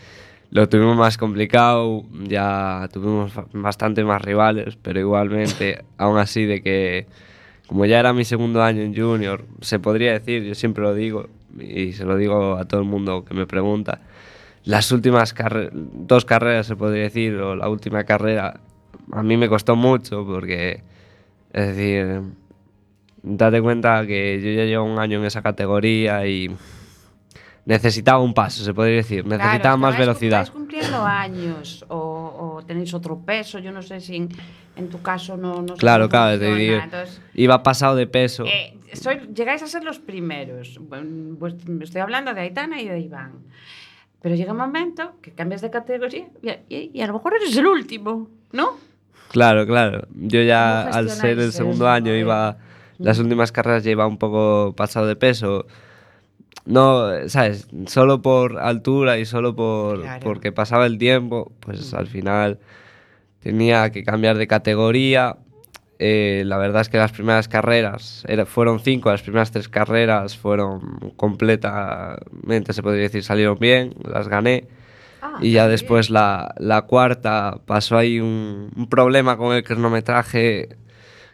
lo 0.51 0.67
tuvimos 0.67 0.97
más 0.97 1.17
complicado, 1.17 2.03
ya 2.23 2.89
tuvimos 2.91 3.31
bastante 3.53 4.03
más 4.03 4.21
rivales, 4.21 4.77
pero 4.81 4.99
igualmente, 4.99 5.83
aún 5.97 6.17
así, 6.17 6.45
de 6.45 6.61
que 6.61 7.07
como 7.67 7.85
ya 7.85 7.99
era 7.99 8.13
mi 8.13 8.25
segundo 8.25 8.63
año 8.63 8.81
en 8.81 8.95
junior, 8.95 9.45
se 9.61 9.79
podría 9.79 10.13
decir, 10.13 10.43
yo 10.43 10.55
siempre 10.55 10.83
lo 10.83 10.95
digo 10.95 11.27
y 11.59 11.93
se 11.93 12.03
lo 12.03 12.17
digo 12.17 12.55
a 12.55 12.65
todo 12.65 12.81
el 12.81 12.87
mundo 12.87 13.23
que 13.23 13.35
me 13.35 13.45
pregunta, 13.45 14.01
las 14.63 14.91
últimas 14.91 15.33
carre 15.33 15.69
dos 15.71 16.25
carreras, 16.25 16.65
se 16.65 16.75
podría 16.75 17.03
decir, 17.03 17.35
o 17.35 17.55
la 17.55 17.69
última 17.69 18.03
carrera, 18.05 18.59
a 19.11 19.23
mí 19.23 19.37
me 19.37 19.49
costó 19.49 19.75
mucho 19.75 20.25
porque, 20.25 20.81
es 21.53 21.67
decir, 21.75 22.21
date 23.21 23.61
cuenta 23.61 24.05
que 24.07 24.41
yo 24.41 24.49
ya 24.51 24.65
llevo 24.65 24.85
un 24.85 24.97
año 24.97 25.19
en 25.19 25.25
esa 25.25 25.43
categoría 25.43 26.25
y 26.25 26.49
necesitaba 27.69 28.17
un 28.19 28.33
paso, 28.33 28.63
se 28.63 28.73
podría 28.73 28.95
decir, 28.95 29.23
necesitaba 29.27 29.59
Claro, 29.59 29.77
más 29.77 29.95
velocidad. 29.97 30.39
estáis 30.41 30.49
cumpliendo 30.57 31.05
años 31.05 31.85
o, 31.87 32.55
o 32.57 32.65
tenéis 32.65 32.95
otro 32.95 33.19
peso, 33.19 33.59
yo 33.59 33.71
no 33.71 33.83
sé 33.83 34.01
si 34.01 34.15
en, 34.15 34.29
en 34.75 34.89
tu 34.89 35.03
caso 35.03 35.37
no, 35.37 35.61
no 35.61 35.75
sé 35.75 35.79
Claro, 35.79 36.05
cómo 36.05 36.09
claro, 36.09 36.39
te 36.39 36.55
digo, 36.55 36.77
entonces, 36.83 37.21
iba 37.35 37.61
pasado 37.61 37.95
de 37.95 38.07
peso. 38.07 38.43
eh, 38.47 38.75
soy- 38.93 39.29
llegáis 39.35 39.61
a 39.61 39.67
ser 39.67 39.83
los 39.83 39.99
primeros. 39.99 40.79
Pues, 41.39 41.53
estoy 41.81 42.01
hablando 42.01 42.33
de 42.33 42.41
Aitana 42.41 42.81
y 42.81 42.87
de 42.87 42.99
Iván. 43.01 43.33
Pero 44.19 44.33
llega 44.33 44.51
un 44.51 44.57
momento 44.57 45.13
que 45.21 45.31
cambias 45.31 45.61
de 45.61 45.69
categoría 45.69 46.27
y, 46.41 46.49
y- 46.75 46.91
y 46.91 47.01
a 47.01 47.07
lo 47.07 47.13
mejor 47.13 47.35
eres 47.35 47.55
el 47.55 47.67
último, 47.67 48.29
¿no? 48.51 48.77
Claro, 49.29 49.67
claro. 49.67 50.07
Yo 50.15 50.41
ya 50.41 50.85
¿Cómo 50.85 50.95
al 50.95 51.09
ser 51.11 51.37
el 51.39 51.51
segundo 51.51 51.87
año 51.87 52.15
iba 52.15 52.57
las 52.97 53.19
últimas 53.19 53.51
carreras 53.51 53.83
ya 53.83 53.91
iba 53.91 54.07
un 54.07 54.17
poco 54.17 54.73
pasado 54.75 55.05
de 55.05 55.15
peso. 55.15 55.67
No, 56.69 57.27
sabes, 57.29 57.67
solo 57.87 58.21
por 58.21 58.59
altura 58.59 59.17
y 59.17 59.25
solo 59.25 59.55
por 59.55 60.01
Claro. 60.01 60.19
porque 60.23 60.51
pasaba 60.51 60.85
el 60.85 60.99
tiempo, 60.99 61.51
pues 61.61 61.93
al 61.95 62.05
final 62.07 62.59
tenía 63.41 63.89
que 63.91 64.03
cambiar 64.03 64.37
de 64.37 64.45
categoría. 64.47 65.37
Eh, 65.97 66.43
la 66.45 66.57
verdad 66.57 66.81
es 66.81 66.89
que 66.89 66.97
las 66.97 67.11
primeras 67.11 67.47
carreras 67.47 68.23
era- 68.27 68.45
fueron 68.45 68.79
cinco, 68.79 69.09
las 69.11 69.23
primeras 69.23 69.51
tres 69.51 69.67
carreras 69.67 70.37
fueron 70.37 71.11
completamente, 71.17 72.71
se 72.73 72.83
podría 72.83 73.01
decir, 73.03 73.23
salieron 73.23 73.57
bien, 73.59 73.95
las 74.03 74.27
gané. 74.27 74.67
Ah, 75.21 75.39
Y 75.41 75.51
ya 75.51 75.67
después 75.67 76.09
la, 76.09 76.53
la 76.59 76.83
cuarta 76.83 77.59
pasó 77.65 77.97
ahí 77.97 78.19
un, 78.19 78.69
un 78.75 78.87
problema 78.87 79.37
con 79.37 79.55
el 79.55 79.63
cronometraje 79.63 80.69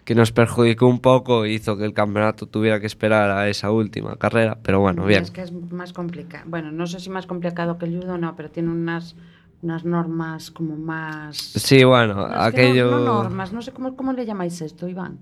que 0.06 0.16
nos 0.16 0.32
perjudicó 0.32 0.88
un 0.88 1.00
poco 1.00 1.44
e 1.46 1.52
hizo 1.54 1.76
que 1.78 1.84
el 1.84 1.94
campeonato 1.94 2.46
tuviera 2.48 2.80
que 2.80 2.86
esperar 2.86 3.32
a 3.32 3.50
esa 3.50 3.72
última 3.72 4.16
carrera. 4.18 4.58
Pero 4.62 4.80
bueno, 4.80 5.04
bien. 5.06 5.24
Es 5.24 5.32
que 5.32 5.42
es 5.42 5.52
más 5.52 5.94
complicado. 5.94 6.44
Bueno, 6.48 6.72
no 6.72 6.86
sé 6.88 7.00
si 7.00 7.10
más 7.10 7.26
complicado 7.26 7.78
que 7.78 7.86
el 7.86 8.00
judo, 8.00 8.18
no, 8.18 8.36
pero 8.36 8.52
tiene 8.52 8.70
unas, 8.70 9.16
unas 9.64 9.84
normas 9.84 10.52
como 10.52 10.76
más... 10.78 11.36
Sí, 11.38 11.84
bueno, 11.84 12.14
No, 12.14 12.28
es 12.28 12.54
que 12.54 12.62
aquello... 12.62 12.92
No, 12.92 13.00
no 13.00 13.24
normas, 13.24 13.52
no 13.52 13.62
sé 13.64 13.72
cómo, 13.72 13.96
cómo 13.96 14.14
le 14.14 14.26
llamáis 14.28 14.62
esto, 14.62 14.88
Iván. 14.88 15.18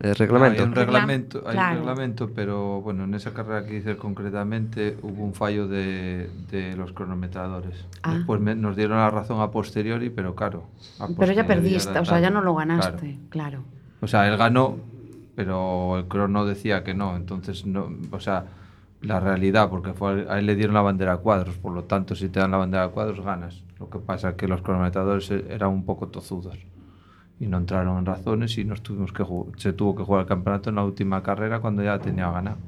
El 0.00 0.14
reglamento. 0.16 0.60
Hay 0.60 0.68
un 0.68 0.74
reglamento, 0.74 1.42
hay 1.46 1.52
Claro. 1.54 1.72
un 1.72 1.78
reglamento, 1.86 2.30
pero 2.34 2.80
bueno, 2.82 3.04
en 3.04 3.14
esa 3.14 3.32
carrera 3.32 3.64
que 3.64 3.76
hice 3.78 3.96
concretamente 3.96 4.98
hubo 5.02 5.24
un 5.24 5.32
fallo 5.34 5.66
de, 5.68 6.28
de 6.50 6.76
los 6.76 6.92
cronometradores. 6.92 7.86
Ah. 8.02 8.16
Después 8.16 8.40
me- 8.40 8.56
nos 8.56 8.76
dieron 8.76 8.98
la 8.98 9.08
razón 9.08 9.40
a 9.40 9.50
posteriori, 9.52 10.10
pero 10.10 10.34
claro. 10.34 10.64
a 10.98 11.06
Pero 11.16 11.32
ya 11.32 11.46
perdiste, 11.46 11.96
o 11.98 12.04
sea, 12.04 12.18
ya 12.20 12.28
no 12.28 12.42
lo 12.42 12.54
Claro. 12.56 12.68
ganaste, 12.76 13.18
claro. 13.30 13.62
O 14.04 14.06
sea, 14.08 14.28
él 14.28 14.36
ganó, 14.36 14.76
pero 15.34 15.98
el 15.98 16.06
crono 16.06 16.44
decía 16.44 16.84
que 16.84 16.94
no. 16.94 17.16
Entonces, 17.16 17.66
no, 17.66 17.90
o 18.10 18.20
sea, 18.20 18.44
la 19.00 19.18
realidad, 19.20 19.68
porque 19.70 19.92
fue, 19.94 20.26
a 20.28 20.38
él 20.38 20.46
le 20.46 20.54
dieron 20.56 20.74
la 20.74 20.82
bandera 20.82 21.14
a 21.14 21.16
cuadros, 21.18 21.56
por 21.56 21.72
lo 21.72 21.84
tanto, 21.84 22.14
si 22.14 22.28
te 22.28 22.40
dan 22.40 22.50
la 22.50 22.58
bandera 22.58 22.84
a 22.84 22.88
cuadros, 22.88 23.24
ganas. 23.24 23.62
Lo 23.80 23.88
que 23.90 23.98
pasa 23.98 24.30
es 24.30 24.34
que 24.36 24.46
los 24.46 24.62
cronometradores 24.62 25.30
e- 25.30 25.44
eran 25.50 25.70
un 25.70 25.84
poco 25.84 26.08
tozudos 26.08 26.58
y 27.40 27.46
no 27.46 27.58
entraron 27.58 27.98
en 27.98 28.06
razones 28.06 28.56
y 28.58 28.64
nos 28.64 28.82
tuvimos 28.82 29.12
que 29.12 29.24
se 29.56 29.72
tuvo 29.72 29.96
que 29.96 30.04
jugar 30.04 30.22
el 30.22 30.28
campeonato 30.28 30.70
en 30.70 30.76
la 30.76 30.84
última 30.84 31.22
carrera 31.22 31.60
cuando 31.60 31.82
ya 31.82 31.98
tenía 31.98 32.30
ganado. 32.30 32.58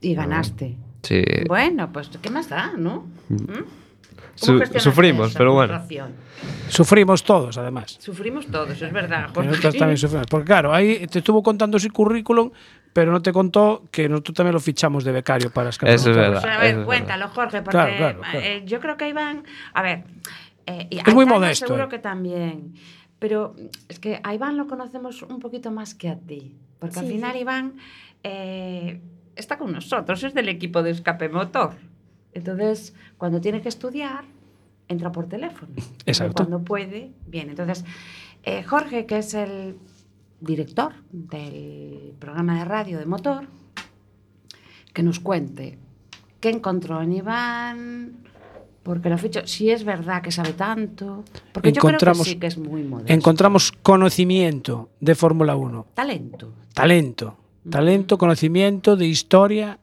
Y 0.00 0.14
ganaste. 0.14 0.76
Sí. 1.02 1.22
Bueno, 1.48 1.90
pues 1.92 2.08
¿qué 2.20 2.30
más 2.30 2.48
da, 2.48 2.72
no? 2.76 3.04
¿Mm? 3.28 3.64
¿Cómo 4.30 4.36
Su- 4.36 4.58
gestionaste 4.58 4.80
sufrimos, 4.80 5.34
pero 5.34 5.52
bueno. 5.54 5.82
Sufrimos 6.68 7.22
todos, 7.24 7.58
además. 7.58 7.96
Sufrimos 8.00 8.46
todos, 8.46 8.80
es 8.80 8.92
verdad. 8.92 9.28
Jorge. 9.34 9.50
nosotros 9.50 9.76
también 9.76 9.98
sufrimos. 9.98 10.26
Porque 10.28 10.46
claro, 10.46 10.72
ahí 10.72 11.06
te 11.06 11.18
estuvo 11.18 11.42
contando 11.42 11.78
su 11.78 11.90
currículum, 11.90 12.50
pero 12.92 13.12
no 13.12 13.20
te 13.22 13.32
contó 13.32 13.84
que 13.90 14.08
nosotros 14.08 14.36
también 14.36 14.54
lo 14.54 14.60
fichamos 14.60 15.04
de 15.04 15.12
becario 15.12 15.50
para 15.50 15.66
las 15.66 15.78
Eso 15.82 16.10
es 16.10 16.16
verdad. 16.16 16.38
O 16.38 16.40
sea, 16.40 16.50
a 16.52 16.54
eso 16.54 16.60
ver, 16.62 16.78
es 16.80 16.86
cuéntalo, 16.86 17.28
Jorge, 17.28 17.62
porque 17.62 17.70
Claro, 17.76 17.96
claro, 17.96 18.20
claro. 18.20 18.38
eh, 18.40 18.62
yo 18.66 18.80
creo 18.80 18.96
que 18.96 19.08
Iván, 19.08 19.44
a 19.74 19.82
ver, 19.82 20.04
Eh, 20.66 20.86
y 20.90 20.98
Es 20.98 21.14
muy 21.14 21.26
modesto, 21.26 21.66
Seguro 21.66 21.84
eh. 21.86 21.88
que 21.88 21.98
también. 21.98 22.74
Pero 23.18 23.54
es 23.88 23.98
que 23.98 24.20
a 24.22 24.34
Iván 24.34 24.56
lo 24.56 24.66
conocemos 24.66 25.22
un 25.22 25.40
poquito 25.40 25.70
más 25.70 25.94
que 25.94 26.08
a 26.08 26.16
ti. 26.18 26.56
Porque 26.78 27.00
al 27.00 27.06
final 27.06 27.32
sí. 27.32 27.38
Iván 27.40 27.74
eh, 28.22 29.00
está 29.36 29.58
con 29.58 29.72
nosotros, 29.72 30.22
es 30.22 30.32
del 30.34 30.48
equipo 30.48 30.82
de 30.82 30.90
escape 30.92 31.28
motor. 31.28 31.72
Entonces, 32.32 32.94
cuando 33.18 33.40
tiene 33.40 33.60
que 33.60 33.68
estudiar, 33.68 34.24
entra 34.88 35.10
por 35.12 35.26
teléfono. 35.28 35.72
Exacto. 36.06 36.34
Cuando 36.34 36.62
puede, 36.62 37.12
bien. 37.26 37.50
Entonces, 37.50 37.84
eh, 38.42 38.62
Jorge, 38.62 39.06
que 39.06 39.18
es 39.18 39.34
el 39.34 39.76
director 40.40 40.92
del 41.12 42.14
programa 42.18 42.58
de 42.58 42.64
radio 42.64 42.98
de 42.98 43.06
motor, 43.06 43.46
que 44.92 45.02
nos 45.02 45.20
cuente 45.20 45.78
qué 46.40 46.48
encontró 46.50 47.02
en 47.02 47.12
Iván, 47.12 48.12
porque 48.82 49.10
lo 49.10 49.18
ficho, 49.18 49.46
si 49.46 49.70
es 49.70 49.84
verdad 49.84 50.22
que 50.22 50.32
sabe 50.32 50.54
tanto, 50.54 51.22
porque 51.52 51.70
yo 51.72 51.80
creo 51.82 51.92
Encontramos- 51.92 52.24
que 52.24 52.30
sí 52.30 52.38
que 52.38 52.46
es 52.46 52.56
muy 52.58 52.82
modesto. 52.82 53.12
Encontramos 53.12 53.72
conocimiento 53.72 54.88
de 55.00 55.14
Fórmula 55.14 55.54
1, 55.54 55.86
talento. 55.94 56.52
talento, 56.72 57.36
talento, 57.68 58.16
conocimiento 58.16 58.96
de 58.96 59.06
historia 59.06 59.78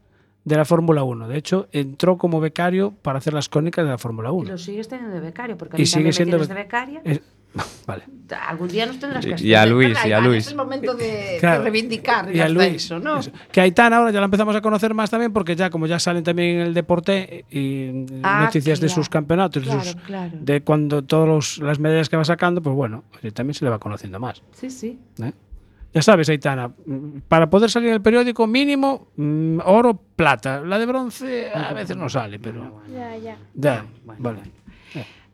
de 0.47 0.55
la 0.55 0.63
Fórmula 0.65 1.03
1. 1.03 1.27
De 1.27 1.37
hecho, 1.37 1.67
entró 1.71 2.17
como 2.17 2.39
becario 2.39 2.93
para 3.01 3.17
hacer 3.19 3.33
las 3.33 3.49
crónicas 3.49 3.83
de 3.83 3.91
la 3.91 3.97
Fórmula 3.97 4.29
Y 4.29 4.31
1. 4.31 4.51
lo 4.51 4.57
sigues 4.57 4.87
teniendo 4.87 5.13
de 5.13 5.19
becario, 5.21 5.57
porque 5.57 5.75
a 5.75 5.79
Y 5.79 5.81
mí 5.81 5.85
sigue 5.85 5.93
también 5.95 6.07
me 6.07 6.13
siendo 6.13 6.37
tienes 6.37 6.47
be- 6.47 6.53
de 6.55 6.63
becaria. 6.63 7.01
Eh, 7.03 7.19
vale. 7.87 8.03
Algún 8.47 8.67
día 8.69 8.85
nos 8.85 8.97
tendrás 8.99 9.25
que 9.25 9.35
Y- 9.39 9.47
y 9.49 9.53
a 9.55 9.65
Luis, 9.65 9.89
¿verdad, 9.89 10.05
y 10.07 10.11
a? 10.13 10.19
Luis. 10.21 10.45
Es 10.45 10.51
el 10.51 10.57
momento 10.57 10.93
de, 10.95 11.39
reivindicar 11.41 12.33
Y 12.33 12.39
a 12.39 12.47
Luis, 12.47 12.65
ascenso, 12.67 12.99
¿no? 12.99 13.19
eso. 13.19 13.31
Que 13.51 13.59
Aitana 13.61 13.97
ahora 13.97 14.11
ya 14.11 14.19
la 14.19 14.25
empezamos 14.25 14.55
a 14.55 14.61
conocer 14.61 14.93
más 14.93 15.09
también 15.09 15.33
porque 15.33 15.55
ya 15.55 15.69
como 15.69 15.85
ya 15.85 15.99
salen 15.99 16.23
también 16.23 16.59
en 16.59 16.67
el 16.67 16.73
deporte 16.73 17.43
y 17.49 18.05
Ah, 18.23 18.43
noticias 18.45 18.79
de 18.79 18.87
sus 18.89 19.09
campeonatos, 19.09 19.63
de 19.63 19.69
Claro, 19.69 19.83
sus- 19.83 19.95
claro. 19.95 20.31
de 20.39 20.61
cuando 20.61 21.03
todas 21.03 21.57
las 21.57 21.79
medallas 21.79 22.07
que 22.09 22.15
va 22.17 22.23
sacando, 22.25 22.61
pues 22.61 22.75
bueno, 22.75 23.03
también 23.33 23.53
se 23.53 23.65
le 23.65 23.71
va 23.71 23.79
conociendo 23.79 24.17
más. 24.19 24.41
Sí, 24.53 24.69
sí. 24.69 24.99
¿eh? 25.21 25.33
Ya 25.97 26.03
sabes, 26.03 26.29
Aitana, 26.29 26.71
para 27.27 27.49
poder 27.49 27.71
salir 27.71 27.87
en 27.89 27.95
el 27.95 28.01
periódico 28.03 28.45
mínimo, 28.45 29.07
mm, 29.15 29.61
oro, 29.65 29.99
plata. 30.15 30.61
La 30.61 30.77
de 30.77 30.85
bronce 30.85 31.49
a 31.51 31.73
veces 31.73 31.97
no 31.97 32.07
sale, 32.07 32.37
pero... 32.37 32.83
Ya, 32.93 33.17
ya. 33.17 33.35
Ya, 33.55 33.83
Bueno, 34.05 34.21
vale. 34.21 34.41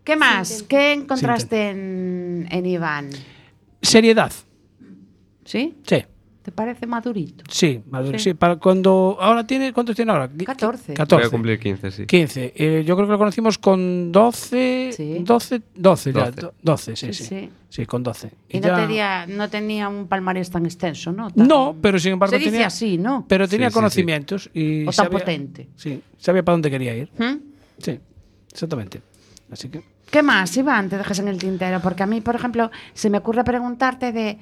¿Qué 0.05 0.15
más? 0.15 0.63
¿Qué 0.63 0.93
encontraste 0.93 1.71
en, 1.71 2.47
en 2.49 2.65
Iván? 2.65 3.09
Seriedad, 3.81 4.31
¿Sí? 5.43 5.75
sí. 5.85 6.05
¿Te 6.43 6.51
parece 6.51 6.85
madurito? 6.85 7.45
Sí, 7.49 7.81
maduro, 7.89 8.19
Sí. 8.19 8.25
sí. 8.25 8.33
Para 8.33 8.57
cuando 8.57 9.17
ahora 9.19 9.47
tiene, 9.47 9.71
¿cuántos 9.71 9.95
tiene 9.95 10.11
ahora? 10.11 10.29
14. 10.29 10.93
14. 10.93 11.15
Voy 11.15 11.27
a 11.27 11.31
cumplir 11.31 11.57
15, 11.57 11.89
sí. 11.89 12.05
15. 12.05 12.53
Eh, 12.57 12.83
yo 12.85 12.95
creo 12.97 13.07
que 13.07 13.13
lo 13.13 13.17
conocimos 13.17 13.57
con 13.57 14.11
12. 14.11 14.89
Sí. 14.91 15.19
12, 15.21 15.61
12 15.73 16.11
ya. 16.11 16.25
12. 16.31 16.41
do- 16.41 16.53
12, 16.61 16.95
sí, 16.97 17.13
Sí, 17.13 17.23
sí. 17.23 17.49
sí. 17.69 17.85
Con 17.85 18.03
12. 18.03 18.29
Y 18.49 18.59
no 18.59 18.67
ya- 18.67 18.75
tenía, 18.75 19.25
no 19.25 19.49
tenía 19.49 19.87
un 19.87 20.07
palmarés 20.07 20.49
tan 20.51 20.65
extenso, 20.65 21.13
¿no? 21.13 21.31
Tan- 21.31 21.47
No, 21.47 21.77
pero 21.81 21.97
sin 21.97 22.11
embargo 22.11 22.31
Se 22.33 22.39
dice 22.39 22.51
tenía. 22.51 22.67
así, 22.67 22.97
¿no? 22.97 23.25
Pero 23.29 23.47
tenía 23.47 23.67
Sí, 23.67 23.71
sí, 23.71 23.73
sí. 23.73 23.79
conocimientos 23.79 24.49
y. 24.53 24.81
O 24.83 24.85
tan 24.87 24.93
sabía- 24.93 25.19
potente. 25.19 25.69
Sí, 25.77 26.01
sabía 26.17 26.43
para 26.43 26.55
dónde 26.55 26.69
quería 26.69 26.93
ir. 26.93 27.09
¿Mm? 27.17 27.37
Sí, 27.77 27.99
exactamente. 28.51 29.01
Así 29.49 29.69
que. 29.69 29.81
¿Qué 30.11 30.21
más, 30.21 30.55
Iván, 30.57 30.89
te 30.89 30.97
dejas 30.97 31.19
en 31.19 31.29
el 31.29 31.37
tintero? 31.37 31.79
Porque 31.79 32.03
a 32.03 32.05
mí, 32.05 32.19
por 32.21 32.35
ejemplo, 32.35 32.69
se 32.93 33.09
me 33.09 33.17
ocurre 33.19 33.43
preguntarte 33.45 34.11
de, 34.11 34.37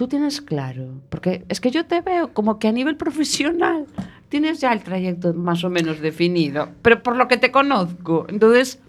¿tú 0.00 0.08
tienes 0.08 0.40
claro? 0.40 1.02
Porque 1.10 1.44
es 1.50 1.60
que 1.60 1.70
yo 1.70 1.84
te 1.84 2.00
veo 2.00 2.32
como 2.32 2.58
que 2.58 2.68
a 2.68 2.72
nivel 2.72 2.96
profesional 2.96 3.84
tienes 4.30 4.58
ya 4.58 4.72
el 4.72 4.82
trayecto 4.82 5.34
más 5.34 5.62
o 5.62 5.68
menos 5.68 6.00
definido, 6.00 6.70
pero 6.80 7.02
por 7.02 7.16
lo 7.16 7.28
que 7.28 7.36
te 7.36 7.50
conozco, 7.50 8.24
entonces, 8.30 8.80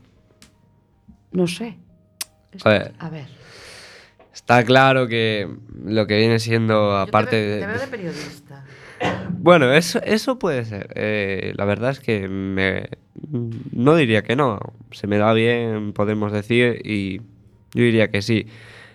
no 1.33 1.47
sé. 1.47 1.77
A 2.63 2.69
ver. 2.69 2.93
A 2.97 3.09
ver. 3.09 3.25
Está 4.33 4.63
claro 4.63 5.09
que 5.09 5.53
lo 5.83 6.07
que 6.07 6.15
viene 6.15 6.39
siendo, 6.39 6.75
Yo 6.75 6.97
aparte 6.99 7.31
te 7.31 7.45
de, 7.45 7.59
te 7.59 7.67
veo 7.67 7.79
de 7.81 7.87
periodista. 7.87 8.63
Bueno, 9.31 9.73
eso, 9.73 9.99
eso 10.05 10.39
puede 10.39 10.63
ser. 10.63 10.93
Eh, 10.95 11.51
la 11.57 11.65
verdad 11.65 11.91
es 11.91 11.99
que 11.99 12.29
me, 12.29 12.87
no 13.73 13.97
diría 13.97 14.23
que 14.23 14.37
no. 14.37 14.59
Se 14.91 15.07
me 15.07 15.17
da 15.17 15.33
bien, 15.33 15.91
podemos 15.91 16.31
decir, 16.31 16.79
y 16.85 17.17
yo 17.73 17.83
diría 17.83 18.09
que 18.09 18.21
sí. 18.21 18.47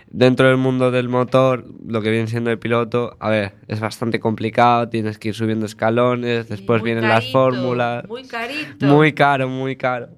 Dentro 0.08 0.46
del 0.48 0.56
mundo 0.56 0.90
del 0.90 1.08
motor, 1.08 1.64
lo 1.86 2.00
que 2.00 2.10
viene 2.10 2.26
siendo 2.28 2.50
el 2.50 2.58
piloto, 2.58 3.16
a 3.18 3.28
ver, 3.28 3.54
es 3.68 3.80
bastante 3.80 4.20
complicado, 4.20 4.88
tienes 4.88 5.18
que 5.18 5.28
ir 5.28 5.34
subiendo 5.34 5.66
escalones, 5.66 6.48
después 6.48 6.80
Muy 6.80 6.86
vienen 6.92 7.08
las 7.08 7.20
carito, 7.24 7.32
fórmulas. 7.32 8.08
Muy 8.08 8.24
carito. 8.26 8.86
Muy 8.86 9.12
caro, 9.12 9.48
muy 9.48 9.76
caro. 9.76 10.08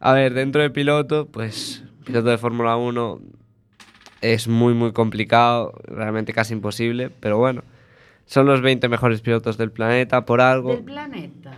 A 0.00 0.12
ver, 0.14 0.32
dentro 0.32 0.62
del 0.62 0.72
piloto, 0.72 1.26
pues 1.26 1.84
piloto 2.04 2.30
de 2.30 2.38
Fórmula 2.38 2.76
1 2.76 3.20
es 4.22 4.48
muy, 4.48 4.72
muy 4.74 4.92
complicado, 4.92 5.74
realmente 5.86 6.32
casi 6.32 6.54
imposible, 6.54 7.10
pero 7.10 7.36
bueno, 7.36 7.62
son 8.26 8.46
los 8.46 8.62
20 8.62 8.88
mejores 8.88 9.20
pilotos 9.20 9.58
del 9.58 9.70
planeta 9.70 10.24
por 10.24 10.40
algo, 10.40 10.72
Del 10.74 10.84
planeta. 10.84 11.52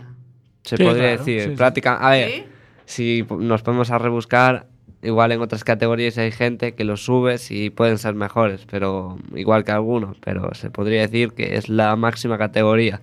se 0.63 0.77
Sí, 0.77 0.83
podría 0.83 1.03
claro, 1.15 1.17
decir. 1.25 1.41
sí, 1.51 1.55
práctica- 1.55 1.95
A 1.95 2.11
ver, 2.11 2.29
¿Sí? 2.29 2.43
si 2.85 3.25
nos 3.39 3.61
podemos 3.63 3.89
a 3.89 3.97
rebuscar, 3.97 4.67
igual 5.03 5.31
en 5.31 5.41
otras 5.41 5.63
categorías 5.63 6.17
hay 6.17 6.31
gente 6.31 6.73
que 6.73 6.83
los 6.83 7.05
subes 7.05 7.49
y 7.51 7.69
pueden 7.69 7.97
ser 7.97 8.13
mejores, 8.15 8.65
pero 8.69 9.17
igual 9.35 9.63
que 9.63 9.71
algunos, 9.71 10.17
pero 10.19 10.53
se 10.53 10.69
podría 10.69 11.01
decir 11.01 11.33
que 11.33 11.55
es 11.55 11.69
la 11.69 11.95
máxima 11.95 12.37
categoría. 12.37 13.01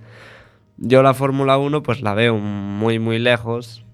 Yo 0.76 1.02
la 1.02 1.14
Fórmula 1.14 1.58
1 1.58 1.82
pues 1.82 2.02
la 2.02 2.14
veo 2.14 2.36
muy 2.38 2.98
muy 2.98 3.18
lejos. 3.18 3.84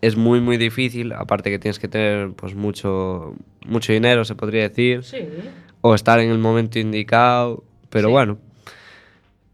Es 0.00 0.16
muy 0.16 0.40
muy 0.40 0.56
difícil, 0.58 1.12
aparte 1.12 1.50
que 1.50 1.58
tienes 1.58 1.80
que 1.80 1.88
tener 1.88 2.30
pues 2.32 2.54
mucho 2.54 3.34
mucho 3.66 3.92
dinero, 3.92 4.24
se 4.24 4.36
podría 4.36 4.62
decir, 4.68 5.02
Sí. 5.02 5.18
o 5.80 5.94
estar 5.94 6.20
en 6.20 6.30
el 6.30 6.38
momento 6.38 6.78
indicado, 6.78 7.64
pero 7.90 8.08
Sí. 8.08 8.12
bueno. 8.12 8.38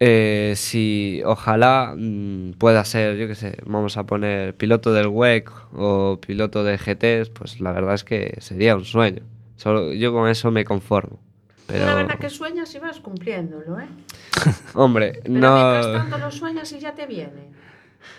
Eh, 0.06 0.52
si 0.56 1.22
ojalá 1.24 1.94
mm, 1.96 2.52
pueda 2.58 2.84
ser, 2.84 3.16
yo 3.16 3.26
qué 3.26 3.34
sé, 3.34 3.56
vamos 3.64 3.96
a 3.96 4.04
poner 4.04 4.54
piloto 4.54 4.92
del 4.92 5.06
WEC 5.06 5.50
o 5.72 6.20
piloto 6.20 6.62
de 6.62 6.76
GTs, 6.76 7.30
pues 7.30 7.58
la 7.58 7.72
verdad 7.72 7.94
es 7.94 8.04
que 8.04 8.36
sería 8.40 8.76
un 8.76 8.84
sueño. 8.84 9.22
Solo, 9.56 9.94
yo 9.94 10.12
con 10.12 10.28
eso 10.28 10.50
me 10.50 10.66
conformo. 10.66 11.20
Pero, 11.66 11.86
La 11.86 11.94
verdad 11.94 12.18
que 12.18 12.28
sueñas 12.28 12.74
y 12.74 12.80
vas 12.80 13.00
cumpliéndolo, 13.00 13.80
¿eh? 13.80 13.86
hombre, 14.74 15.20
Pero 15.22 15.30
mientras 15.32 15.86
no 15.86 15.92
tanto 15.94 16.18
lo 16.18 16.30
sueñas 16.30 16.70
y 16.72 16.80
ya 16.80 16.94
te 16.94 17.06
viene. 17.06 17.48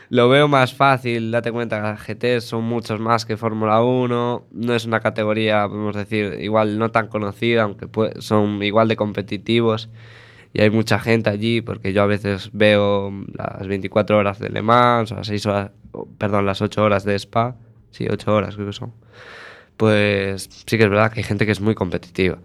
lo 0.09 0.27
veo 0.27 0.47
más 0.47 0.73
fácil. 0.73 1.29
Date 1.29 1.51
cuenta 1.51 1.75
que 1.75 1.83
las 1.83 2.01
GTs 2.01 2.45
son 2.45 2.63
muchos 2.63 2.99
más 2.99 3.27
que 3.27 3.37
Fórmula 3.37 3.83
1. 3.83 4.47
No 4.49 4.73
es 4.73 4.85
una 4.85 5.01
categoría, 5.01 5.67
podemos 5.67 5.95
decir, 5.95 6.39
igual 6.41 6.79
no 6.79 6.89
tan 6.89 7.09
conocida, 7.09 7.61
aunque 7.61 7.87
son 8.17 8.63
igual 8.63 8.87
de 8.87 8.95
competitivos. 8.95 9.87
Y 10.57 10.61
hay 10.61 10.69
mucha 10.69 10.99
gente 10.99 11.29
allí, 11.29 11.59
porque 11.59 11.91
yo 11.91 12.01
a 12.01 12.05
veces 12.05 12.49
veo 12.53 13.11
las 13.33 13.67
24 13.67 14.17
horas 14.17 14.39
de 14.39 14.47
Le 14.49 14.61
Mans, 14.61 15.11
o 15.11 15.15
las 15.15 15.27
6 15.27 15.45
horas, 15.47 15.71
perdón, 16.17 16.45
las 16.45 16.61
8 16.61 16.81
horas 16.81 17.03
de 17.03 17.13
Spa. 17.15 17.57
Sí, 17.91 18.07
8 18.09 18.33
horas 18.33 18.55
creo 18.55 18.67
que 18.67 18.71
son. 18.71 18.93
Pues 19.75 20.47
sí 20.65 20.77
que 20.77 20.85
es 20.85 20.89
verdad 20.89 21.11
que 21.11 21.19
hay 21.19 21.23
gente 21.25 21.45
que 21.45 21.51
es 21.51 21.59
muy 21.59 21.75
competitiva. 21.75 22.37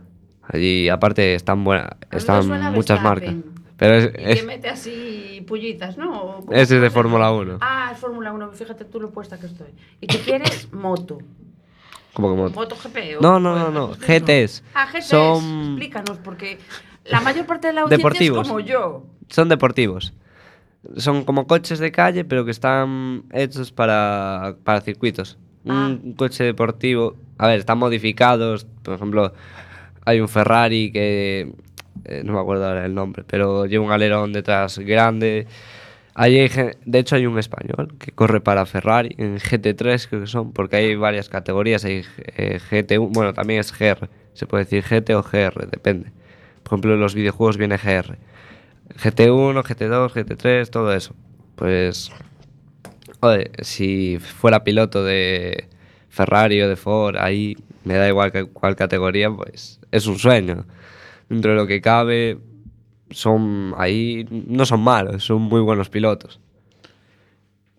Allí, 0.43 0.89
aparte, 0.89 1.37
están, 1.37 1.63
buena, 1.63 1.99
están 2.11 2.49
muchas 2.75 3.01
marcas. 3.01 3.33
Pero 3.77 3.95
es, 3.95 4.07
Y 4.07 4.11
que 4.13 4.33
es- 4.33 4.45
mete 4.45 4.69
así 4.69 5.45
pullitas, 5.47 5.97
¿no? 5.97 6.21
¿O 6.21 6.41
cómo 6.47 6.53
Ese 6.53 6.77
es 6.77 6.83
de 6.83 6.91
Fórmula 6.91 7.27
llama? 7.27 7.37
1. 7.43 7.59
Ah, 7.61 7.91
es 7.95 7.99
Fórmula 8.01 8.33
1. 8.33 8.51
Fíjate 8.51 8.87
tú 8.87 8.99
lo 9.01 9.11
puesta 9.11 9.39
que 9.39 9.47
estoy. 9.47 9.69
¿Y 10.01 10.09
qué 10.09 10.19
quieres? 10.19 10.69
Moto. 10.73 11.19
como 12.13 12.31
que 12.35 12.37
moto. 12.43 12.55
Moto 12.57 12.75
GP. 12.75 13.21
No, 13.23 13.39
no, 13.39 13.57
no, 13.57 13.71
no. 13.71 13.93
¿qué 14.05 14.17
es 14.17 14.23
eso? 14.23 14.27
GTs. 14.27 14.65
Ah, 14.75 14.87
GTs. 14.93 15.07
Son, 15.07 15.61
Explícanos, 15.69 16.19
porque 16.19 16.59
la 17.05 17.21
mayor 17.21 17.47
parte 17.47 17.69
de 17.69 17.73
la 17.73 17.83
audiencia 17.83 17.99
Deportivos. 17.99 18.43
es 18.43 18.49
como 18.49 18.61
yo. 18.61 19.07
son 19.29 19.49
deportivos. 19.49 20.13
Son 20.97 21.25
como 21.25 21.47
coches 21.47 21.79
de 21.79 21.93
calle, 21.93 22.25
pero 22.25 22.45
que 22.45 22.51
están 22.51 23.25
hechos 23.33 23.71
para, 23.73 24.57
para 24.65 24.81
circuitos. 24.81 25.39
Ah. 25.69 25.89
Un 25.91 26.15
coche 26.15 26.45
deportivo. 26.45 27.17
A 27.37 27.49
ver, 27.49 27.59
están 27.61 27.79
modificados. 27.79 28.67
Por 28.83 28.95
ejemplo, 28.95 29.33
hay 30.07 30.21
un 30.21 30.29
Ferrari 30.29 30.91
que. 30.91 31.53
eh, 32.05 32.23
no 32.25 32.33
me 32.33 32.41
acuerdo 32.41 32.67
ahora 32.67 32.87
el 32.87 32.95
nombre, 32.95 33.25
pero 33.27 33.67
lleva 33.67 33.85
un 33.85 33.93
alerón 33.93 34.33
detrás 34.33 34.79
grande. 34.79 35.47
Hay 36.15 36.49
de 36.49 36.99
hecho, 36.99 37.17
hay 37.17 37.27
un 37.27 37.39
español 37.39 37.95
que 37.99 38.13
corre 38.13 38.41
para 38.41 38.67
Ferrari 38.67 39.15
en 39.19 39.39
GT3, 39.39 40.09
creo 40.09 40.21
que 40.23 40.27
son, 40.27 40.53
porque 40.53 40.77
hay 40.77 40.97
varias 40.97 41.29
categorías. 41.29 41.85
Hay 41.85 42.05
eh, 42.37 42.59
GT1, 42.71 43.11
bueno, 43.13 43.33
también 43.33 43.61
es 43.61 43.73
GR. 43.73 44.09
Se 44.33 44.47
puede 44.47 44.65
decir 44.65 44.83
GT 44.83 45.15
o 45.15 45.23
GR, 45.23 45.69
depende. 45.71 46.11
Por 46.71 46.79
ejemplo, 46.79 46.97
los 46.97 47.17
videojuegos 47.17 47.57
viene 47.57 47.79
GR. 47.79 48.17
GT1, 48.97 49.61
GT2, 49.65 50.13
GT3, 50.13 50.71
todo 50.71 50.95
eso. 50.95 51.17
Pues, 51.57 52.13
joder, 53.21 53.51
si 53.65 54.19
fuera 54.21 54.63
piloto 54.63 55.03
de 55.03 55.69
Ferrari 56.11 56.63
o 56.63 56.69
de 56.69 56.77
Ford, 56.77 57.17
ahí 57.19 57.57
me 57.83 57.95
da 57.95 58.07
igual 58.07 58.31
que 58.31 58.45
cuál 58.45 58.77
categoría, 58.77 59.33
pues 59.33 59.81
es 59.91 60.07
un 60.07 60.21
sueño. 60.21 60.65
Dentro 61.29 61.51
de 61.51 61.57
lo 61.57 61.67
que 61.67 61.81
cabe, 61.81 62.39
son 63.11 63.75
ahí 63.77 64.29
no 64.31 64.65
son 64.65 64.81
malos, 64.81 65.25
son 65.25 65.43
muy 65.43 65.61
buenos 65.61 65.89
pilotos. 65.89 66.39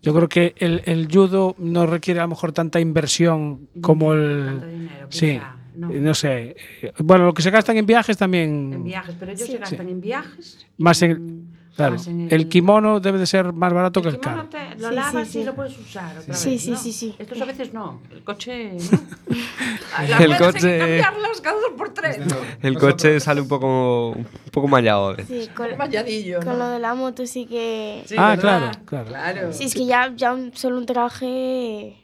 Yo 0.01 0.13
creo 0.13 0.27
que 0.27 0.53
el, 0.57 0.81
el 0.83 1.07
judo 1.09 1.55
no 1.57 1.85
requiere 1.85 2.19
a 2.19 2.23
lo 2.23 2.29
mejor 2.29 2.51
tanta 2.51 2.81
inversión 2.81 3.69
como 3.79 4.11
Tanto 4.11 4.21
el... 4.25 4.61
dinero, 4.61 5.07
Sí, 5.09 5.31
quizá, 5.33 5.55
no. 5.75 5.89
no 5.89 6.13
sé. 6.13 6.55
Eh, 6.81 6.91
Bueno, 6.99 7.25
lo 7.25 7.33
que 7.33 7.41
se 7.41 7.51
gastan 7.51 7.77
en 7.77 7.85
viajes 7.85 8.17
también... 8.17 8.71
En 8.73 8.83
viajes, 8.83 9.15
pero 9.19 9.31
ellos 9.31 9.45
Sí. 9.45 9.53
se 9.53 9.57
gastan 9.59 9.87
en 9.89 10.01
viajes. 10.01 10.65
Más 10.77 11.01
en- 11.01 11.59
Claro, 11.73 11.93
más 11.95 12.05
en 12.07 12.27
el 12.29 12.49
kimono 12.49 12.99
debe 12.99 13.17
de 13.17 13.25
ser 13.25 13.53
más 13.53 13.71
barato 13.73 14.01
que 14.01 14.09
el 14.09 14.19
kimono 14.19 14.49
caro. 14.49 14.69
te- 14.75 14.79
lo 14.81 14.89
Sí, 14.89 14.95
lavas 14.95 15.27
sí, 15.27 15.33
sí. 15.33 15.39
y 15.39 15.43
lo 15.45 15.55
puedes 15.55 15.77
usar 15.79 16.17
otra 16.17 16.33
Sí, 16.33 16.49
vez, 16.51 16.61
sí, 16.63 16.71
¿no? 16.71 16.77
sí, 16.77 16.91
sí. 16.91 17.15
Estos 17.17 17.41
a 17.41 17.45
veces 17.45 17.73
no. 17.73 18.01
El 18.11 18.23
coche, 18.25 18.73
¿no? 18.73 18.99
Las 20.09 20.19
El 20.21 20.27
ruedas 20.27 20.31
hay 20.31 20.37
que 20.37 20.59
coche- 20.59 21.01
cambiarlas 21.01 21.41
cada 21.41 21.55
dos 21.61 21.71
por 21.77 21.93
tres. 21.93 22.19
El 22.61 22.77
coche 22.77 23.19
sale 23.21 23.39
un 23.39 23.47
poco, 23.47 24.09
un 24.09 24.27
poco 24.51 24.67
mallado 24.67 25.07
a 25.07 25.15
veces. 25.15 25.45
Sí, 25.45 25.49
con, 25.55 25.67
con 25.69 26.45
¿no? 26.45 26.57
lo 26.57 26.67
de 26.67 26.79
la 26.79 26.93
moto 26.93 27.25
sí 27.25 27.45
que... 27.45 28.03
Sí, 28.05 28.15
Ah, 28.17 28.35
claro, 28.39 28.69
claro. 28.85 29.53
Sí, 29.53 29.63
es 29.63 29.73
que 29.73 29.85
ya, 29.85 30.13
ya 30.13 30.33
un- 30.33 30.53
solo 30.53 30.77
un 30.77 30.85
traje... 30.85 31.95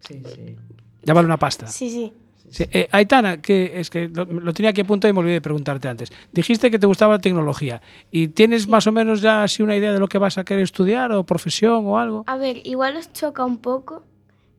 Sí, 0.00 0.22
sí. 0.34 0.56
Ya 1.02 1.14
vale 1.14 1.24
una 1.26 1.38
pasta. 1.38 1.66
Sí, 1.66 1.88
sí. 1.88 2.12
Sí, 2.50 2.64
eh, 2.70 2.88
Aitana, 2.92 3.40
que 3.42 3.80
es 3.80 3.90
que 3.90 4.08
lo, 4.08 4.24
lo 4.26 4.52
tenía 4.52 4.70
aquí 4.70 4.82
a 4.82 4.84
punto 4.84 5.08
y 5.08 5.12
me 5.12 5.18
olvidé 5.20 5.34
de 5.34 5.40
preguntarte 5.40 5.88
antes. 5.88 6.12
Dijiste 6.32 6.70
que 6.70 6.78
te 6.78 6.86
gustaba 6.86 7.14
la 7.14 7.20
tecnología. 7.20 7.82
¿Y 8.12 8.28
tienes 8.28 8.68
más 8.68 8.86
o 8.86 8.92
menos 8.92 9.20
ya 9.22 9.42
así 9.42 9.62
una 9.62 9.76
idea 9.76 9.92
de 9.92 9.98
lo 9.98 10.06
que 10.08 10.18
vas 10.18 10.38
a 10.38 10.44
querer 10.44 10.62
estudiar 10.62 11.10
o 11.12 11.24
profesión 11.24 11.84
o 11.86 11.98
algo? 11.98 12.22
A 12.26 12.36
ver, 12.36 12.64
igual 12.66 12.96
os 12.96 13.12
choca 13.12 13.44
un 13.44 13.58
poco 13.58 14.04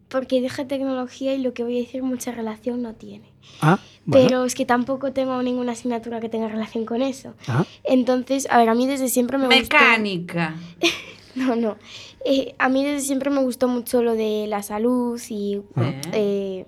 porque 0.09 0.41
dije 0.41 0.65
tecnología 0.65 1.33
y 1.35 1.41
lo 1.41 1.53
que 1.53 1.63
voy 1.63 1.77
a 1.77 1.81
decir 1.81 2.03
mucha 2.03 2.31
relación 2.31 2.81
no 2.81 2.93
tiene. 2.93 3.25
Ah, 3.61 3.79
bueno. 4.05 4.27
Pero 4.27 4.45
es 4.45 4.55
que 4.55 4.65
tampoco 4.65 5.11
tengo 5.13 5.41
ninguna 5.41 5.71
asignatura 5.71 6.19
que 6.19 6.29
tenga 6.29 6.47
relación 6.47 6.85
con 6.85 7.01
eso. 7.01 7.33
Ah, 7.47 7.65
Entonces, 7.83 8.47
a 8.49 8.57
ver, 8.57 8.69
a 8.69 8.75
mí 8.75 8.87
desde 8.87 9.07
siempre 9.09 9.37
me 9.37 9.45
gustó... 9.45 9.61
Mecánica. 9.61 10.55
No, 11.35 11.53
no. 11.57 11.75
Eh, 12.23 12.55
a 12.59 12.69
mí 12.69 12.85
desde 12.85 13.01
siempre 13.07 13.29
me 13.29 13.41
gustó 13.41 13.67
mucho 13.67 14.01
lo 14.01 14.13
de 14.13 14.45
la 14.47 14.63
salud 14.63 15.21
y 15.29 15.59
Ah. 15.75 15.91
eh, 16.13 16.65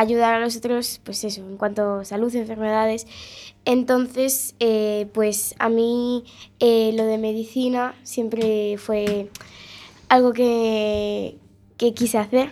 ayudar 0.00 0.34
a 0.34 0.40
los 0.40 0.56
otros, 0.56 1.00
pues 1.04 1.22
eso, 1.24 1.42
en 1.42 1.56
cuanto 1.56 2.00
a 2.00 2.04
salud, 2.04 2.34
enfermedades. 2.34 3.06
Entonces, 3.64 4.54
eh, 4.58 5.08
pues 5.12 5.54
a 5.58 5.68
mí 5.68 6.24
eh, 6.58 6.92
lo 6.94 7.04
de 7.04 7.18
medicina 7.18 7.94
siempre 8.02 8.76
fue 8.78 9.28
algo 10.08 10.32
que, 10.32 11.36
que 11.76 11.92
quise 11.92 12.18
hacer. 12.18 12.50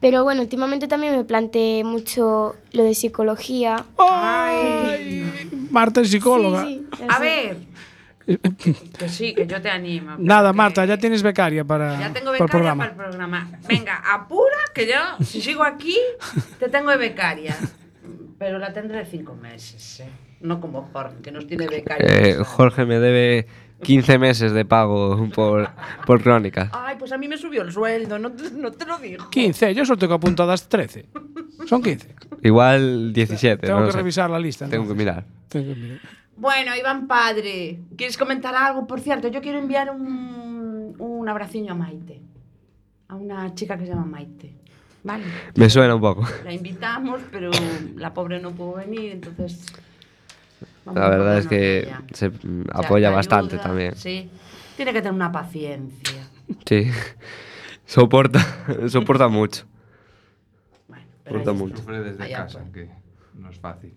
Pero 0.00 0.24
bueno, 0.24 0.42
últimamente 0.42 0.88
también 0.88 1.16
me 1.16 1.24
planteé 1.24 1.84
mucho 1.84 2.56
lo 2.72 2.82
de 2.84 2.94
psicología. 2.94 3.84
¡Ay! 3.98 5.48
Marta 5.70 6.00
es 6.00 6.10
psicóloga. 6.10 6.64
Sí, 6.64 6.86
sí, 6.96 7.04
A 7.08 7.18
ver. 7.18 7.56
Que 8.98 9.08
sí, 9.08 9.34
que 9.34 9.46
yo 9.46 9.60
te 9.62 9.70
animo. 9.70 10.16
Nada, 10.18 10.50
que- 10.50 10.56
Marta, 10.56 10.84
ya 10.84 10.98
tienes 10.98 11.22
becaria 11.22 11.64
para, 11.64 11.98
Ya 12.00 12.12
tengo 12.12 12.26
para 12.32 12.36
el 12.38 12.42
becaria 12.42 12.48
programa. 12.48 12.82
para 12.88 12.90
el 12.90 12.96
programa. 13.10 13.50
Venga, 13.68 14.02
apura, 14.12 14.56
que 14.74 14.86
yo, 14.86 15.24
si 15.24 15.40
sigo 15.40 15.62
aquí, 15.62 15.96
te 16.58 16.68
tengo 16.68 16.90
de 16.90 16.96
becaria. 16.96 17.56
Pero 18.38 18.58
la 18.58 18.72
tendré 18.72 19.04
cinco 19.06 19.34
meses, 19.34 20.00
¿eh? 20.00 20.08
No 20.40 20.60
como 20.60 20.90
Jorge, 20.92 21.16
que 21.22 21.30
nos 21.32 21.46
tiene 21.46 21.66
becaria. 21.68 22.06
Eh, 22.06 22.36
Jorge 22.44 22.84
me 22.84 22.98
debe 22.98 23.46
15 23.82 24.18
meses 24.18 24.52
de 24.52 24.64
pago 24.66 25.28
por, 25.34 25.70
por 26.04 26.22
crónica. 26.22 26.68
Ay, 26.72 26.96
pues 26.98 27.12
a 27.12 27.18
mí 27.18 27.26
me 27.28 27.38
subió 27.38 27.62
el 27.62 27.72
sueldo, 27.72 28.18
no 28.18 28.30
te, 28.32 28.50
no 28.50 28.70
te 28.72 28.84
lo 28.84 28.98
digo. 28.98 29.30
15, 29.30 29.74
yo 29.74 29.86
solo 29.86 29.98
tengo 29.98 30.14
apuntadas 30.14 30.68
13. 30.68 31.06
Son 31.66 31.82
15. 31.82 32.14
Igual 32.42 33.12
17. 33.14 33.66
Tengo 33.66 33.80
no 33.80 33.86
que 33.86 33.92
sé. 33.92 33.98
revisar 33.98 34.28
la 34.28 34.38
lista. 34.38 34.68
Tengo 34.68 34.86
que 34.86 34.94
mirar. 34.94 35.24
Tengo 35.48 35.72
que 35.74 35.80
mirar. 35.80 36.00
Bueno, 36.36 36.76
Iván 36.76 37.06
Padre, 37.06 37.80
¿quieres 37.96 38.16
comentar 38.18 38.54
algo? 38.54 38.86
Por 38.86 39.00
cierto, 39.00 39.28
yo 39.28 39.40
quiero 39.40 39.58
enviar 39.58 39.90
un, 39.90 40.94
un 40.98 41.28
abraciño 41.28 41.72
a 41.72 41.74
Maite. 41.76 42.20
A 43.08 43.14
una 43.14 43.54
chica 43.54 43.78
que 43.78 43.84
se 43.84 43.90
llama 43.92 44.04
Maite. 44.04 44.54
Vale. 45.02 45.24
Me 45.54 45.70
suena 45.70 45.94
un 45.94 46.00
poco. 46.00 46.26
La 46.44 46.52
invitamos, 46.52 47.20
pero 47.30 47.50
la 47.94 48.12
pobre 48.12 48.40
no 48.40 48.50
pudo 48.50 48.74
venir, 48.74 49.12
entonces. 49.12 49.64
vamos 50.84 51.00
La 51.00 51.06
a 51.06 51.10
verdad 51.10 51.38
es 51.38 51.46
que 51.46 51.88
se 52.12 52.26
O 52.26 52.32
sea, 52.32 52.32
apoya 52.72 53.08
te 53.10 53.14
bastante 53.14 53.54
ayuda, 53.54 53.62
también. 53.68 53.94
Sí. 53.96 54.28
Tiene 54.76 54.92
que 54.92 55.00
tener 55.00 55.14
una 55.14 55.32
paciencia. 55.32 56.28
Sí. 56.66 56.90
Soporta, 57.86 58.40
soporta 58.88 59.28
mucho. 59.28 59.64
Bueno, 60.88 61.04
pero 61.22 61.38
Soporta 61.38 61.52
mucho. 61.52 61.82
desde 62.02 62.24
Allá 62.24 62.36
casa, 62.38 62.64
que 62.74 62.90
no 63.34 63.48
es 63.48 63.58
fácil. 63.60 63.94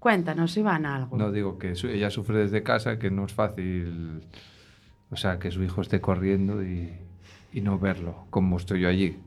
Cuéntanos, 0.00 0.56
Iván, 0.56 0.86
algo. 0.86 1.16
No 1.16 1.30
digo 1.30 1.58
que 1.58 1.74
su- 1.76 1.86
ella 1.88 2.10
sufre 2.10 2.38
desde 2.38 2.62
casa, 2.64 2.98
que 2.98 3.10
no 3.10 3.26
es 3.26 3.32
fácil, 3.32 4.22
o 5.10 5.16
sea, 5.16 5.38
que 5.38 5.50
su 5.52 5.62
hijo 5.62 5.82
esté 5.82 6.00
corriendo 6.00 6.62
y, 6.64 6.90
y 7.52 7.60
no 7.60 7.78
verlo, 7.78 8.24
como 8.30 8.56
estoy 8.56 8.80
yo 8.80 8.88
allí. 8.88 9.18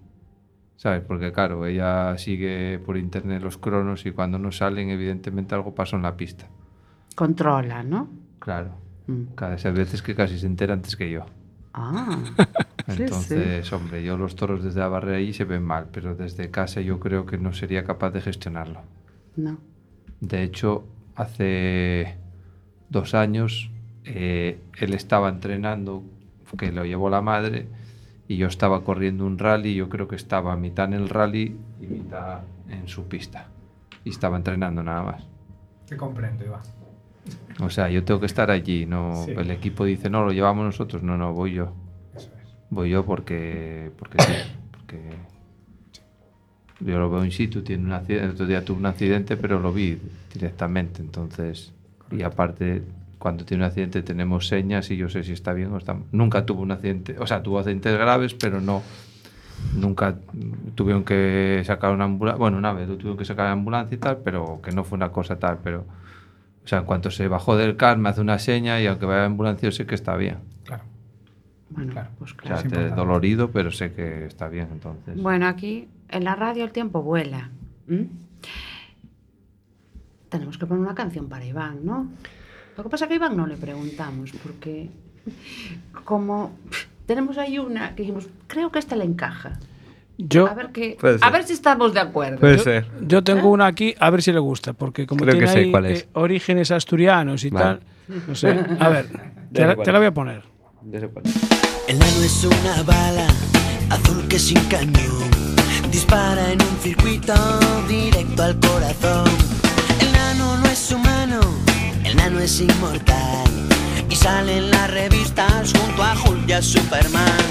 ¿Sabes? 0.75 1.01
Porque 1.07 1.31
claro, 1.31 1.65
ella 1.65 2.17
sigue 2.17 2.79
por 2.85 2.97
internet 2.97 3.41
los 3.41 3.57
cronos 3.57 4.05
y 4.05 4.11
cuando 4.11 4.37
no 4.39 4.51
salen, 4.51 4.89
evidentemente 4.89 5.55
algo 5.55 5.73
pasó 5.73 5.95
en 5.95 6.01
la 6.01 6.17
pista. 6.17 6.47
Controla, 7.15 7.83
¿no? 7.83 8.09
Claro. 8.39 8.71
Mm. 9.07 9.35
Cada 9.35 9.51
vez 9.55 9.63
veces 9.73 10.01
que 10.01 10.15
casi 10.15 10.37
se 10.39 10.47
entera 10.47 10.73
antes 10.73 10.95
que 10.97 11.09
yo. 11.11 11.25
Ah. 11.73 12.17
Sí, 12.85 12.95
sí. 12.97 13.03
Entonces, 13.03 13.71
hombre, 13.71 14.03
yo 14.03 14.17
los 14.17 14.35
toros 14.35 14.61
desde 14.61 14.81
la 14.81 14.89
barrera 14.89 15.15
allí 15.17 15.31
se 15.31 15.45
ven 15.45 15.63
mal, 15.63 15.87
pero 15.93 16.15
desde 16.15 16.51
casa 16.51 16.81
yo 16.81 16.99
creo 16.99 17.25
que 17.25 17.37
no 17.37 17.53
sería 17.53 17.85
capaz 17.85 18.09
de 18.09 18.19
gestionarlo. 18.19 18.81
No. 19.37 19.57
De 20.23 20.41
hecho, 20.41 20.85
hace 21.15 22.15
dos 22.89 23.13
años 23.13 23.69
eh, 24.05 24.57
él 24.79 24.93
estaba 24.93 25.27
entrenando, 25.27 26.01
que 26.57 26.71
lo 26.71 26.85
llevó 26.85 27.09
la 27.09 27.21
madre, 27.21 27.67
y 28.29 28.37
yo 28.37 28.47
estaba 28.47 28.85
corriendo 28.85 29.25
un 29.25 29.37
rally, 29.37 29.75
yo 29.75 29.89
creo 29.89 30.07
que 30.07 30.15
estaba 30.15 30.55
mitad 30.55 30.85
en 30.85 30.93
el 30.93 31.09
rally 31.09 31.57
y 31.81 31.87
mitad 31.87 32.39
en 32.69 32.87
su 32.87 33.03
pista. 33.09 33.47
Y 34.05 34.11
estaba 34.11 34.37
entrenando 34.37 34.81
nada 34.81 35.03
más. 35.03 35.27
Te 35.87 35.97
comprendo, 35.97 36.45
Iván. 36.45 36.61
O 37.59 37.69
sea, 37.69 37.89
yo 37.89 38.05
tengo 38.05 38.21
que 38.21 38.25
estar 38.25 38.49
allí, 38.49 38.85
no 38.85 39.25
Sí. 39.25 39.31
el 39.31 39.51
equipo 39.51 39.83
dice, 39.83 40.09
no, 40.09 40.23
lo 40.23 40.31
llevamos 40.31 40.63
nosotros, 40.63 41.03
no, 41.03 41.17
no, 41.17 41.33
voy 41.33 41.51
yo. 41.53 41.73
Eso 42.15 42.29
es. 42.41 42.55
Voy 42.69 42.91
yo 42.91 43.03
porque, 43.05 43.91
porque 43.99 44.23
sí, 44.23 44.33
porque 44.71 45.09
yo 46.85 46.99
lo 46.99 47.09
veo 47.09 47.23
in 47.25 47.31
situ, 47.31 47.61
tiene 47.61 47.85
un 47.85 47.93
accidente, 47.93 48.25
el 48.25 48.31
otro 48.31 48.45
día 48.45 48.63
tuvo 48.65 48.77
un 48.79 48.85
accidente, 48.85 49.37
pero 49.37 49.59
lo 49.59 49.71
vi 49.73 49.97
directamente, 50.33 51.01
entonces, 51.01 51.71
y 52.11 52.23
aparte, 52.23 52.83
cuando 53.19 53.45
tiene 53.45 53.63
un 53.63 53.67
accidente 53.67 54.01
tenemos 54.03 54.47
señas 54.47 54.91
y 54.91 54.97
yo 54.97 55.07
sé 55.09 55.23
si 55.23 55.31
está 55.31 55.53
bien 55.53 55.71
o 55.71 55.77
está 55.77 55.95
Nunca 56.11 56.45
tuvo 56.45 56.61
un 56.61 56.71
accidente, 56.71 57.15
o 57.19 57.25
sea, 57.25 57.41
tuvo 57.41 57.59
accidentes 57.59 57.97
graves, 57.97 58.33
pero 58.33 58.59
no, 58.59 58.81
nunca 59.75 60.15
tuvieron 60.75 61.03
que 61.03 61.61
sacar 61.65 61.91
una 61.93 62.03
ambulancia, 62.05 62.37
bueno, 62.39 62.57
una 62.57 62.73
vez 62.73 62.87
lo 62.89 62.95
tuvieron 62.97 63.17
que 63.17 63.25
sacar 63.25 63.45
la 63.45 63.51
ambulancia 63.53 63.95
y 63.95 63.99
tal, 63.99 64.17
pero 64.23 64.59
que 64.61 64.71
no 64.71 64.83
fue 64.83 64.97
una 64.97 65.09
cosa 65.09 65.37
tal, 65.39 65.59
pero, 65.63 65.85
o 66.63 66.67
sea, 66.67 66.79
en 66.79 66.85
cuanto 66.85 67.11
se 67.11 67.27
bajó 67.27 67.55
del 67.55 67.77
car 67.77 67.97
me 67.97 68.09
hace 68.09 68.21
una 68.21 68.39
seña 68.39 68.81
y 68.81 68.87
aunque 68.87 69.05
vaya 69.05 69.19
a 69.19 69.21
la 69.21 69.27
ambulancia 69.27 69.67
yo 69.69 69.71
sé 69.71 69.85
que 69.85 69.95
está 69.95 70.15
bien. 70.17 70.37
Claro. 70.65 70.83
Bueno, 71.69 71.91
Claro. 71.93 72.09
pues 72.19 72.33
O 72.33 72.35
claro. 72.35 72.69
sea, 72.69 72.87
Es 72.87 72.95
dolorido, 72.95 73.51
pero 73.51 73.71
sé 73.71 73.93
que 73.93 74.25
está 74.25 74.47
bien, 74.47 74.67
entonces. 74.71 75.19
Bueno, 75.21 75.47
aquí 75.47 75.87
en 76.13 76.23
la 76.23 76.35
radio 76.35 76.63
el 76.63 76.71
tiempo 76.71 77.01
vuela. 77.01 77.49
Tenemos 80.29 80.57
que 80.57 80.65
poner 80.65 80.81
una 80.83 80.95
canción 80.95 81.29
para 81.29 81.45
Iván, 81.45 81.85
¿no? 81.85 82.07
Lo 82.77 82.83
que 82.83 82.89
pasa 82.89 83.05
es 83.05 83.07
que 83.09 83.13
a 83.13 83.17
Iván 83.17 83.37
no 83.37 83.45
le 83.45 83.55
preguntamos, 83.55 84.31
porque 84.43 84.89
como 86.05 86.57
tenemos 87.05 87.37
ahí 87.37 87.59
una 87.59 87.93
que 87.95 88.01
dijimos, 88.03 88.27
creo 88.47 88.71
que 88.71 88.79
esta 88.79 88.95
le 88.95 89.03
encaja. 89.05 89.53
Yo, 90.17 90.47
A 90.47 90.53
ver, 90.53 90.69
ser. 90.73 91.17
a 91.21 91.29
ver 91.31 91.43
si 91.43 91.53
estamos 91.53 91.93
de 91.93 91.99
acuerdo. 91.99 92.39
Puede 92.39 92.57
yo, 92.57 92.63
ser. 92.63 92.85
yo 93.07 93.23
tengo 93.23 93.49
una 93.49 93.65
aquí, 93.65 93.95
a 93.99 94.09
ver 94.11 94.21
si 94.21 94.31
le 94.31 94.39
gusta, 94.39 94.73
porque 94.73 95.07
como 95.07 95.21
Creo 95.21 95.33
tiene 95.37 95.51
que 95.51 95.59
ahí, 95.59 95.71
cuál 95.71 95.85
es. 95.87 96.03
eh, 96.03 96.09
orígenes 96.13 96.69
asturianos 96.71 97.43
y 97.43 97.49
Vale. 97.49 97.65
tal, 97.65 97.79
no 98.27 98.35
sé. 98.35 98.49
A 98.79 98.89
ver, 98.89 99.07
te 99.53 99.65
la, 99.65 99.75
te 99.75 99.91
la 99.91 99.97
voy 99.97 100.07
a 100.07 100.13
poner. 100.13 100.43
El 100.91 101.99
nano 101.99 102.21
es 102.23 102.43
una 102.45 102.83
bala 102.83 103.27
azul 103.89 104.27
que 104.27 104.37
sin 104.37 104.59
cañón 104.69 105.22
dispara 105.93 106.51
en 106.51 106.59
un 106.59 106.77
circuito 106.81 107.35
directo 107.87 108.41
al 108.41 108.59
corazón. 108.59 109.29
El 109.99 110.11
nano 110.11 110.57
no 110.57 110.65
es 110.65 110.91
humano, 110.91 111.39
el 112.03 112.15
nano 112.15 112.39
es 112.39 112.59
inmortal 112.59 113.47
y 114.09 114.15
sale 114.15 114.57
en 114.57 114.71
las 114.71 114.89
revistas 114.89 115.71
junto 115.71 116.03
a 116.03 116.15
Hulk 116.15 116.49
y 116.49 116.53
a 116.53 116.61
Superman. 116.63 117.45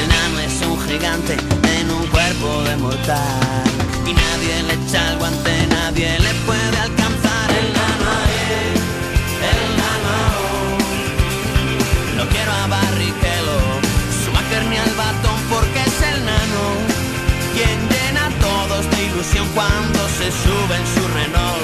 El 0.00 0.08
nano 0.08 0.40
es 0.40 0.56
un 0.66 0.80
gigante 0.88 1.36
en 1.78 1.90
un 1.90 2.06
cuerpo 2.06 2.62
de 2.62 2.76
mortal 2.76 3.64
y 4.06 4.14
nadie 4.14 4.62
le 4.68 4.74
echa 4.82 5.12
el 5.12 5.18
guante, 5.18 5.66
nadie 5.68 6.18
le 6.18 6.32
puede 6.46 6.78
alcanzar. 6.78 7.05
Cuando 19.54 19.98
se 20.08 20.30
sube 20.30 20.76
en 20.76 20.86
su 20.86 21.08
Renault. 21.08 21.56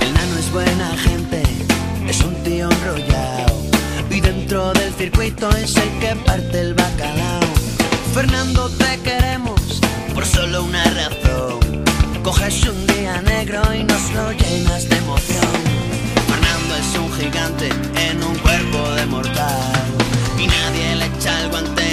El 0.00 0.14
nano 0.14 0.38
es 0.38 0.52
buena 0.52 0.96
gente, 0.96 1.42
es 2.08 2.22
circuito 4.96 5.50
es 5.56 5.76
el 5.76 5.90
que 6.00 6.16
parte 6.24 6.60
el 6.60 6.74
bacalao. 6.74 7.40
Fernando, 8.14 8.70
te 8.70 8.98
queremos 9.00 9.60
por 10.14 10.24
solo 10.24 10.64
una 10.64 10.84
razón. 10.84 11.84
Coges 12.22 12.64
un 12.64 12.86
día 12.86 13.20
negro 13.22 13.62
y 13.74 13.84
nos 13.84 14.10
lo 14.12 14.32
llenas 14.32 14.88
de 14.88 14.96
emoción. 14.96 15.54
Fernando 16.28 16.76
es 16.76 16.98
un 16.98 17.12
gigante 17.12 17.68
en 18.08 18.22
un 18.22 18.36
cuerpo 18.38 18.90
de 18.92 19.06
mortal. 19.06 19.73
Y 20.44 20.46
nadie 20.46 20.94
le 20.96 21.06
echa 21.06 21.40
el 21.40 21.48
guante, 21.48 21.83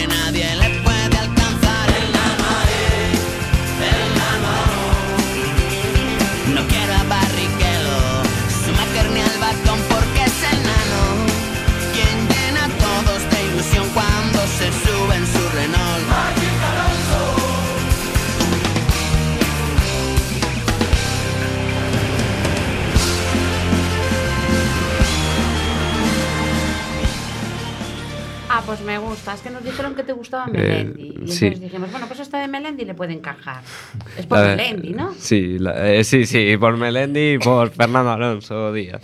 pues 28.71 28.81
me 28.85 28.97
gusta. 28.99 29.33
Es 29.33 29.41
que 29.41 29.49
nos 29.49 29.65
dijeron 29.65 29.95
que 29.95 30.03
te 30.03 30.13
gustaba 30.13 30.45
Eh, 30.47 30.51
Melendi. 30.53 31.01
y 31.03 31.09
entonces 31.09 31.37
sí. 31.37 31.49
dijimos, 31.49 31.91
bueno, 31.91 32.07
pues 32.07 32.21
esta 32.21 32.39
de 32.39 32.47
Melendi 32.47 32.85
le 32.85 32.93
puede 32.93 33.11
encajar. 33.11 33.61
Es 34.17 34.25
por 34.25 34.39
ver, 34.39 34.55
Melendi, 34.55 34.93
¿no? 34.93 35.13
Sí, 35.17 35.59
la- 35.59 35.91
eh, 35.93 36.05
sí, 36.05 36.25
sí, 36.25 36.55
por 36.57 36.77
Melendi 36.77 37.33
y 37.33 37.37
por 37.37 37.69
Fernando 37.71 38.11
Alonso 38.11 38.71
Díaz. 38.71 39.01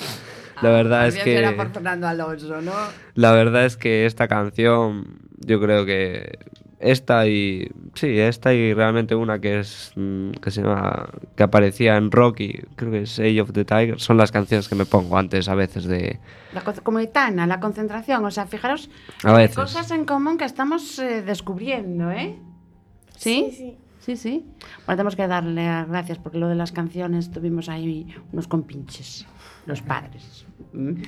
La 0.61 0.69
verdad 0.69 1.05
es 1.07 1.15
Era 1.17 1.49
que 1.49 1.55
por 1.57 1.73
Fernando 1.73 2.07
Alonso, 2.07 2.61
¿no? 2.61 2.71
la 3.15 3.31
verdad 3.33 3.65
es 3.65 3.75
que 3.75 4.05
esta 4.05 4.29
canción, 4.29 5.19
yo 5.45 5.59
creo 5.59 5.85
que 5.85 6.39
esta 6.79 7.25
y 7.27 7.69
sí, 7.95 8.19
esta 8.19 8.53
y 8.53 8.73
realmente 8.73 9.15
una 9.15 9.39
que 9.39 9.59
es 9.59 9.91
mm, 9.95 10.31
que 10.33 10.51
se 10.51 10.61
llama 10.61 11.09
que 11.35 11.43
aparecía 11.43 11.97
en 11.97 12.11
Rocky, 12.11 12.61
creo 12.75 12.91
que 12.91 13.01
es 13.03 13.17
Age 13.19 13.41
of 13.41 13.51
the 13.51 13.65
Tiger, 13.65 13.99
son 13.99 14.17
las 14.17 14.31
canciones 14.31 14.67
que 14.67 14.75
me 14.75 14.85
pongo 14.85 15.17
antes 15.17 15.49
a 15.49 15.55
veces 15.55 15.85
de 15.85 16.19
La 16.53 16.61
co- 16.61 16.73
comunitana, 16.83 17.47
la 17.47 17.59
concentración. 17.59 18.23
O 18.25 18.31
sea, 18.31 18.45
fijaros 18.45 18.89
a 19.23 19.33
veces. 19.33 19.55
cosas 19.55 19.89
en 19.91 20.05
común 20.05 20.37
que 20.37 20.45
estamos 20.45 20.99
eh, 20.99 21.23
descubriendo, 21.23 22.11
¿eh? 22.11 22.37
¿Sí? 23.15 23.51
sí. 23.55 23.77
Sí, 23.99 24.15
sí. 24.15 24.45
Bueno, 24.85 24.95
tenemos 24.97 25.17
que 25.17 25.27
darle 25.27 25.65
las 25.65 25.89
gracias 25.89 26.17
porque 26.17 26.37
lo 26.37 26.47
de 26.47 26.55
las 26.55 26.71
canciones 26.71 27.29
tuvimos 27.29 27.67
ahí 27.67 28.07
unos 28.31 28.47
compinches, 28.47 29.27
los 29.65 29.81
padres. 29.81 30.45
¿Mm? 30.71 31.01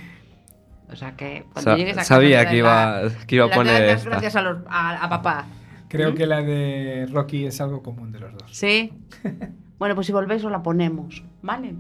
O 0.92 0.96
sea 0.98 1.16
que 1.16 1.46
cuando 1.54 1.72
Sa- 1.72 1.78
llegues 1.78 1.94
a 1.94 2.00
casa 2.00 2.16
sabía 2.16 2.50
que 2.50 2.58
iba- 2.58 3.04
que 3.26 3.36
iba 3.36 3.46
a 3.46 3.50
poner 3.52 3.88
las 3.94 4.04
gracias 4.04 4.36
a, 4.36 4.42
los- 4.42 4.58
a- 4.68 5.06
a 5.06 5.08
papá. 5.10 5.46
Creo 5.90 6.14
que 6.14 6.28
la 6.28 6.44
de 6.44 7.08
Rocky 7.12 7.46
es 7.46 7.60
algo 7.60 7.82
común 7.82 8.12
de 8.12 8.20
los 8.20 8.32
dos. 8.34 8.44
¿Sí? 8.52 8.94
bueno, 9.80 9.96
pues 9.96 10.08
si 10.08 10.14
volvéis 10.14 10.44
os 10.46 10.52
la 10.52 10.62
ponemos, 10.62 11.24
¿vale? 11.42 11.74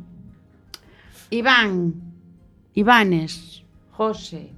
Iván, 1.30 1.93
Ivanes, 2.74 3.64
José, 3.91 4.51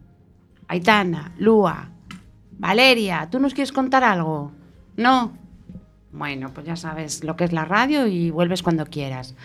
Aitana, 0.69 1.33
Lua, 1.37 1.89
Valeria, 2.57 3.27
¿tú 3.29 3.39
nos 3.39 3.53
quieres 3.53 3.73
contar 3.73 4.05
algo? 4.05 4.53
¿No? 4.95 5.33
Bueno, 6.13 6.51
pues 6.53 6.65
ya 6.65 6.77
sabes 6.77 7.23
lo 7.25 7.35
que 7.35 7.43
es 7.43 7.51
la 7.51 7.65
radio 7.65 8.07
y 8.07 8.31
vuelves 8.31 8.63
cuando 8.63 8.85
quieras. 8.85 9.35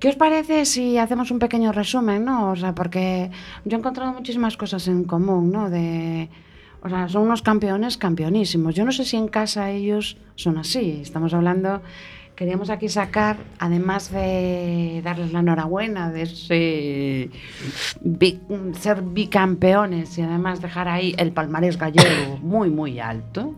¿Qué 0.00 0.08
os 0.08 0.16
parece 0.16 0.64
si 0.64 0.98
hacemos 0.98 1.30
un 1.30 1.38
pequeño 1.38 1.70
resumen, 1.70 2.24
no? 2.24 2.50
O 2.50 2.56
sea, 2.56 2.74
porque 2.74 3.30
yo 3.64 3.76
he 3.76 3.78
encontrado 3.78 4.12
muchísimas 4.12 4.56
cosas 4.56 4.88
en 4.88 5.04
común, 5.04 5.52
¿no? 5.52 5.70
De, 5.70 6.28
o 6.84 6.88
sea, 6.88 7.08
son 7.08 7.22
unos 7.22 7.42
campeones 7.42 7.96
campeonísimos. 7.96 8.74
Yo 8.74 8.84
no 8.84 8.92
sé 8.92 9.04
si 9.04 9.16
en 9.16 9.26
casa 9.28 9.70
ellos 9.70 10.16
son 10.36 10.58
así. 10.58 11.00
Estamos 11.02 11.32
hablando, 11.32 11.80
queríamos 12.36 12.68
aquí 12.70 12.88
sacar, 12.88 13.38
además 13.58 14.10
de 14.12 15.00
darles 15.02 15.32
la 15.32 15.40
enhorabuena 15.40 16.10
de 16.10 17.30
ser 18.74 19.02
bicampeones 19.02 20.18
y 20.18 20.22
además 20.22 20.60
dejar 20.60 20.88
ahí 20.88 21.14
el 21.18 21.32
palmarés 21.32 21.78
gallego 21.78 22.36
muy, 22.38 22.70
muy 22.70 23.00
alto, 23.00 23.54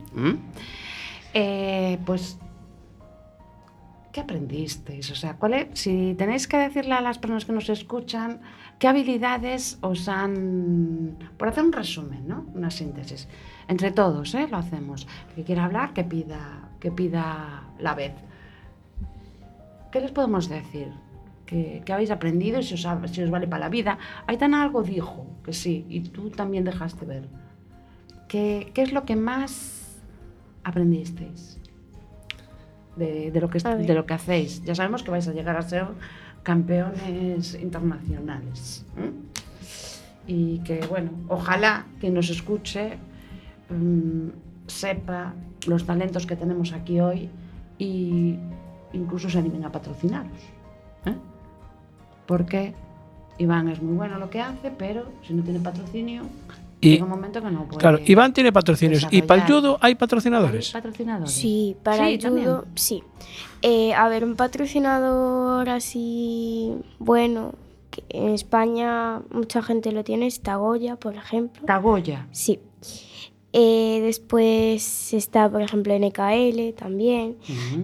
eh, 1.34 1.98
pues 2.06 2.38
¿Qué 4.12 4.20
aprendisteis? 4.22 5.10
O 5.10 5.14
sea, 5.14 5.34
¿cuál 5.34 5.52
es- 5.52 5.66
si 5.78 6.14
tenéis 6.16 6.48
que 6.48 6.56
decirle 6.56 6.94
a 6.94 7.02
las 7.02 7.18
personas 7.18 7.44
que 7.44 7.52
nos 7.52 7.68
escuchan, 7.68 8.40
¿qué 8.78 8.88
habilidades 8.88 9.78
os 9.80 10.08
han... 10.08 11.16
Por 11.36 11.48
hacer 11.48 11.64
un 11.64 11.72
resumen, 11.72 12.26
¿no? 12.26 12.46
Una 12.54 12.70
síntesis. 12.70 13.28
Entre 13.68 13.90
todos, 13.90 14.34
¿eh? 14.34 14.48
Lo 14.50 14.58
hacemos. 14.58 15.06
El 15.30 15.34
que 15.36 15.44
quiera 15.44 15.64
hablar, 15.64 15.92
que 15.92 16.04
pida, 16.04 16.70
que 16.80 16.90
pida 16.90 17.64
la 17.78 17.94
vez. 17.94 18.12
¿Qué 19.90 20.00
les 20.00 20.12
podemos 20.12 20.48
decir? 20.48 20.92
¿Qué, 21.46 21.82
qué 21.84 21.92
habéis 21.92 22.10
aprendido 22.10 22.62
si 22.62 22.74
os, 22.74 22.86
si 23.12 23.22
os 23.22 23.30
vale 23.30 23.46
para 23.46 23.60
la 23.60 23.68
vida? 23.68 23.98
Aitana 24.26 24.62
algo 24.62 24.82
dijo, 24.82 25.26
que 25.44 25.52
sí, 25.52 25.86
y 25.88 26.00
tú 26.00 26.30
también 26.30 26.64
dejaste 26.64 27.06
ver. 27.06 27.28
¿Qué, 28.28 28.72
qué 28.74 28.82
es 28.82 28.92
lo 28.92 29.04
que 29.04 29.16
más 29.16 30.02
aprendisteis? 30.64 31.60
de, 32.96 33.30
de 33.30 33.40
lo 33.40 33.48
que, 33.48 33.58
de 33.58 33.94
lo 33.94 34.06
que 34.06 34.14
hacéis. 34.14 34.62
Ya 34.64 34.74
sabemos 34.74 35.02
que 35.02 35.10
vais 35.10 35.28
a 35.28 35.32
llegar 35.32 35.56
a 35.56 35.62
ser 35.62 35.86
campeones 36.46 37.58
internacionales. 37.60 38.84
Y 40.28 40.60
que, 40.60 40.86
bueno, 40.86 41.10
ojalá 41.26 41.86
quien 41.98 42.14
nos 42.14 42.30
escuche 42.30 42.98
mm, 43.68 44.28
sepa 44.68 45.34
los 45.66 45.84
talentos 45.84 46.24
que 46.24 46.36
tenemos 46.36 46.72
aquí 46.72 47.00
hoy 47.00 47.28
y 47.78 48.36
incluso 48.92 49.28
se 49.28 49.40
animen 49.40 49.64
a 49.64 49.72
patrocinaros. 49.72 50.38
¿eh? 51.06 51.16
Porque 52.26 52.74
Iván 53.38 53.68
es 53.68 53.82
muy 53.82 53.96
bueno 53.96 54.16
lo 54.20 54.30
que 54.30 54.40
hace, 54.40 54.70
pero 54.70 55.06
si 55.26 55.34
no 55.34 55.42
tiene 55.42 55.58
patrocinio, 55.58 56.22
Y- 56.94 57.00
un 57.02 57.08
momento 57.08 57.40
que 57.42 57.50
no 57.50 57.64
puede. 57.66 57.78
Claro, 57.78 57.98
Iván 58.04 58.32
tiene 58.32 58.52
patrocinios. 58.52 59.06
¿Y 59.10 59.22
para 59.22 59.42
el 59.42 59.48
judo 59.52 59.78
hay 59.80 59.90
¿Hay 59.90 59.94
patrocinadores? 59.96 60.72
Sí, 61.26 61.76
para 61.82 62.06
Sí, 62.06 62.14
el 62.14 62.18
también. 62.20 62.46
judo, 62.46 62.64
sí. 62.74 63.02
Eh, 63.62 63.94
a 63.94 64.08
ver, 64.08 64.24
un 64.24 64.36
patrocinador 64.36 65.68
así 65.68 66.74
bueno, 66.98 67.54
que 67.90 68.04
en 68.10 68.28
España 68.30 69.22
mucha 69.30 69.62
gente 69.62 69.92
lo 69.92 70.04
tiene, 70.04 70.26
es 70.26 70.40
Tagoya, 70.40 70.96
por 70.96 71.14
ejemplo. 71.16 71.64
Tagoya. 71.66 72.26
Sí. 72.32 72.60
Eh, 73.52 74.00
después 74.02 75.14
está, 75.14 75.48
por 75.50 75.62
ejemplo, 75.62 75.94
NKL 75.94 76.74
también. 76.74 77.36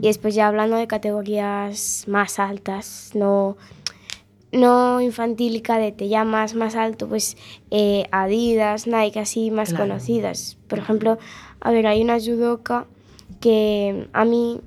Y 0.02 0.06
después 0.06 0.34
ya 0.34 0.48
hablando 0.48 0.76
de 0.76 0.86
categorías 0.86 2.04
más 2.08 2.38
altas, 2.38 3.12
no, 3.14 3.56
no 4.52 5.00
infantil 5.00 5.56
y 5.56 5.60
cadete, 5.62 6.08
ya 6.08 6.24
más, 6.24 6.54
más 6.54 6.74
alto, 6.76 7.08
pues 7.08 7.36
eh, 7.70 8.06
Adidas, 8.12 8.86
Nike, 8.86 9.18
así 9.20 9.50
más 9.50 9.70
Claro. 9.70 9.84
conocidas. 9.88 10.58
Por 10.68 10.78
ejemplo, 10.78 11.18
a 11.60 11.70
ver, 11.70 11.86
hay 11.86 12.02
una 12.02 12.18
judoka 12.20 12.86
que 13.40 14.08
a 14.12 14.24
mí, 14.24 14.60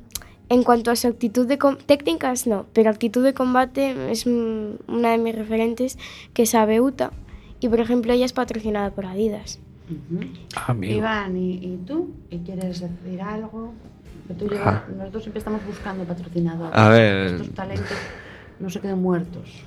en 0.49 0.63
cuanto 0.63 0.91
a 0.91 0.95
su 0.95 1.07
actitud 1.07 1.47
de 1.47 1.57
técnicas, 1.85 2.47
no, 2.47 2.65
pero 2.73 2.89
actitud 2.89 3.23
de 3.23 3.33
combate 3.33 4.11
es 4.11 4.25
una 4.25 5.11
de 5.11 5.17
mis 5.17 5.35
referentes, 5.35 5.97
que 6.33 6.43
es 6.43 6.55
Abeuta. 6.55 7.11
Y 7.59 7.69
por 7.69 7.79
ejemplo, 7.79 8.11
ella 8.11 8.25
es 8.25 8.33
patrocinada 8.33 8.91
por 8.91 9.05
Adidas. 9.05 9.59
Ujú. 9.89 10.25
Amigo. 10.67 10.93
Iván, 10.95 11.37
¿y, 11.37 11.53
y 11.53 11.79
tú? 11.85 12.09
¿Y 12.31 12.39
quieres 12.39 12.79
decir 12.81 13.21
algo? 13.21 13.71
Tú 14.39 14.47
llevas- 14.47 14.81
Ah. 14.83 14.83
nosotros 14.97 15.23
siempre 15.23 15.37
estamos 15.39 15.63
buscando 15.65 16.03
patrocinadores. 16.03 16.75
A 16.77 16.89
ver. 16.89 17.27
Estos 17.35 17.49
talentos 17.51 17.91
no 18.59 18.69
se 18.71 18.79
queden 18.81 18.99
muertos. 19.01 19.63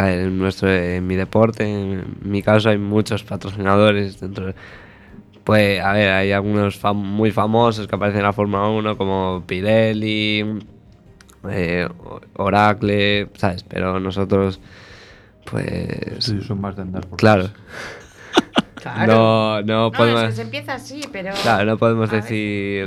En, 0.00 0.38
nuestro, 0.38 0.70
en 0.72 1.06
mi 1.06 1.16
deporte, 1.16 1.64
en 1.64 2.04
mi 2.22 2.42
caso, 2.42 2.70
hay 2.70 2.78
muchos 2.78 3.22
patrocinadores 3.24 4.20
dentro. 4.20 4.46
de- 4.46 4.54
Pues, 5.44 5.80
a 5.80 5.92
ver, 5.92 6.10
hay 6.10 6.32
algunos 6.32 6.80
fam- 6.80 6.94
muy 6.94 7.30
famosos 7.32 7.86
que 7.88 7.94
aparecen 7.96 8.20
en 8.20 8.26
la 8.26 8.32
Fórmula 8.32 8.68
1, 8.68 8.96
como 8.96 9.42
Pirelli, 9.46 10.60
eh, 11.50 11.88
Oracle, 12.36 13.28
¿sabes? 13.34 13.64
Pero 13.64 13.98
nosotros, 13.98 14.60
pues. 15.50 16.24
Sí, 16.24 16.40
son 16.42 16.60
más 16.60 16.76
de 16.76 16.82
andar 16.82 17.06
por 17.06 17.18
Claro. 17.18 17.48
Claro. 18.82 19.12
No, 19.12 19.62
no 19.62 19.90
No, 19.90 19.92
podemos. 19.92 20.22
es 20.22 20.28
que 20.30 20.34
se 20.36 20.42
empieza 20.42 20.74
así, 20.74 21.02
pero... 21.12 21.30
Claro, 21.42 21.64
no 21.64 21.78
podemos 21.78 22.08
A 22.10 22.14
ver. 22.14 22.22
decir, 22.22 22.86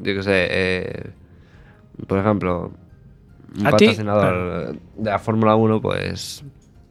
yo 0.00 0.14
qué 0.14 0.22
sé, 0.22 0.46
eh, 0.50 1.10
por 2.06 2.18
ejemplo, 2.20 2.70
un 3.58 3.66
A 3.66 3.70
ti, 3.76 3.86
patrocinador 3.86 4.76
de 4.96 5.10
la 5.10 5.18
Fórmula 5.18 5.54
1, 5.56 5.80
pues, 5.80 6.44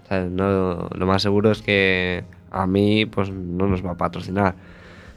¿sabes? 0.08 0.32
No, 0.32 0.88
lo 0.94 1.06
más 1.06 1.22
seguro 1.22 1.52
es 1.52 1.62
que 1.62 2.24
a 2.52 2.68
mí, 2.68 3.06
pues, 3.06 3.30
no 3.32 3.68
nos 3.68 3.86
va 3.86 3.92
a 3.92 3.98
patrocinar. 3.98 4.56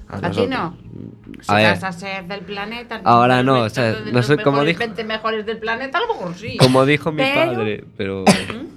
¿A 0.09 0.31
ti 0.31 0.47
no? 0.47 0.77
Si 1.41 1.51
A 1.51 1.57
ver, 1.57 1.71
vas 1.71 1.85
a 1.85 1.93
ser 1.93 2.27
del 2.29 2.41
planeta... 2.43 3.01
Ahora 3.05 3.43
no, 3.43 3.63
o 3.63 3.69
sea, 3.71 3.97
no 4.13 4.23
sé 4.23 4.37
cómo 4.37 4.63
dijo- 4.63 4.79
20 4.79 5.03
mejores 5.05 5.47
del 5.47 5.59
planeta, 5.59 5.99
a 5.99 6.03
lo 6.03 6.09
mejor 6.15 6.35
sí. 6.35 6.57
como 6.59 6.85
dijo 6.85 7.11
mi 7.11 7.19
Pero- 7.23 7.53
padre, 7.53 7.85
pero 7.97 8.25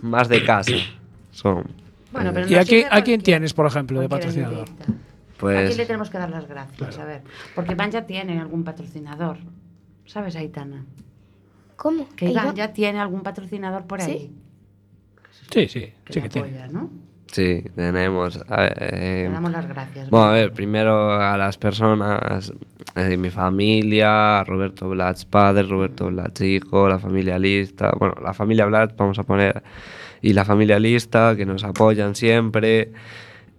más 0.01 0.29
de 0.29 0.43
casa 0.43 0.71
son. 1.31 1.65
Bueno, 2.11 2.31
pero 2.33 2.47
¿Y 2.47 2.53
no 2.53 2.59
a 2.61 2.63
quién, 2.63 2.87
a 2.89 3.01
tienes, 3.21 3.53
por 3.53 3.67
ejemplo, 3.67 3.99
de 3.99 4.09
patrocinador? 4.09 4.67
Pues 5.37 5.69
Aquí 5.69 5.77
le 5.77 5.85
tenemos 5.85 6.09
que 6.09 6.17
dar 6.17 6.29
las 6.29 6.47
gracias, 6.47 6.97
a 6.97 7.05
ver. 7.05 7.21
Porque 7.53 7.75
ya 7.91 8.07
tiene 8.07 8.39
algún 8.39 8.63
patrocinador. 8.63 9.37
¿Sabes, 10.05 10.35
Aitana? 10.35 10.85
¿Cómo? 11.77 12.09
Que 12.15 12.29
Iván 12.31 12.55
ya 12.55 12.73
tiene 12.73 12.99
algún 12.99 13.21
patrocinador 13.21 13.85
por 13.85 14.01
¿Sí? 14.01 14.11
ahí. 14.11 14.31
Sí, 15.51 15.67
sí, 15.69 15.93
Que 16.03 16.13
sí 16.13 16.21
que 16.21 16.29
tiene. 16.29 16.47
apoya, 16.49 16.67
¿no? 16.67 16.89
sí, 17.31 17.63
tenemos. 17.75 18.39
a 18.49 18.61
ver, 18.61 18.77
eh, 18.81 19.23
Le 19.27 19.33
damos 19.33 19.51
las 19.51 19.67
gracias. 19.67 20.09
Bueno, 20.09 20.25
a 20.27 20.31
ver, 20.33 20.51
primero 20.51 21.13
a 21.13 21.37
las 21.37 21.57
personas 21.57 22.51
eh, 22.95 23.01
de 23.03 23.17
mi 23.17 23.29
familia, 23.29 24.39
a 24.39 24.43
Roberto 24.43 24.89
Blatz 24.89 25.23
padre, 25.25 25.63
Roberto 25.63 26.07
Blatz 26.07 26.41
hijo, 26.41 26.89
la 26.89 26.99
familia 26.99 27.37
Lista, 27.39 27.91
bueno, 27.97 28.15
la 28.21 28.33
familia 28.33 28.65
Blatz 28.65 28.95
vamos 28.97 29.19
a 29.19 29.23
poner, 29.23 29.61
y 30.21 30.33
la 30.33 30.43
familia 30.45 30.79
Lista, 30.79 31.35
que 31.37 31.45
nos 31.45 31.63
apoyan 31.63 32.15
siempre. 32.15 32.91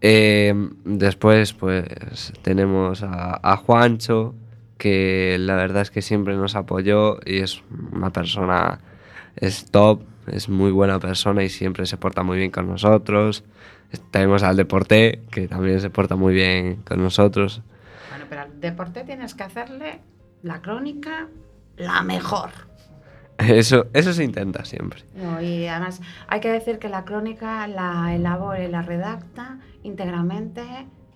Eh, 0.01 0.55
después, 0.85 1.53
pues, 1.55 2.33
tenemos 2.43 3.03
a, 3.03 3.39
a 3.43 3.57
Juancho, 3.57 4.35
que 4.79 5.37
la 5.39 5.57
verdad 5.57 5.83
es 5.83 5.91
que 5.91 6.03
siempre 6.03 6.37
nos 6.37 6.55
apoyó 6.55 7.19
y 7.27 7.39
es 7.39 7.63
una 7.93 8.11
persona, 8.11 8.81
es 9.37 9.71
top, 9.71 10.03
es 10.27 10.49
muy 10.49 10.71
buena 10.71 10.99
persona 11.01 11.43
y 11.43 11.49
siempre 11.49 11.87
se 11.87 11.97
porta 11.97 12.23
muy 12.23 12.39
bien 12.39 12.51
con 12.51 12.69
nosotros. 12.69 13.45
Tenemos 14.11 14.43
al 14.43 14.57
Deporte, 14.57 15.23
que 15.31 15.49
también 15.49 15.81
se 15.81 15.91
porta 15.91 16.15
muy 16.15 16.35
bien 16.35 16.77
con 16.87 17.03
nosotros. 17.03 17.63
Bueno, 18.11 18.27
pero 18.29 18.43
al 18.43 18.61
deporte 18.61 19.05
tienes 19.05 19.35
que 19.35 19.45
hacerle 19.45 20.01
la 20.43 20.61
crónica 20.61 21.29
la 21.77 22.03
mejor. 22.03 22.51
Eso, 23.39 23.87
eso 23.93 24.13
se 24.13 24.25
intenta 24.25 24.65
siempre. 24.65 25.05
No, 25.15 25.41
y 25.41 25.69
además 25.69 26.01
hay 26.27 26.41
que 26.41 26.51
decir 26.51 26.79
que 26.79 26.89
la 26.89 27.05
crónica 27.05 27.67
la 27.69 28.15
elabora 28.15 28.65
y 28.65 28.69
la 28.69 28.83
redacta 28.83 29.61
íntegramente 29.85 30.63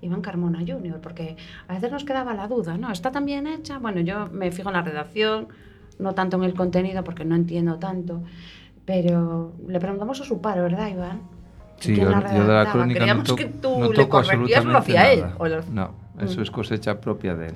Iván 0.02 0.20
Carmona 0.20 0.58
Jr., 0.66 1.00
porque 1.00 1.36
a 1.68 1.74
veces 1.74 1.90
nos 1.90 2.04
quedaba 2.04 2.34
la 2.34 2.46
duda, 2.48 2.76
¿no? 2.76 2.90
¿Está 2.92 3.10
tan 3.10 3.24
bien 3.24 3.46
hecha? 3.46 3.78
Bueno, 3.78 4.00
yo 4.00 4.28
me 4.30 4.50
fijo 4.52 4.68
en 4.68 4.74
la 4.74 4.82
redacción, 4.82 5.48
no 5.98 6.12
tanto 6.14 6.36
en 6.36 6.44
el 6.44 6.54
contenido 6.54 7.02
porque 7.04 7.24
no 7.24 7.34
entiendo 7.36 7.76
tanto, 7.78 8.22
pero 8.84 9.52
le 9.68 9.78
preguntamos 9.78 10.20
a 10.20 10.24
su 10.24 10.40
padre, 10.40 10.62
¿verdad, 10.62 10.88
Iván? 10.88 11.20
Sí, 11.78 11.94
¿Quién 11.94 12.06
yo, 12.06 12.10
la 12.10 12.34
yo 12.34 12.46
de 12.46 12.52
la 12.52 12.70
crónica 12.70 13.00
no, 13.00 13.04
Queríamos 13.06 13.24
to- 13.28 13.36
que 13.36 13.44
tú 13.46 13.78
no 13.78 13.90
toco 13.90 14.18
absolutamente 14.18 14.76
hacía 14.78 15.12
él. 15.12 15.20
nada. 15.22 15.34
o 15.38 15.48
lo- 15.48 15.62
No, 15.72 15.94
eso 16.20 16.40
Mm. 16.40 16.42
es 16.42 16.50
cosecha 16.50 17.00
propia 17.00 17.34
de 17.34 17.46
él. 17.48 17.54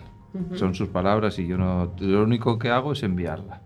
Son 0.54 0.74
sus 0.74 0.88
palabras 0.88 1.38
y 1.38 1.46
yo 1.46 1.56
no. 1.56 1.92
Lo 1.98 2.22
único 2.22 2.58
que 2.58 2.68
hago 2.68 2.92
es 2.92 3.02
enviarla. 3.02 3.62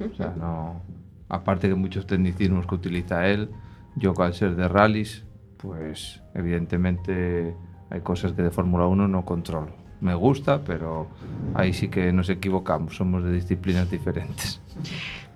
O 0.00 0.14
sea, 0.16 0.34
no. 0.36 0.80
Aparte 1.28 1.68
de 1.68 1.74
muchos 1.76 2.04
tecnicismos 2.06 2.66
que 2.66 2.74
utiliza 2.74 3.28
él, 3.28 3.48
yo 3.94 4.12
al 4.20 4.34
ser 4.34 4.56
de 4.56 4.66
rallies, 4.66 5.24
pues 5.56 6.20
evidentemente 6.34 7.54
hay 7.90 8.00
cosas 8.00 8.32
que 8.32 8.42
de 8.42 8.50
Fórmula 8.50 8.86
1 8.86 9.08
no 9.08 9.24
controlo. 9.24 9.68
Me 10.00 10.14
gusta, 10.14 10.62
pero 10.62 11.08
ahí 11.54 11.72
sí 11.72 11.88
que 11.88 12.12
nos 12.12 12.28
equivocamos, 12.28 12.96
somos 12.96 13.24
de 13.24 13.32
disciplinas 13.32 13.90
diferentes. 13.90 14.60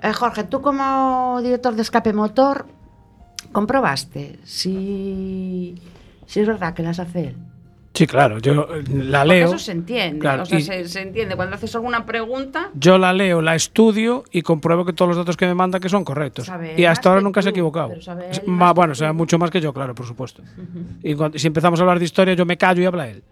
Eh, 0.03 0.12
Jorge, 0.12 0.44
tú 0.44 0.61
como 0.61 1.40
director 1.42 1.74
de 1.74 1.82
escape 1.82 2.12
motor, 2.12 2.66
¿comprobaste 3.53 4.38
si, 4.44 5.80
si 6.26 6.40
es 6.40 6.46
verdad 6.46 6.74
que 6.74 6.82
las 6.82 6.99
hace 6.99 7.28
él? 7.28 7.36
Sí, 7.99 8.07
claro, 8.07 8.38
yo 8.38 8.53
eh, 8.76 8.84
la 8.92 9.22
Porque 9.24 9.34
leo. 9.34 9.49
eso 9.49 9.59
se 9.59 9.72
entiende, 9.72 10.20
Claro, 10.20 10.44
o 10.44 10.46
sea, 10.46 10.61
se, 10.61 10.86
se 10.86 11.01
entiende. 11.01 11.34
Cuando 11.34 11.57
haces 11.57 11.74
alguna 11.74 12.07
pregunta, 12.07 12.70
Yo 12.74 12.96
la 12.96 13.12
leo, 13.12 13.42
la 13.42 13.57
estudio 13.57 14.22
y 14.30 14.42
compruebo 14.42 14.84
que 14.84 14.92
todos 14.92 15.09
los 15.09 15.16
datos 15.16 15.36
que 15.36 15.46
me 15.46 15.55
manda 15.55 15.80
que 15.80 15.88
son 15.88 16.05
correctos. 16.05 16.49
Y 16.76 16.84
hasta 16.84 17.09
ahora 17.09 17.20
nunca 17.22 17.42
se 17.42 17.49
ha 17.49 17.51
equivocado. 17.51 17.90
más 18.46 18.72
bueno, 18.74 18.92
tú. 18.92 19.01
sabe 19.01 19.12
mucho 19.14 19.36
más 19.36 19.51
que 19.51 19.61
yo, 19.61 19.72
claro, 19.72 19.96
por 19.96 20.07
supuesto. 20.07 20.44
Y 21.03 21.16
cuando- 21.16 21.36
si 21.40 21.49
empezamos 21.49 21.80
a 21.80 21.82
hablar 21.82 21.99
de 21.99 22.05
historia, 22.05 22.34
yo 22.34 22.46
me 22.46 22.57
callo 22.57 22.82
y 22.82 22.86
habla 22.86 23.09
él, 23.09 23.24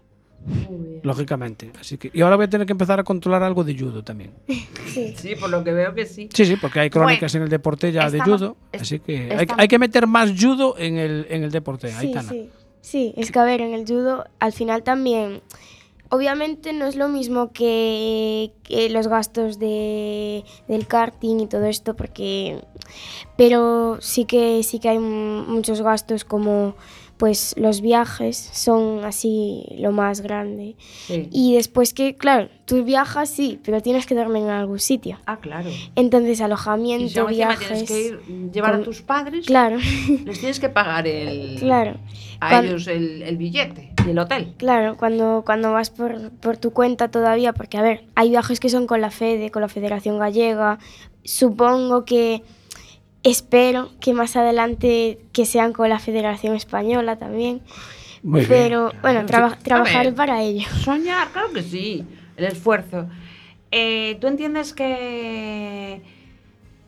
muy 0.45 0.65
bien. 0.89 0.99
lógicamente. 1.03 1.71
Así 1.79 1.97
que, 1.97 2.11
y 2.13 2.19
ahora 2.19 2.35
voy 2.35 2.43
a 2.45 2.49
tener 2.49 2.67
que 2.67 2.73
empezar 2.73 2.99
a 2.99 3.05
controlar 3.05 3.43
algo 3.43 3.63
de 3.63 3.73
judo 3.73 4.03
también. 4.03 4.31
Sí. 4.87 5.13
Sí, 5.15 5.35
por 5.39 5.49
lo 5.51 5.63
que 5.63 5.71
veo 5.71 5.93
que 5.93 6.05
sí. 6.07 6.27
Sí, 6.33 6.45
sí, 6.45 6.55
porque 6.57 6.79
hay 6.81 6.89
crónicas 6.89 7.31
Bueno, 7.31 7.43
en 7.43 7.47
el 7.47 7.49
deporte 7.51 7.91
ya 7.93 8.09
de 8.09 8.19
judo. 8.19 8.57
Así 8.73 8.99
que 8.99 9.31
hay, 9.37 9.45
hay 9.57 9.67
que 9.69 9.77
meter 9.79 10.07
más 10.07 10.33
judo 10.37 10.75
en 10.77 10.97
el, 10.97 11.27
en 11.29 11.43
el 11.43 11.51
deporte. 11.51 11.89
Sí, 11.89 12.07
Aitana. 12.07 12.29
sí. 12.29 12.49
Sí, 12.89 13.13
es 13.17 13.31
que 13.31 13.39
a 13.39 13.43
ver, 13.43 13.59
en 13.59 13.73
el 13.73 13.85
judo 13.85 14.23
al 14.39 14.53
final 14.53 14.81
también, 14.81 15.41
obviamente 16.09 16.71
no 16.71 16.85
es 16.85 16.95
lo 16.95 17.09
mismo 17.09 17.51
que, 17.51 18.53
los 18.91 19.09
gastos 19.09 19.59
de, 19.59 20.45
del 20.69 20.87
karting 20.87 21.41
y 21.41 21.47
todo 21.47 21.65
esto, 21.65 21.97
porque, 21.97 22.61
pero 23.35 23.97
sí 23.99 24.23
que 24.23 24.63
sí 24.63 24.79
que 24.79 24.87
hay 24.87 24.99
mu- 24.99 25.43
muchos 25.47 25.81
gastos 25.81 26.23
como 26.23 26.75
pues 27.17 27.55
los 27.57 27.81
viajes 27.81 28.37
son 28.37 29.03
así 29.03 29.65
lo 29.77 29.91
más 29.91 30.21
grande. 30.21 30.75
Sí. 31.07 31.27
Y 31.31 31.55
después 31.55 31.93
que, 31.93 32.15
claro, 32.15 32.49
tú 32.65 32.83
viajas 32.83 33.29
sí, 33.29 33.59
pero 33.63 33.81
tienes 33.81 34.05
que 34.05 34.15
dormir 34.15 34.43
en 34.43 34.49
algún 34.49 34.79
sitio. 34.79 35.17
Ah, 35.25 35.37
claro. 35.37 35.69
Entonces 35.95 36.39
Y 36.39 36.43
alojamiento, 36.43 37.27
encima 37.27 37.29
viajes... 37.29 37.67
tienes 37.67 37.87
que 37.87 38.07
ir, 38.07 38.51
llevar 38.51 38.75
a 38.75 38.83
tus 38.83 39.01
padres, 39.01 39.45
Claro, 39.45 39.77
les 40.25 40.39
tienes 40.39 40.59
que 40.59 40.69
pagar 40.69 41.07
el, 41.07 41.57
claro. 41.59 41.95
a 42.39 42.63
ellos 42.63 42.87
el, 42.87 43.23
el 43.23 43.37
billete 43.37 43.93
y 44.05 44.11
el 44.11 44.19
hotel. 44.19 44.53
Claro, 44.57 44.95
cuando, 44.97 45.43
cuando 45.45 45.71
vas 45.71 45.89
por, 45.89 46.31
por 46.31 46.57
tu 46.57 46.71
cuenta 46.71 47.09
todavía, 47.09 47.53
porque 47.53 47.77
a 47.77 47.81
ver, 47.81 48.03
hay 48.15 48.29
viajes 48.29 48.59
que 48.59 48.69
son 48.69 48.85
con 48.85 49.01
la 49.01 49.09
FEDE, 49.09 49.49
con 49.49 49.61
la 49.61 49.69
Federación 49.69 50.19
Gallega, 50.19 50.77
supongo 51.23 52.05
que, 52.05 52.43
espero 53.23 53.91
que 53.99 54.13
más 54.13 54.35
adelante 54.35 55.19
que 55.33 55.45
sean 55.45 55.73
con 55.73 55.89
la 55.89 55.99
Federación 55.99 56.55
Española 56.55 57.17
también, 57.17 57.61
Muy 58.23 58.41
bien. 58.41 58.49
pero 58.49 58.91
bueno, 59.01 59.25
traba- 59.25 59.57
trabajaré 59.57 60.09
ver. 60.09 60.15
para 60.15 60.41
ello. 60.43 60.67
Soñar, 60.83 61.29
claro 61.31 61.51
que 61.53 61.63
sí, 61.63 62.03
el 62.37 62.45
esfuerzo. 62.45 63.07
Eh, 63.71 64.17
¿Tú 64.21 64.27
entiendes 64.27 64.73
que, 64.73 66.01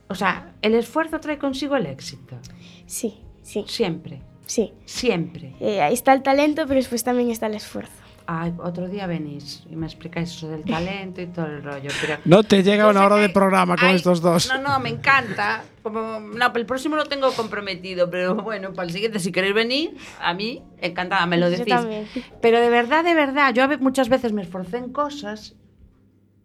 o 0.08 0.16
sea, 0.16 0.54
el 0.62 0.76
esfuerzo 0.76 1.20
trae 1.20 1.38
consigo 1.38 1.76
el 1.76 1.86
éxito? 1.88 2.38
Sí, 2.86 3.16
sí, 3.44 3.66
Siempre, 3.68 4.22
sí. 4.46 4.72
siempre. 4.86 5.54
Eh, 5.60 5.82
ahí 5.82 5.94
está 5.94 6.14
el 6.14 6.24
talento, 6.24 6.64
pero 6.68 6.76
después 6.76 7.04
también 7.04 7.32
está 7.32 7.48
el 7.48 7.56
esfuerzo. 7.56 7.92
Ay, 8.32 8.54
otro 8.60 8.88
día 8.88 9.08
venís 9.08 9.64
y 9.72 9.76
me 9.76 9.88
explicáis 9.88 10.30
eso 10.30 10.48
del 10.50 10.64
talento 10.64 11.20
y 11.20 11.26
todo 11.26 11.48
el 11.48 11.64
rollo. 11.64 11.90
Pero 12.00 12.18
No 12.26 12.44
te 12.44 12.62
llega 12.62 12.88
una 12.88 13.04
hora 13.04 13.16
de 13.16 13.30
programa 13.30 13.76
con 13.76 13.88
hay- 13.90 13.96
estos 13.96 14.22
dos. 14.22 14.48
No, 14.54 14.62
no, 14.62 14.80
me 14.80 14.90
encanta. 14.90 15.64
Como, 15.82 16.20
no, 16.20 16.52
el 16.54 16.66
próximo 16.68 16.96
lo 16.96 17.06
tengo 17.06 17.32
comprometido, 17.32 18.08
pero 18.12 18.36
bueno, 18.36 18.72
para 18.74 18.86
el 18.88 18.94
siguiente, 18.94 19.18
si 19.18 19.32
queréis 19.32 19.56
venir, 19.56 19.98
a 20.22 20.36
mí, 20.36 20.62
encantada, 20.80 21.26
me 21.26 21.38
lo 21.38 21.50
decís. 21.50 21.74
Pero 22.40 22.60
de 22.60 22.70
verdad, 22.70 23.04
de 23.04 23.16
verdad, 23.16 23.52
yo 23.52 23.68
muchas 23.80 24.10
veces 24.10 24.32
me 24.32 24.44
esforcé 24.44 24.78
en 24.78 24.94
cosas 24.94 25.56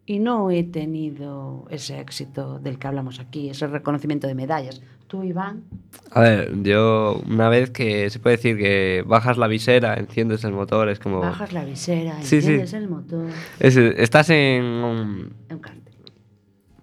y 0.07 0.19
no 0.19 0.51
he 0.51 0.63
tenido 0.65 1.67
ese 1.71 2.01
éxito 2.01 2.59
del 2.59 2.79
que 2.79 2.87
hablamos 2.87 3.21
aquí, 3.21 3.49
ese 3.51 3.67
reconocimiento 3.67 4.27
de 4.27 4.35
medallas. 4.35 4.83
¿Tú, 5.07 5.23
Iván? 5.23 5.63
A 6.11 6.21
ver, 6.21 6.63
yo 6.63 7.23
una 7.29 7.49
vez 7.49 7.71
que 7.71 8.09
se 8.11 8.19
puede 8.19 8.37
decir 8.37 8.57
que 8.57 9.05
bajas 9.07 9.37
la 9.39 9.47
visera, 9.47 9.95
enciendes 9.95 10.45
el 10.45 10.53
motor, 10.53 10.89
es 10.89 10.99
como... 10.99 11.21
Bajas 11.21 11.53
la 11.53 11.65
visera, 11.65 12.17
Sí, 12.23 12.29
sí. 12.29 12.37
enciendes 12.37 12.73
el 12.73 12.89
motor. 12.89 13.27
es- 13.61 13.77
estás 13.77 14.31
en... 14.31 14.63
un- 14.65 15.33
En 15.49 15.59
cárter. 15.59 15.95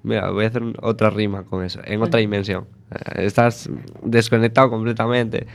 Mira, 0.03 0.30
voy 0.32 0.45
a 0.45 0.47
hacer 0.47 0.63
un- 0.63 0.76
otra 0.82 1.09
rima 1.11 1.43
con 1.43 1.63
eso, 1.63 1.80
en 1.84 2.01
otra 2.01 2.19
dimensión. 2.19 2.65
Eh, 2.91 3.26
Estás 3.26 3.69
desconectado 4.03 4.69
completamente. 4.69 5.45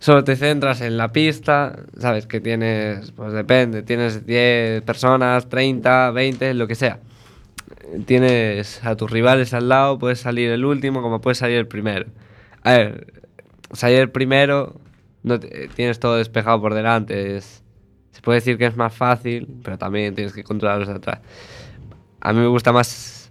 Solo 0.00 0.24
te 0.24 0.34
centras 0.34 0.80
en 0.80 0.96
la 0.96 1.12
pista, 1.12 1.76
sabes 1.98 2.26
que 2.26 2.40
tienes, 2.40 3.12
pues 3.12 3.32
depende, 3.34 3.82
tienes 3.82 4.26
10 4.26 4.82
personas, 4.82 5.48
30, 5.48 6.10
20, 6.10 6.54
lo 6.54 6.66
que 6.66 6.74
sea. 6.74 7.00
Tienes 8.06 8.82
a 8.84 8.96
tus 8.96 9.10
rivales 9.10 9.52
al 9.52 9.68
lado, 9.68 9.98
puedes 9.98 10.20
salir 10.20 10.50
el 10.50 10.64
último 10.64 11.02
como 11.02 11.20
puedes 11.20 11.38
salir 11.38 11.58
el 11.58 11.66
primero. 11.66 12.06
A 12.62 12.72
ver, 12.72 13.12
salir 13.72 13.98
el 13.98 14.10
primero, 14.10 14.80
no 15.22 15.38
te- 15.38 15.68
tienes 15.68 16.00
todo 16.00 16.16
despejado 16.16 16.60
por 16.62 16.72
delante, 16.74 17.40
se 17.42 18.22
puede 18.22 18.36
decir 18.38 18.56
que 18.56 18.66
es 18.66 18.76
más 18.76 18.94
fácil, 18.94 19.48
pero 19.62 19.76
también 19.76 20.14
tienes 20.14 20.32
que 20.32 20.44
controlarlos 20.44 20.88
de 20.88 20.94
atrás. 20.94 21.20
A 22.22 22.32
mí 22.32 22.40
me 22.40 22.46
gusta 22.48 22.72
más, 22.72 23.30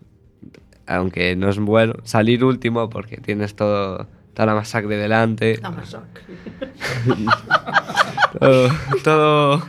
aunque 0.86 1.36
no 1.36 1.50
es 1.50 1.58
bueno, 1.60 1.94
salir 2.04 2.44
último 2.44 2.90
porque 2.92 3.18
tienes 3.18 3.56
todo, 3.56 4.08
toda 4.40 4.54
la 4.54 4.56
masacre 4.56 4.96
delante. 4.96 5.60
No, 5.62 5.74
Masoc. 5.74 6.06
todo, 8.40 8.70
todo, 9.04 9.64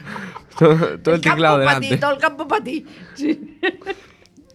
todo, 0.56 0.98
todo 1.00 1.14
el 1.16 1.20
ti, 1.20 1.30
delante. 1.30 1.96
todo 1.96 2.12
el 2.12 2.18
campo 2.18 2.46
para 2.46 2.62
ti. 2.62 2.86
Sí. 3.14 3.58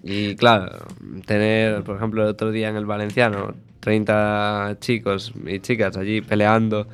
Y 0.03 0.38
claro, 0.38 0.86
tener, 1.26 1.84
por 1.84 1.97
ejemplo, 1.97 2.24
el 2.24 2.30
otro 2.30 2.51
día 2.51 2.70
en 2.70 2.78
el 2.78 2.86
Valenciano, 2.86 3.55
30 3.82 4.78
chicos 4.80 5.34
y 5.45 5.59
chicas 5.59 5.97
allí 5.97 6.22
peleando. 6.22 6.88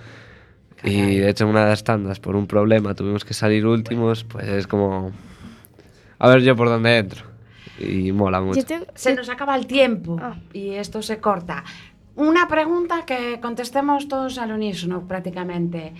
Y 0.84 1.18
de 1.18 1.30
hecho, 1.30 1.44
en 1.44 1.52
una 1.52 1.66
de 1.66 1.70
las 1.70 1.84
tandas, 1.84 2.20
por 2.20 2.36
un 2.36 2.48
problema, 2.48 2.96
tuvimos 2.96 3.24
que 3.24 3.36
salir 3.36 3.68
últimos, 3.68 4.24
pues 4.24 4.48
es 4.48 4.66
como. 4.66 5.12
A 6.18 6.28
ver 6.28 6.42
yo 6.42 6.56
por 6.56 6.70
dónde 6.70 6.98
entro. 6.98 7.24
Y 7.78 8.12
mola 8.14 8.42
mucho. 8.42 8.62
Se 8.96 9.14
nos 9.14 9.30
acaba 9.30 9.56
el 9.56 9.68
tiempo 9.68 10.18
Ah. 10.20 10.38
y 10.54 10.72
esto 10.72 11.04
se 11.04 11.20
corta. 11.20 11.64
Una 12.16 12.48
pregunta 12.48 13.06
que 13.06 13.40
contestemos 13.42 14.08
todos 14.08 14.38
al 14.38 14.52
unísono 14.52 15.08
prácticamente. 15.08 15.94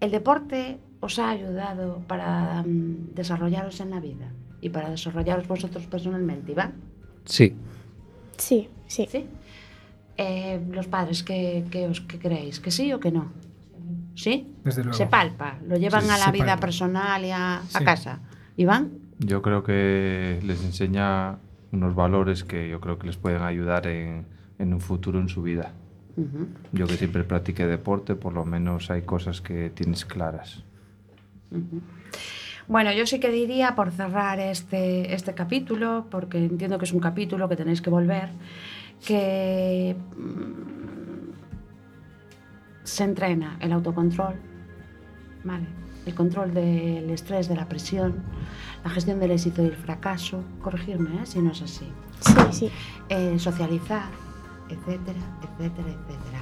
¿El 0.00 0.10
deporte 0.10 0.78
os 1.00 1.18
ha 1.18 1.30
ayudado 1.30 2.00
para 2.06 2.62
mm, 2.62 3.14
desarrollaros 3.14 3.80
en 3.80 3.90
la 3.90 4.00
vida 4.00 4.30
y 4.60 4.70
para 4.70 4.90
desarrollaros 4.90 5.46
vosotros 5.46 5.86
personalmente, 5.86 6.52
Iván? 6.52 6.72
Sí. 7.24 7.54
Sí, 8.36 8.68
sí. 8.86 9.06
¿Sí? 9.10 9.26
Eh, 10.16 10.60
los 10.70 10.86
padres, 10.88 11.22
¿qué, 11.22 11.64
qué 11.70 11.86
os 11.88 12.00
qué 12.00 12.18
creéis? 12.18 12.60
¿Que 12.60 12.70
sí 12.70 12.92
o 12.92 13.00
que 13.00 13.10
no? 13.12 13.32
¿Sí? 14.14 14.54
Desde 14.64 14.82
luego. 14.82 14.96
Se 14.96 15.06
palpa, 15.06 15.58
lo 15.66 15.76
llevan 15.76 16.02
Sí, 16.02 16.10
a 16.10 16.18
la 16.18 16.30
vida 16.32 16.46
palpa. 16.46 16.60
personal 16.60 17.24
y 17.24 17.30
a, 17.30 17.56
a 17.58 17.62
Sí. 17.66 17.84
casa. 17.84 18.20
¿Iván? 18.56 18.92
Yo 19.18 19.42
creo 19.42 19.62
que 19.64 20.40
les 20.44 20.62
enseña 20.64 21.38
unos 21.72 21.94
valores 21.94 22.44
que 22.44 22.68
yo 22.68 22.80
creo 22.80 22.98
que 22.98 23.06
les 23.08 23.16
pueden 23.16 23.42
ayudar 23.42 23.86
en, 23.88 24.26
en 24.58 24.72
un 24.74 24.80
futuro 24.80 25.20
en 25.20 25.28
su 25.28 25.42
vida. 25.42 25.72
Ujú. 26.16 26.46
Yo 26.72 26.86
que 26.86 26.96
siempre 26.96 27.24
practiqué 27.24 27.66
deporte, 27.66 28.14
por 28.14 28.32
lo 28.32 28.44
menos 28.44 28.90
hay 28.90 29.02
cosas 29.02 29.40
que 29.40 29.70
tienes 29.70 30.04
claras. 30.04 30.62
Bueno, 32.66 32.92
yo 32.92 33.06
sí 33.06 33.20
que 33.20 33.30
diría, 33.30 33.74
por 33.74 33.90
cerrar 33.90 34.40
este, 34.40 35.12
este 35.14 35.34
capítulo, 35.34 36.06
porque 36.10 36.38
entiendo 36.38 36.78
que 36.78 36.84
es 36.84 36.92
un 36.92 37.00
capítulo 37.00 37.48
que 37.48 37.56
tenéis 37.56 37.82
que 37.82 37.90
volver, 37.90 38.30
que 39.06 39.94
mm, 40.16 41.32
se 42.84 43.04
entrena 43.04 43.56
el 43.60 43.72
autocontrol, 43.72 44.34
¿vale? 45.44 45.66
el 46.06 46.14
control 46.14 46.52
del 46.52 47.08
estrés, 47.10 47.48
de 47.48 47.56
la 47.56 47.66
presión, 47.68 48.22
la 48.84 48.90
gestión 48.90 49.18
del 49.20 49.30
éxito 49.30 49.62
y 49.62 49.66
el 49.66 49.76
fracaso, 49.76 50.42
corregirme 50.62 51.22
¿eh? 51.22 51.24
si 51.26 51.40
no 51.40 51.52
es 51.52 51.62
así, 51.62 51.86
Sí, 52.20 52.32
sí. 52.52 52.70
eh, 53.08 53.38
socializar, 53.38 54.04
etcétera, 54.68 55.18
etcétera, 55.42 55.88
etcétera. 55.88 56.40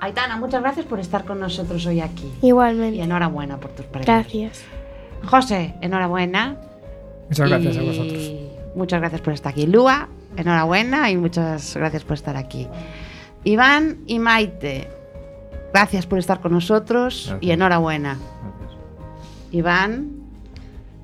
Aitana, 0.00 0.36
muchas 0.36 0.60
gracias 0.62 0.86
por 0.86 1.00
estar 1.00 1.24
con 1.24 1.40
nosotros 1.40 1.84
hoy 1.86 2.00
aquí. 2.00 2.32
Y 2.40 2.48
Igualmente. 2.48 3.02
enhorabuena 3.02 3.58
por 3.58 3.72
tus 3.72 3.86
premios. 3.86 4.06
Gracias. 4.06 4.62
José, 5.24 5.74
enhorabuena. 5.80 6.56
Muchas 7.28 7.48
gracias 7.48 7.76
a 7.76 7.82
Y 7.82 7.86
vosotros. 7.86 8.30
Muchas 8.76 9.00
gracias 9.00 9.20
por 9.20 9.32
estar 9.34 9.52
aquí. 9.52 9.66
Lua, 9.66 10.08
enhorabuena 10.36 11.10
y 11.10 11.16
muchas 11.16 11.74
gracias 11.76 12.04
por 12.04 12.14
estar 12.14 12.36
aquí. 12.36 12.68
Iván 13.44 13.98
y 14.06 14.18
Maite, 14.20 14.88
gracias 15.72 16.06
por 16.06 16.18
estar 16.18 16.40
con 16.40 16.52
nosotros 16.52 17.34
y 17.40 17.50
enhorabuena. 17.50 18.18
Gracias. 18.18 18.78
Iván, 19.50 20.10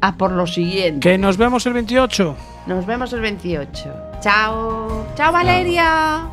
a 0.01 0.17
por 0.17 0.31
lo 0.33 0.47
siguiente. 0.47 1.01
Que 1.01 1.19
nos 1.19 1.37
vemos 1.37 1.67
el 1.67 1.73
28. 1.73 2.37
Nos 2.67 2.87
vemos 2.87 3.13
el 3.13 3.21
28. 3.21 3.95
Chao. 4.21 5.07
Chao, 5.17 5.33
Valeria. 5.33 6.29